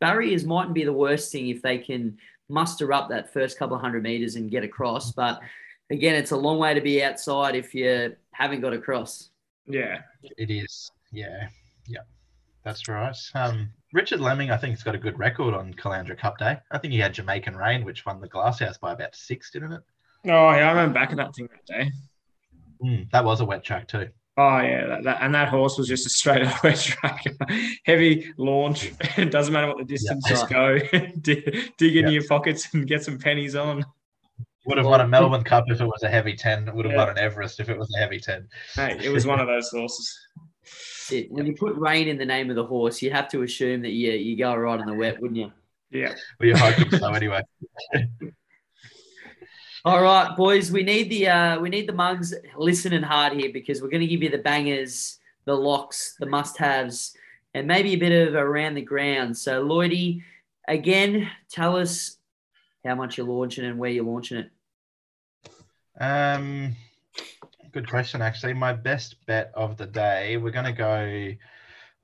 barriers 0.00 0.44
mightn't 0.44 0.74
be 0.74 0.84
the 0.84 0.92
worst 0.92 1.32
thing 1.32 1.48
if 1.48 1.62
they 1.62 1.78
can 1.78 2.18
muster 2.48 2.92
up 2.92 3.08
that 3.08 3.32
first 3.32 3.58
couple 3.58 3.76
of 3.76 3.82
hundred 3.82 4.02
meters 4.02 4.36
and 4.36 4.50
get 4.50 4.64
across. 4.64 5.12
But 5.12 5.40
again, 5.90 6.14
it's 6.14 6.32
a 6.32 6.36
long 6.36 6.58
way 6.58 6.74
to 6.74 6.80
be 6.80 7.02
outside 7.02 7.56
if 7.56 7.74
you 7.74 8.14
haven't 8.32 8.60
got 8.60 8.74
across. 8.74 9.30
Yeah. 9.66 10.02
It 10.22 10.50
is. 10.50 10.90
Yeah. 11.12 11.48
Yeah. 11.86 12.00
That's 12.64 12.88
right. 12.88 13.16
Um, 13.34 13.70
Richard 13.92 14.20
Lemming, 14.20 14.50
I 14.50 14.56
think, 14.56 14.72
has 14.74 14.82
got 14.82 14.94
a 14.94 14.98
good 14.98 15.18
record 15.18 15.54
on 15.54 15.74
Caloundra 15.74 16.16
Cup 16.18 16.38
Day. 16.38 16.58
I 16.70 16.78
think 16.78 16.92
he 16.92 16.98
had 16.98 17.12
Jamaican 17.14 17.56
Rain, 17.56 17.84
which 17.84 18.06
won 18.06 18.20
the 18.20 18.28
Glasshouse 18.28 18.78
by 18.78 18.92
about 18.92 19.14
six, 19.14 19.50
didn't 19.50 19.72
it? 19.72 19.82
Oh, 20.26 20.50
yeah, 20.52 20.68
I 20.68 20.70
remember 20.70 20.94
back 20.94 21.10
at 21.10 21.16
that 21.18 21.34
thing 21.34 21.48
that 21.50 21.66
day. 21.66 21.90
Mm, 22.82 23.10
that 23.10 23.24
was 23.24 23.40
a 23.40 23.44
wet 23.44 23.64
track 23.64 23.88
too. 23.88 24.08
Oh, 24.38 24.58
yeah. 24.60 24.86
That, 24.86 25.04
that, 25.04 25.18
and 25.22 25.34
that 25.34 25.48
horse 25.48 25.76
was 25.76 25.88
just 25.88 26.06
a 26.06 26.10
straight 26.10 26.42
away 26.64 26.74
track. 26.74 27.24
Heavy 27.84 28.32
launch. 28.38 28.92
It 29.18 29.30
doesn't 29.30 29.52
matter 29.52 29.66
what 29.68 29.76
the 29.78 29.84
distance, 29.84 30.24
Yeah. 30.26 30.30
just 30.30 30.48
go. 30.48 30.78
dig, 31.20 31.44
dig 31.76 31.96
into 31.96 32.10
Yeah. 32.10 32.20
your 32.20 32.26
pockets 32.28 32.72
and 32.72 32.86
get 32.86 33.04
some 33.04 33.18
pennies 33.18 33.54
on. 33.54 33.84
Would 34.66 34.78
have 34.78 34.86
won 34.86 35.00
a 35.00 35.08
Melbourne 35.08 35.42
Cup 35.44 35.64
if 35.68 35.80
it 35.80 35.84
was 35.84 36.02
a 36.04 36.08
heavy 36.08 36.34
10. 36.34 36.74
Would 36.74 36.84
have 36.86 36.92
Yeah. 36.92 36.98
won 36.98 37.08
an 37.10 37.18
Everest 37.18 37.60
if 37.60 37.68
it 37.68 37.76
was 37.78 37.92
a 37.94 37.98
heavy 38.00 38.20
10. 38.20 38.48
Hey, 38.74 38.96
it 39.02 39.10
was 39.10 39.26
one 39.26 39.38
of 39.40 39.48
those 39.48 39.68
horses. 39.68 40.18
That's 41.12 41.24
it. 41.26 41.32
When 41.32 41.46
you 41.46 41.54
put 41.54 41.76
rain 41.76 42.08
in 42.08 42.16
the 42.16 42.24
name 42.24 42.48
of 42.48 42.56
the 42.56 42.64
horse, 42.64 43.02
you 43.02 43.10
have 43.10 43.28
to 43.28 43.42
assume 43.42 43.82
that 43.82 43.90
you, 43.90 44.12
you 44.12 44.36
go 44.36 44.54
right 44.54 44.80
in 44.80 44.86
the 44.86 44.94
wet, 44.94 45.20
wouldn't 45.20 45.38
you? 45.38 45.52
Yeah. 45.90 46.14
Well, 46.40 46.48
you're 46.48 46.56
hoping 46.56 46.98
so 46.98 47.12
anyway. 47.12 47.42
All 49.84 50.00
right, 50.00 50.34
boys, 50.36 50.70
we 50.70 50.84
need 50.84 51.10
the 51.10 51.28
uh, 51.28 51.60
we 51.60 51.68
need 51.68 51.88
the 51.88 51.92
mugs 51.92 52.32
listening 52.56 53.02
hard 53.02 53.32
here 53.32 53.50
because 53.52 53.82
we're 53.82 53.90
going 53.90 54.00
to 54.00 54.06
give 54.06 54.22
you 54.22 54.30
the 54.30 54.38
bangers, 54.38 55.18
the 55.44 55.54
locks, 55.54 56.14
the 56.20 56.26
must-haves, 56.26 57.16
and 57.52 57.66
maybe 57.66 57.92
a 57.92 57.96
bit 57.96 58.28
of 58.28 58.34
around 58.34 58.74
the 58.74 58.82
ground. 58.82 59.36
So, 59.36 59.66
Lloydie, 59.66 60.22
again, 60.68 61.28
tell 61.50 61.76
us 61.76 62.16
how 62.86 62.94
much 62.94 63.18
you're 63.18 63.26
launching 63.26 63.64
and 63.64 63.76
where 63.76 63.90
you're 63.90 64.04
launching 64.04 64.38
it. 64.38 64.50
Um, 66.00 66.76
good 67.72 67.88
question, 67.88 68.22
actually. 68.22 68.54
My 68.54 68.72
best 68.72 69.16
bet 69.26 69.52
of 69.54 69.76
the 69.76 69.86
day, 69.86 70.36
we're 70.36 70.50
going 70.50 70.66
to 70.66 70.72
go. 70.72 71.32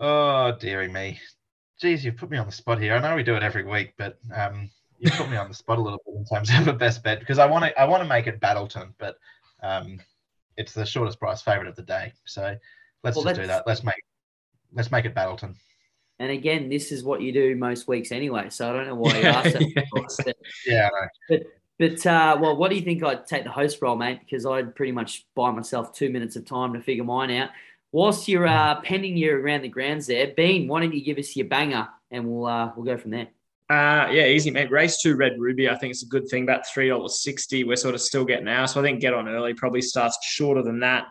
Oh, 0.01 0.57
dearie 0.59 0.89
me. 0.89 1.21
Geez, 1.81 2.05
you've 2.05 2.17
put 2.17 2.31
me 2.31 2.39
on 2.39 2.47
the 2.47 2.53
spot 2.53 2.81
here. 2.81 2.95
I 2.95 2.99
know 2.99 3.15
we 3.15 3.23
do 3.23 3.37
it 3.37 3.43
every 3.43 3.65
week, 3.65 3.95
but 3.97 4.19
um, 4.35 4.71
you 4.99 5.11
put 5.11 5.31
me 5.31 5.37
on 5.37 5.49
the 5.49 5.55
spot 5.55 5.79
a 5.79 5.81
little 5.81 6.01
bit 6.05 6.17
in 6.17 6.25
terms 6.25 6.51
of 6.51 6.69
a 6.69 6.73
best 6.73 7.03
bet 7.03 7.21
because 7.21 7.39
I 7.39 7.47
want 7.47 7.65
to. 7.65 7.81
I 7.81 7.85
want 7.85 8.03
to 8.03 8.09
make 8.09 8.27
it 8.27 8.41
Battleton, 8.41 8.95
but 8.99 9.17
um, 9.63 10.01
it's 10.57 10.73
the 10.73 10.87
shortest 10.87 11.21
price 11.21 11.43
favorite 11.43 11.69
of 11.69 11.77
the 11.77 11.83
day. 11.83 12.13
So 12.25 12.57
let's 13.05 13.17
Well, 13.17 13.25
just 13.25 13.41
do 13.41 13.47
that. 13.47 13.65
Let's 13.67 13.85
make. 13.85 14.03
Let's 14.73 14.91
make 14.91 15.05
it 15.05 15.15
Battleton. 15.15 15.57
And 16.21 16.33
again, 16.33 16.69
this 16.69 16.91
is 16.91 17.05
what 17.05 17.23
you 17.23 17.33
do 17.33 17.55
most 17.55 17.87
weeks 17.87 18.11
anyway. 18.11 18.51
So 18.51 18.69
I 18.69 18.73
don't 18.73 18.89
know 18.89 18.97
why 18.97 19.19
you 19.19 19.25
asked 19.27 19.55
that. 19.55 20.35
Yeah, 20.67 20.89
I 20.89 21.01
know. 21.01 21.09
But 21.29 21.43
uh, 21.81 22.37
well, 22.41 22.57
what 22.57 22.71
do 22.71 22.77
you 22.77 22.83
think 22.83 23.03
I'd 23.03 23.27
take 23.27 23.45
the 23.45 23.51
host 23.51 23.81
role, 23.81 23.97
mate? 23.97 24.21
Because 24.21 24.45
I'd 24.47 24.75
pretty 24.75 24.93
much 24.93 25.27
buy 25.35 25.51
myself 25.51 25.93
two 25.93 26.11
minutes 26.11 26.37
of 26.37 26.45
time 26.45 26.73
to 26.75 26.81
figure 26.81 27.05
mine 27.05 27.31
out. 27.31 27.51
Whilst 27.93 28.29
you're 28.29 28.47
uh, 28.47 28.81
pending 28.83 29.17
your 29.17 29.41
around 29.41 29.63
the 29.63 29.69
grounds 29.69 30.07
there, 30.07 30.33
Bean, 30.37 30.69
why 30.69 30.81
don't 30.81 30.93
you 30.93 31.03
give 31.03 31.19
us 31.19 31.35
your 31.37 31.47
banger 31.47 31.89
and 32.11 32.27
we'll 32.27 32.47
uh, 32.47 32.73
we'll 32.77 32.85
go 32.85 32.99
from 32.99 33.13
there. 33.13 33.29
Uh, 33.71 34.09
yeah, 34.11 34.27
easy, 34.27 34.51
mate. 34.51 34.71
Race 34.71 35.01
two, 35.01 35.15
Red 35.15 35.39
Ruby. 35.39 35.69
I 35.69 35.77
think 35.77 35.91
it's 35.93 36.03
a 36.03 36.07
good 36.07 36.29
thing. 36.29 36.43
About 36.43 36.67
three 36.67 36.89
dollars 36.89 37.21
sixty. 37.21 37.65
We're 37.65 37.77
sort 37.77 37.95
of 37.95 38.01
still 38.01 38.25
getting 38.25 38.49
out, 38.49 38.71
so 38.71 38.81
I 38.81 38.83
think 38.83 39.01
get 39.01 39.15
on 39.15 39.29
early. 39.29 39.55
Probably 39.55 39.83
starts 39.83 40.19
shorter 40.23 40.63
than 40.63 40.81
that. 40.81 41.07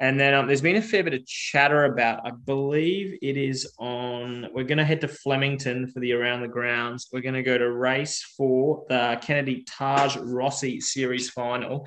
And 0.00 0.18
then 0.18 0.32
um, 0.32 0.46
there's 0.46 0.60
been 0.60 0.76
a 0.76 0.82
fair 0.82 1.02
bit 1.02 1.14
of 1.14 1.26
chatter 1.26 1.84
about. 1.84 2.24
I 2.24 2.30
believe 2.30 3.18
it 3.20 3.36
is 3.36 3.72
on. 3.78 4.46
We're 4.54 4.64
going 4.64 4.78
to 4.78 4.84
head 4.84 5.00
to 5.00 5.08
Flemington 5.08 5.88
for 5.88 5.98
the 5.98 6.12
around 6.12 6.42
the 6.42 6.48
grounds. 6.48 7.08
We're 7.12 7.20
going 7.20 7.34
to 7.34 7.42
go 7.42 7.58
to 7.58 7.72
race 7.72 8.22
four, 8.36 8.84
the 8.88 9.18
Kennedy 9.20 9.64
Taj 9.64 10.16
Rossi 10.16 10.80
Series 10.80 11.30
final. 11.30 11.86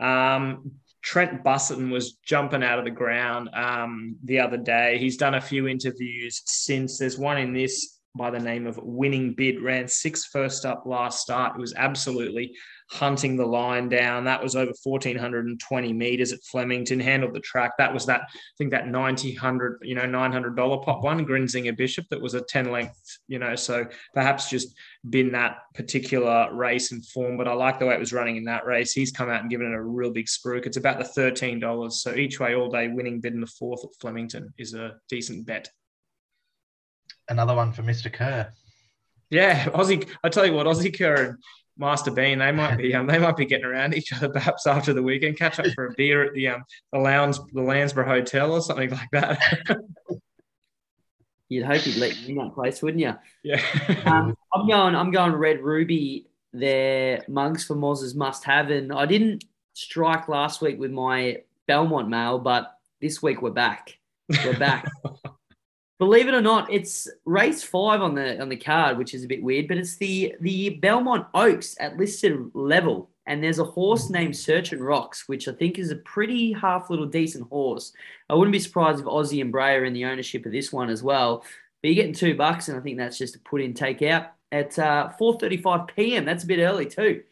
Um, 0.00 0.72
Trent 1.02 1.42
Busuttin 1.44 1.90
was 1.90 2.14
jumping 2.24 2.62
out 2.62 2.78
of 2.78 2.84
the 2.84 2.90
ground 2.90 3.50
um, 3.52 4.16
the 4.24 4.40
other 4.40 4.58
day. 4.58 4.98
He's 4.98 5.16
done 5.16 5.34
a 5.34 5.40
few 5.40 5.68
interviews 5.68 6.42
since. 6.46 6.98
There's 6.98 7.18
one 7.18 7.38
in 7.38 7.52
this 7.52 8.00
by 8.16 8.30
the 8.30 8.38
name 8.38 8.66
of 8.66 8.78
Winning 8.82 9.34
Bid. 9.34 9.62
Ran 9.62 9.88
six 9.88 10.26
first 10.26 10.64
up 10.64 10.84
last 10.86 11.20
start. 11.20 11.56
It 11.56 11.60
was 11.60 11.74
absolutely 11.74 12.54
hunting 12.90 13.36
the 13.36 13.46
line 13.46 13.88
down. 13.88 14.24
That 14.24 14.42
was 14.42 14.56
over 14.56 14.72
1,420 14.82 15.92
meters 15.92 16.32
at 16.32 16.42
Flemington, 16.42 16.98
handled 16.98 17.34
the 17.34 17.40
track. 17.40 17.72
That 17.78 17.94
was 17.94 18.06
that, 18.06 18.22
I 18.22 18.56
think 18.58 18.72
that 18.72 18.88
90, 18.88 19.32
100, 19.34 19.78
you 19.82 19.94
know, 19.94 20.02
$900 20.02 20.84
pop 20.84 21.04
one, 21.04 21.24
Grinzinger 21.24 21.76
Bishop, 21.76 22.06
that 22.10 22.20
was 22.20 22.34
a 22.34 22.40
10 22.40 22.72
length, 22.72 23.18
you 23.28 23.38
know, 23.38 23.54
so 23.54 23.86
perhaps 24.12 24.50
just 24.50 24.74
been 25.08 25.32
that 25.32 25.58
particular 25.74 26.52
race 26.52 26.90
and 26.90 27.06
form. 27.06 27.36
But 27.36 27.46
I 27.46 27.52
like 27.52 27.78
the 27.78 27.86
way 27.86 27.94
it 27.94 28.00
was 28.00 28.12
running 28.12 28.36
in 28.36 28.44
that 28.44 28.66
race. 28.66 28.92
He's 28.92 29.12
come 29.12 29.30
out 29.30 29.42
and 29.42 29.50
given 29.50 29.68
it 29.68 29.74
a 29.74 29.82
real 29.82 30.10
big 30.10 30.26
spruik. 30.26 30.66
It's 30.66 30.76
about 30.76 30.98
the 30.98 31.04
$13. 31.04 31.92
So 31.92 32.14
each 32.14 32.40
way 32.40 32.56
all 32.56 32.68
day 32.68 32.88
winning 32.88 33.20
bid 33.20 33.34
in 33.34 33.40
the 33.40 33.46
fourth 33.46 33.84
at 33.84 33.90
Flemington 34.00 34.52
is 34.58 34.74
a 34.74 34.96
decent 35.08 35.46
bet. 35.46 35.70
Another 37.28 37.54
one 37.54 37.72
for 37.72 37.82
Mr. 37.82 38.12
Kheir. 38.12 38.50
Yeah, 39.30 39.68
Ozzie. 39.72 40.02
I 40.24 40.28
tell 40.28 40.44
you 40.44 40.54
what, 40.54 40.66
Ozzie 40.66 40.90
Kheir 40.90 41.28
and 41.28 41.38
Master 41.80 42.10
Bean, 42.10 42.38
they 42.38 42.52
might 42.52 42.76
be 42.76 42.94
um, 42.94 43.06
they 43.06 43.18
might 43.18 43.38
be 43.38 43.46
getting 43.46 43.64
around 43.64 43.94
each 43.94 44.12
other 44.12 44.28
perhaps 44.28 44.66
after 44.66 44.92
the 44.92 45.02
weekend. 45.02 45.38
Catch 45.38 45.58
up 45.58 45.66
for 45.74 45.86
a 45.86 45.94
beer 45.94 46.22
at 46.22 46.34
the 46.34 46.48
um 46.48 46.62
the 46.92 46.98
Lowndes 46.98 47.38
the 47.52 47.62
Landsborough 47.62 48.06
Hotel 48.06 48.52
or 48.52 48.60
something 48.60 48.90
like 48.90 49.10
that. 49.12 49.40
You'd 51.48 51.64
hope 51.64 51.80
he'd 51.80 51.96
let 51.96 52.16
you 52.18 52.28
in 52.28 52.44
that 52.44 52.54
place, 52.54 52.80
wouldn't 52.80 53.02
you? 53.02 53.14
yeah. 53.42 53.60
Um, 54.04 54.36
I'm 54.54 54.68
going. 54.68 54.94
I'm 54.94 55.10
going 55.10 55.32
Red 55.32 55.62
Ruby. 55.62 56.26
Their 56.52 57.24
mugs 57.28 57.64
for 57.64 57.74
Moz's 57.74 58.14
must 58.14 58.44
have, 58.44 58.70
and 58.70 58.92
I 58.92 59.06
didn't 59.06 59.44
strike 59.72 60.28
last 60.28 60.60
week 60.60 60.78
with 60.78 60.90
my 60.90 61.38
Belmont 61.66 62.08
mail, 62.08 62.38
but 62.38 62.74
this 63.00 63.22
week 63.22 63.40
we're 63.40 63.50
back. 63.50 63.96
We're 64.44 64.58
back. 64.58 64.86
Believe 66.00 66.28
it 66.28 66.34
or 66.34 66.40
not, 66.40 66.72
it's 66.72 67.08
race 67.26 67.62
five 67.62 68.00
on 68.00 68.14
the 68.14 68.40
on 68.40 68.48
the 68.48 68.56
card, 68.56 68.96
which 68.96 69.12
is 69.12 69.22
a 69.22 69.28
bit 69.28 69.42
weird, 69.42 69.68
but 69.68 69.76
it's 69.76 69.96
the 69.96 70.34
the 70.40 70.70
Belmont 70.70 71.26
Oaks 71.34 71.76
at 71.78 71.98
listed 71.98 72.40
level, 72.54 73.10
and 73.26 73.44
there's 73.44 73.58
a 73.58 73.64
horse 73.64 74.08
named 74.08 74.34
Search 74.34 74.72
and 74.72 74.82
Rocks, 74.82 75.28
which 75.28 75.46
I 75.46 75.52
think 75.52 75.78
is 75.78 75.90
a 75.90 75.96
pretty 75.96 76.54
half 76.54 76.88
little 76.88 77.04
decent 77.04 77.50
horse. 77.50 77.92
I 78.30 78.34
wouldn't 78.34 78.54
be 78.54 78.58
surprised 78.58 79.00
if 79.00 79.06
Ozzie 79.06 79.42
and 79.42 79.52
Bray 79.52 79.76
are 79.76 79.84
in 79.84 79.92
the 79.92 80.06
ownership 80.06 80.46
of 80.46 80.52
this 80.52 80.72
one 80.72 80.88
as 80.88 81.02
well. 81.02 81.44
But 81.82 81.88
you're 81.88 81.96
getting 81.96 82.14
two 82.14 82.34
bucks, 82.34 82.68
and 82.68 82.78
I 82.78 82.80
think 82.80 82.96
that's 82.96 83.18
just 83.18 83.36
a 83.36 83.40
put 83.40 83.60
in 83.60 83.74
take 83.74 84.00
out 84.00 84.32
at 84.50 84.78
uh, 84.78 85.10
4:35 85.20 85.94
p.m. 85.94 86.24
That's 86.24 86.44
a 86.44 86.46
bit 86.46 86.60
early 86.60 86.86
too. 86.86 87.24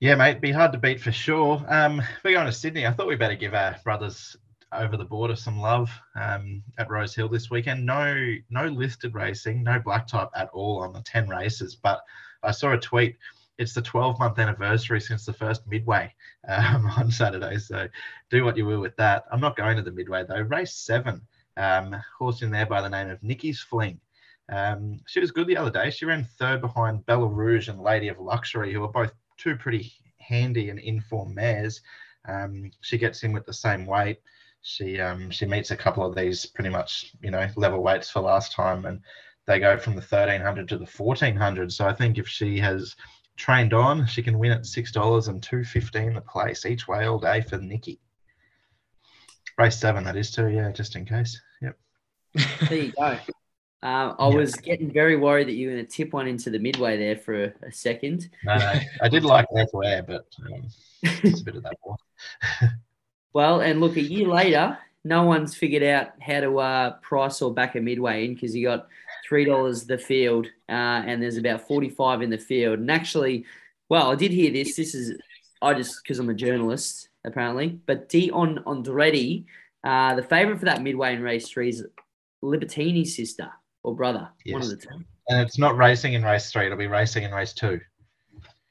Yeah, 0.00 0.14
mate, 0.14 0.40
be 0.40 0.52
hard 0.52 0.72
to 0.72 0.78
beat 0.78 1.02
for 1.02 1.12
sure. 1.12 1.62
Um, 1.68 2.00
we're 2.24 2.32
going 2.32 2.46
to 2.46 2.52
Sydney. 2.52 2.86
I 2.86 2.92
thought 2.92 3.08
we 3.08 3.16
better 3.16 3.36
give 3.36 3.52
our 3.52 3.76
brothers 3.84 4.38
over 4.74 4.96
the 4.96 5.04
border 5.04 5.36
some 5.36 5.60
love 5.60 5.90
um, 6.14 6.62
at 6.78 6.90
Rose 6.90 7.14
Hill 7.14 7.28
this 7.28 7.50
weekend. 7.50 7.84
No, 7.84 8.34
no 8.50 8.66
listed 8.66 9.14
racing, 9.14 9.62
no 9.62 9.78
black 9.78 10.06
type 10.06 10.28
at 10.36 10.48
all 10.52 10.82
on 10.82 10.92
the 10.92 11.02
ten 11.02 11.28
races. 11.28 11.74
But 11.74 12.00
I 12.42 12.50
saw 12.50 12.72
a 12.72 12.78
tweet. 12.78 13.16
It's 13.56 13.74
the 13.74 13.82
12 13.82 14.18
month 14.18 14.38
anniversary 14.38 15.00
since 15.00 15.24
the 15.24 15.32
first 15.32 15.66
midway 15.66 16.12
um, 16.48 16.86
on 16.96 17.10
Saturday. 17.10 17.58
So 17.58 17.88
do 18.30 18.44
what 18.44 18.56
you 18.56 18.66
will 18.66 18.80
with 18.80 18.96
that. 18.96 19.24
I'm 19.30 19.40
not 19.40 19.56
going 19.56 19.76
to 19.76 19.82
the 19.82 19.92
midway 19.92 20.24
though. 20.24 20.40
Race 20.40 20.74
seven, 20.74 21.22
um, 21.56 21.96
horse 22.18 22.42
in 22.42 22.50
there 22.50 22.66
by 22.66 22.80
the 22.80 22.90
name 22.90 23.10
of 23.10 23.22
Nikki's 23.22 23.60
Fling. 23.60 24.00
Um, 24.48 25.00
she 25.06 25.20
was 25.20 25.30
good 25.30 25.46
the 25.46 25.56
other 25.56 25.70
day. 25.70 25.90
She 25.90 26.04
ran 26.04 26.28
third 26.38 26.60
behind 26.60 27.06
Bella 27.06 27.26
Rouge 27.26 27.68
and 27.68 27.80
Lady 27.80 28.08
of 28.08 28.18
Luxury, 28.18 28.72
who 28.72 28.82
are 28.82 28.92
both 28.92 29.12
two 29.38 29.56
pretty 29.56 29.92
handy 30.18 30.70
and 30.70 30.78
informed 30.78 31.34
mares. 31.34 31.80
Um, 32.28 32.70
she 32.80 32.98
gets 32.98 33.22
in 33.22 33.32
with 33.32 33.46
the 33.46 33.52
same 33.52 33.86
weight 33.86 34.18
she 34.64 34.98
um, 34.98 35.30
she 35.30 35.44
meets 35.44 35.70
a 35.70 35.76
couple 35.76 36.04
of 36.04 36.16
these 36.16 36.46
pretty 36.46 36.70
much 36.70 37.12
you 37.20 37.30
know 37.30 37.46
level 37.54 37.82
weights 37.82 38.10
for 38.10 38.20
last 38.20 38.52
time, 38.52 38.86
and 38.86 39.00
they 39.46 39.60
go 39.60 39.76
from 39.76 39.94
the 39.94 40.00
1300 40.00 40.68
to 40.68 40.78
the 40.78 40.86
1400. 40.86 41.70
So 41.70 41.86
I 41.86 41.92
think 41.92 42.16
if 42.16 42.26
she 42.26 42.58
has 42.58 42.96
trained 43.36 43.74
on, 43.74 44.06
she 44.06 44.22
can 44.22 44.38
win 44.38 44.52
at 44.52 44.64
six 44.64 44.90
dollars 44.90 45.28
and 45.28 45.42
two 45.42 45.64
fifteen 45.64 46.14
the 46.14 46.22
place 46.22 46.64
each 46.64 46.88
way 46.88 47.06
all 47.06 47.18
day 47.18 47.42
for 47.42 47.58
Nikki. 47.58 48.00
Race 49.58 49.76
seven, 49.76 50.02
that 50.04 50.16
is 50.16 50.30
too. 50.30 50.48
Yeah, 50.48 50.72
just 50.72 50.96
in 50.96 51.04
case. 51.04 51.40
Yep. 51.62 51.76
There 52.70 52.78
you 52.78 52.92
go. 52.98 53.18
Um, 53.82 54.16
I 54.18 54.28
Yeah. 54.28 54.36
was 54.36 54.56
getting 54.56 54.90
very 54.90 55.16
worried 55.16 55.48
that 55.48 55.52
you 55.52 55.68
were 55.68 55.74
going 55.74 55.86
to 55.86 55.92
tip 55.92 56.14
one 56.14 56.26
into 56.26 56.48
the 56.48 56.58
midway 56.58 56.96
there 56.96 57.16
for 57.16 57.44
a, 57.44 57.52
a 57.66 57.70
second. 57.70 58.30
No, 58.42 58.56
no, 58.56 58.80
I 59.02 59.08
did 59.08 59.24
like 59.24 59.46
that 59.52 59.68
air, 59.84 60.02
but 60.02 60.26
um, 60.46 60.66
it's 61.02 61.42
a 61.42 61.44
bit 61.44 61.56
of 61.56 61.62
that 61.64 61.76
one. 61.82 61.98
Well, 63.34 63.60
and 63.60 63.80
look, 63.80 63.96
a 63.96 64.00
year 64.00 64.28
later, 64.28 64.78
no 65.04 65.24
one's 65.24 65.54
figured 65.54 65.82
out 65.82 66.12
how 66.20 66.40
to 66.40 66.58
uh, 66.58 66.90
price 67.02 67.42
or 67.42 67.52
back 67.52 67.74
a 67.74 67.80
midway 67.80 68.24
in 68.24 68.34
because 68.34 68.54
you 68.54 68.66
got 68.66 68.86
three 69.28 69.44
dollars 69.44 69.84
the 69.84 69.98
field, 69.98 70.46
uh, 70.68 71.02
and 71.06 71.20
there's 71.22 71.36
about 71.36 71.66
forty-five 71.66 72.22
in 72.22 72.30
the 72.30 72.38
field. 72.38 72.78
And 72.78 72.90
actually, 72.90 73.44
well, 73.88 74.10
I 74.10 74.14
did 74.14 74.30
hear 74.30 74.52
this. 74.52 74.76
This 74.76 74.94
is 74.94 75.18
I 75.60 75.74
just 75.74 76.02
because 76.02 76.18
I'm 76.18 76.30
a 76.30 76.34
journalist 76.34 77.08
apparently, 77.26 77.80
but 77.86 78.08
Dion 78.08 78.62
Andretti, 78.66 79.44
uh, 79.82 80.14
the 80.14 80.22
favourite 80.22 80.58
for 80.58 80.66
that 80.66 80.82
midway 80.82 81.14
in 81.14 81.22
race 81.22 81.48
three 81.48 81.70
is 81.70 81.84
Libertini's 82.42 83.16
sister 83.16 83.50
or 83.82 83.96
brother, 83.96 84.28
one 84.46 84.62
Yes. 84.62 84.70
of 84.70 84.78
the 84.78 84.86
two. 84.86 85.04
And 85.28 85.40
it's 85.40 85.58
not 85.58 85.76
racing 85.76 86.12
in 86.12 86.22
race 86.22 86.52
three; 86.52 86.66
it'll 86.66 86.78
be 86.78 86.86
racing 86.86 87.24
in 87.24 87.32
race 87.32 87.52
two. 87.52 87.80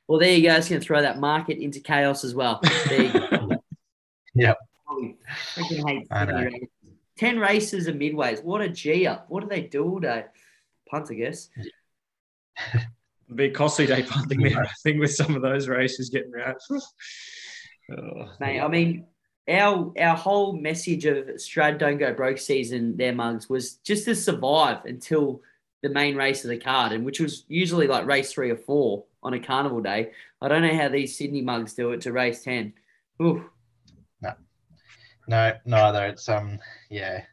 Well, 0.07 0.19
there 0.19 0.31
you 0.31 0.47
go. 0.47 0.55
It's 0.55 0.69
going 0.69 0.79
to 0.79 0.85
throw 0.85 1.01
that 1.01 1.19
market 1.19 1.57
into 1.57 1.79
chaos 1.79 2.23
as 2.23 2.35
well. 2.35 2.61
There 2.87 3.03
you 3.03 3.11
go. 3.11 3.49
Yep. 4.35 4.57
Holy 4.85 5.17
freaking 5.55 5.87
hate 5.87 6.07
I 6.11 6.23
races. 6.23 6.67
Ten 7.17 7.39
races 7.39 7.87
and 7.87 7.99
midways. 7.99 8.43
What 8.43 8.61
a 8.61 8.69
G 8.69 9.05
up. 9.07 9.25
What 9.29 9.41
do 9.41 9.49
they 9.49 9.61
do 9.61 9.83
all 9.83 9.99
day? 9.99 10.25
Punt, 10.89 11.07
I 11.11 11.13
guess. 11.13 11.49
Be 13.33 13.45
a 13.45 13.51
costly 13.51 13.85
day 13.85 14.03
punting 14.03 14.41
there, 14.41 14.61
I 14.61 14.69
think, 14.81 14.99
with 14.99 15.13
some 15.13 15.35
of 15.35 15.41
those 15.41 15.67
races 15.67 16.09
getting 16.09 16.33
around. 16.33 16.57
Oh, 17.91 18.29
Mate, 18.39 18.61
I 18.61 18.67
mean, 18.69 19.07
our 19.49 19.91
our 19.99 20.15
whole 20.15 20.53
message 20.53 21.05
of 21.05 21.39
Strad 21.39 21.77
don't 21.77 21.97
go 21.97 22.13
broke 22.13 22.37
season, 22.37 22.95
their 22.95 23.13
mugs, 23.13 23.49
was 23.49 23.73
just 23.75 24.05
to 24.05 24.15
survive 24.15 24.85
until 24.85 25.41
the 25.81 25.89
main 25.89 26.15
race 26.15 26.45
of 26.45 26.49
the 26.49 26.57
card, 26.57 26.93
and 26.93 27.03
which 27.03 27.19
was 27.19 27.43
usually 27.49 27.87
like 27.87 28.05
race 28.05 28.31
three 28.31 28.51
or 28.51 28.55
four 28.55 29.03
on 29.21 29.33
a 29.33 29.39
carnival 29.39 29.81
day. 29.81 30.11
I 30.41 30.47
don't 30.47 30.61
know 30.61 30.77
how 30.77 30.87
these 30.87 31.17
Sydney 31.17 31.41
mugs 31.41 31.73
do 31.73 31.91
it 31.91 32.01
to 32.01 32.13
race 32.13 32.41
ten. 32.41 32.73
Ooh, 33.21 33.49
No, 35.27 35.53
neither. 35.65 36.05
It's 36.05 36.27
um, 36.29 36.59
yeah, 36.89 37.23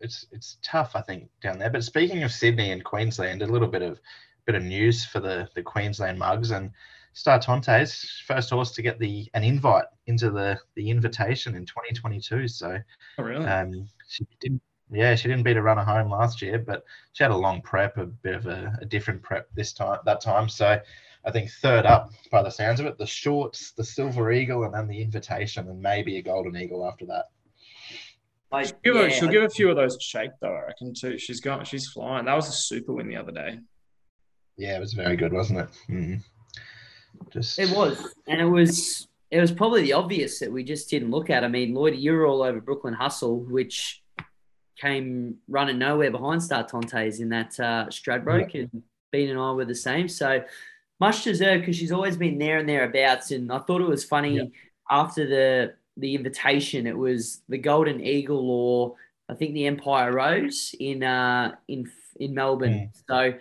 it's 0.00 0.26
it's 0.32 0.58
tough, 0.62 0.92
I 0.94 1.02
think, 1.02 1.28
down 1.42 1.58
there. 1.58 1.70
But 1.70 1.84
speaking 1.84 2.22
of 2.22 2.32
Sydney 2.32 2.70
and 2.70 2.84
Queensland, 2.84 3.42
a 3.42 3.46
little 3.46 3.68
bit 3.68 3.82
of 3.82 4.00
bit 4.46 4.54
of 4.54 4.62
news 4.62 5.04
for 5.04 5.20
the 5.20 5.48
the 5.54 5.62
Queensland 5.62 6.18
mugs 6.18 6.50
and 6.50 6.70
Star 7.12 7.38
Tontes, 7.38 8.22
first 8.26 8.50
horse 8.50 8.72
to 8.72 8.82
get 8.82 8.98
the 8.98 9.28
an 9.34 9.44
invite 9.44 9.84
into 10.06 10.30
the 10.30 10.58
the 10.74 10.90
invitation 10.90 11.54
in 11.54 11.64
2022. 11.66 12.48
So 12.48 12.78
oh, 13.18 13.22
really? 13.22 13.46
um, 13.46 13.88
she 14.08 14.26
didn't. 14.40 14.62
Yeah, 14.90 15.14
she 15.14 15.28
didn't 15.28 15.44
beat 15.44 15.56
a 15.56 15.62
runner 15.62 15.82
home 15.82 16.10
last 16.10 16.42
year, 16.42 16.58
but 16.58 16.84
she 17.14 17.24
had 17.24 17.30
a 17.30 17.36
long 17.36 17.62
prep, 17.62 17.96
a 17.96 18.04
bit 18.04 18.34
of 18.34 18.46
a, 18.46 18.76
a 18.82 18.84
different 18.84 19.22
prep 19.22 19.48
this 19.54 19.72
time. 19.72 19.98
That 20.04 20.20
time, 20.20 20.48
so 20.48 20.78
I 21.26 21.30
think 21.30 21.50
third 21.62 21.86
up 21.86 22.10
by 22.30 22.42
the 22.42 22.50
sounds 22.50 22.80
of 22.80 22.86
it, 22.86 22.98
the 22.98 23.06
shorts, 23.06 23.72
the 23.72 23.84
silver 23.84 24.30
eagle, 24.32 24.64
and 24.64 24.74
then 24.74 24.86
the 24.86 25.00
invitation, 25.00 25.68
and 25.68 25.80
maybe 25.80 26.18
a 26.18 26.22
golden 26.22 26.56
eagle 26.56 26.86
after 26.86 27.06
that. 27.06 27.26
I, 28.52 28.64
Give 28.84 28.94
her- 28.94 29.04
yeah, 29.04 29.08
she'll 29.08 29.28
I- 29.28 29.32
give 29.32 29.42
a 29.42 29.48
few 29.50 29.70
of 29.70 29.76
those 29.76 29.96
a 29.96 30.00
shake 30.00 30.30
though, 30.40 30.54
I 30.54 30.66
reckon 30.66 30.92
too. 30.94 31.18
She's 31.18 31.40
got 31.40 31.66
she's 31.66 31.88
flying. 31.88 32.26
That 32.26 32.34
was 32.34 32.48
a 32.48 32.52
super 32.52 32.92
win 32.92 33.08
the 33.08 33.16
other 33.16 33.32
day. 33.32 33.58
Yeah, 34.56 34.76
it 34.76 34.80
was 34.80 34.92
very 34.92 35.16
good, 35.16 35.32
wasn't 35.32 35.60
it? 35.60 35.68
Mm. 35.90 36.22
Just 37.32 37.58
It 37.58 37.74
was, 37.76 38.14
and 38.28 38.40
it 38.40 38.44
was 38.44 39.08
it 39.30 39.40
was 39.40 39.50
probably 39.50 39.82
the 39.82 39.94
obvious 39.94 40.38
that 40.38 40.52
we 40.52 40.62
just 40.62 40.88
didn't 40.90 41.10
look 41.10 41.30
at. 41.30 41.42
I 41.42 41.48
mean, 41.48 41.74
Lloyd, 41.74 41.96
you 41.96 42.12
were 42.12 42.26
all 42.26 42.42
over 42.42 42.60
Brooklyn 42.60 42.94
Hustle, 42.94 43.40
which 43.40 44.02
came 44.78 45.36
running 45.48 45.78
nowhere 45.78 46.10
behind 46.10 46.42
Star 46.42 46.66
Tontes 46.66 47.18
in 47.20 47.30
that 47.30 47.58
uh, 47.58 47.86
Stradbroke, 47.88 48.54
and 48.54 48.82
Bean 49.10 49.30
and 49.30 49.38
I 49.38 49.50
were 49.52 49.64
the 49.64 49.74
same. 49.74 50.08
So 50.08 50.42
much 51.00 51.24
deserved 51.24 51.62
because 51.62 51.76
she's 51.76 51.92
always 51.92 52.16
been 52.16 52.38
there 52.38 52.58
and 52.58 52.68
thereabouts. 52.68 53.30
And 53.30 53.50
I 53.52 53.58
thought 53.58 53.80
it 53.80 53.88
was 53.88 54.04
funny 54.04 54.36
Yeah. 54.36 54.44
after 54.90 55.26
the 55.26 55.74
the 55.96 56.14
invitation, 56.14 56.86
it 56.86 56.96
was 56.96 57.42
the 57.48 57.58
Golden 57.58 58.00
Eagle 58.00 58.50
or 58.50 58.94
I 59.28 59.34
think 59.34 59.54
the 59.54 59.66
Empire 59.66 60.12
Rose 60.12 60.74
in 60.78 61.02
uh, 61.02 61.54
in 61.68 61.90
in 62.20 62.34
Melbourne. 62.34 62.90
So 63.08 63.34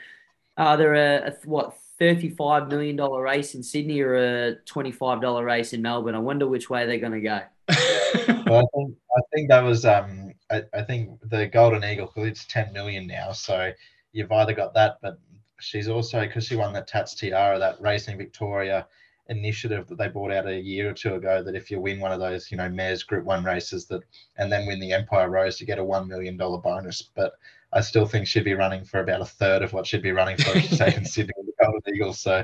uh, 0.57 0.75
they're 0.77 0.93
a, 0.95 1.29
a 1.29 1.33
what 1.45 1.75
thirty-five 1.99 2.67
million 2.69 2.95
dollar 2.95 3.21
race 3.21 3.55
in 3.55 3.63
Sydney 3.63 4.01
or 4.01 4.15
a 4.15 4.55
twenty-five 4.65 5.21
dollar 5.21 5.43
race 5.43 5.73
in 5.73 5.81
Melbourne. 5.81 6.15
I 6.15 6.19
wonder 6.19 6.47
which 6.47 6.69
way 6.69 6.85
they're 6.85 6.99
going 6.99 7.13
to 7.13 7.21
go. 7.21 7.41
Well, 8.45 8.59
I 8.59 8.77
think 8.77 8.95
I 9.17 9.21
think 9.33 9.49
that 9.49 9.61
was 9.63 9.85
um 9.85 10.31
I, 10.51 10.63
I 10.73 10.83
think 10.83 11.09
the 11.29 11.47
golden 11.47 11.83
eagle 11.83 12.07
because 12.13 12.27
it's 12.29 12.45
10 12.45 12.71
million 12.73 13.07
now 13.07 13.31
so 13.31 13.71
you've 14.11 14.31
either 14.31 14.53
got 14.53 14.73
that 14.75 14.97
but 15.01 15.17
she's 15.59 15.87
also 15.87 16.21
because 16.21 16.45
she 16.45 16.55
won 16.55 16.73
that 16.73 16.87
tats 16.87 17.15
tiara 17.15 17.59
that 17.59 17.79
racing 17.81 18.17
victoria 18.17 18.87
initiative 19.29 19.87
that 19.87 19.97
they 19.97 20.09
brought 20.09 20.31
out 20.31 20.47
a 20.47 20.59
year 20.59 20.89
or 20.89 20.93
two 20.93 21.15
ago 21.15 21.41
that 21.41 21.55
if 21.55 21.71
you 21.71 21.79
win 21.79 21.99
one 21.99 22.11
of 22.11 22.19
those 22.19 22.51
you 22.51 22.57
know 22.57 22.67
mares 22.69 23.03
group 23.03 23.23
one 23.23 23.43
races 23.43 23.85
that 23.85 24.01
and 24.37 24.51
then 24.51 24.65
win 24.65 24.79
the 24.79 24.91
empire 24.91 25.29
rose 25.29 25.61
you 25.61 25.67
get 25.67 25.79
a 25.79 25.83
one 25.83 26.07
million 26.07 26.35
dollar 26.35 26.57
bonus 26.57 27.01
but 27.01 27.33
i 27.71 27.79
still 27.79 28.05
think 28.05 28.27
she'd 28.27 28.43
be 28.43 28.53
running 28.53 28.83
for 28.83 28.99
about 28.99 29.21
a 29.21 29.25
third 29.25 29.61
of 29.61 29.71
what 29.71 29.87
she'd 29.87 30.01
be 30.01 30.11
running 30.11 30.35
for 30.37 30.57
if 30.57 30.63
she 30.63 30.75
stayed 30.75 30.95
in 30.95 31.05
sydney 31.05 31.33
with 31.37 31.45
the 31.45 31.63
golden 31.63 31.95
eagle 31.95 32.13
so 32.13 32.43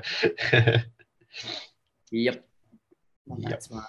Yep. 2.11 2.45
Yep. 3.37 3.49
That's 3.49 3.69
right. 3.71 3.83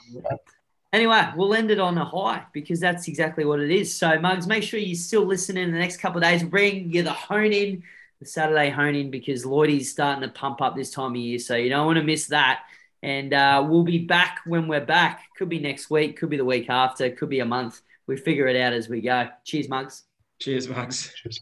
Anyway, 0.93 1.23
we'll 1.37 1.55
end 1.55 1.71
it 1.71 1.79
on 1.79 1.97
a 1.99 2.05
high 2.05 2.45
because 2.53 2.81
that's 2.81 3.07
exactly 3.07 3.45
what 3.45 3.61
it 3.61 3.71
is. 3.71 3.95
So, 3.95 4.19
Mugs, 4.19 4.47
make 4.47 4.63
sure 4.63 4.81
you 4.81 4.97
still 4.97 5.25
listen 5.25 5.57
in 5.57 5.71
the 5.71 5.79
next 5.79 5.99
couple 5.99 6.19
of 6.19 6.25
days. 6.25 6.43
Bring 6.43 6.93
you 6.93 7.03
the 7.03 7.13
hone 7.13 7.53
in, 7.53 7.77
the 7.77 7.83
Saturday 8.27 8.71
hone 8.71 8.95
in, 8.95 9.11
because 9.11 9.45
Lloydie's 9.45 9.91
starting 9.91 10.23
to 10.23 10.29
pump 10.29 10.61
up 10.61 10.77
this 10.77 10.91
time 10.91 11.13
of 11.13 11.17
year. 11.17 11.39
So, 11.39 11.57
you 11.57 11.69
don't 11.69 11.87
want 11.87 11.99
to 11.99 12.05
miss 12.05 12.27
that. 12.29 12.61
And 13.03 13.33
uh, 13.33 13.67
we'll 13.67 13.83
be 13.83 13.99
back 13.99 14.41
when 14.45 14.69
we're 14.69 14.85
back. 14.85 15.23
Could 15.39 15.49
be 15.49 15.59
next 15.59 15.91
week, 15.91 16.19
could 16.19 16.29
be 16.29 16.37
the 16.37 16.45
week 16.45 16.69
after, 16.69 17.11
could 17.11 17.31
be 17.31 17.41
a 17.41 17.47
month. 17.47 17.81
We 18.07 18.17
figure 18.17 18.47
it 18.47 18.57
out 18.57 18.73
as 18.73 18.89
we 18.89 19.01
go. 19.01 19.29
Cheers, 19.45 19.69
Mugs. 19.69 20.05
Cheers, 20.39 20.69
Mugs. 20.69 21.13
Cheers. 21.15 21.41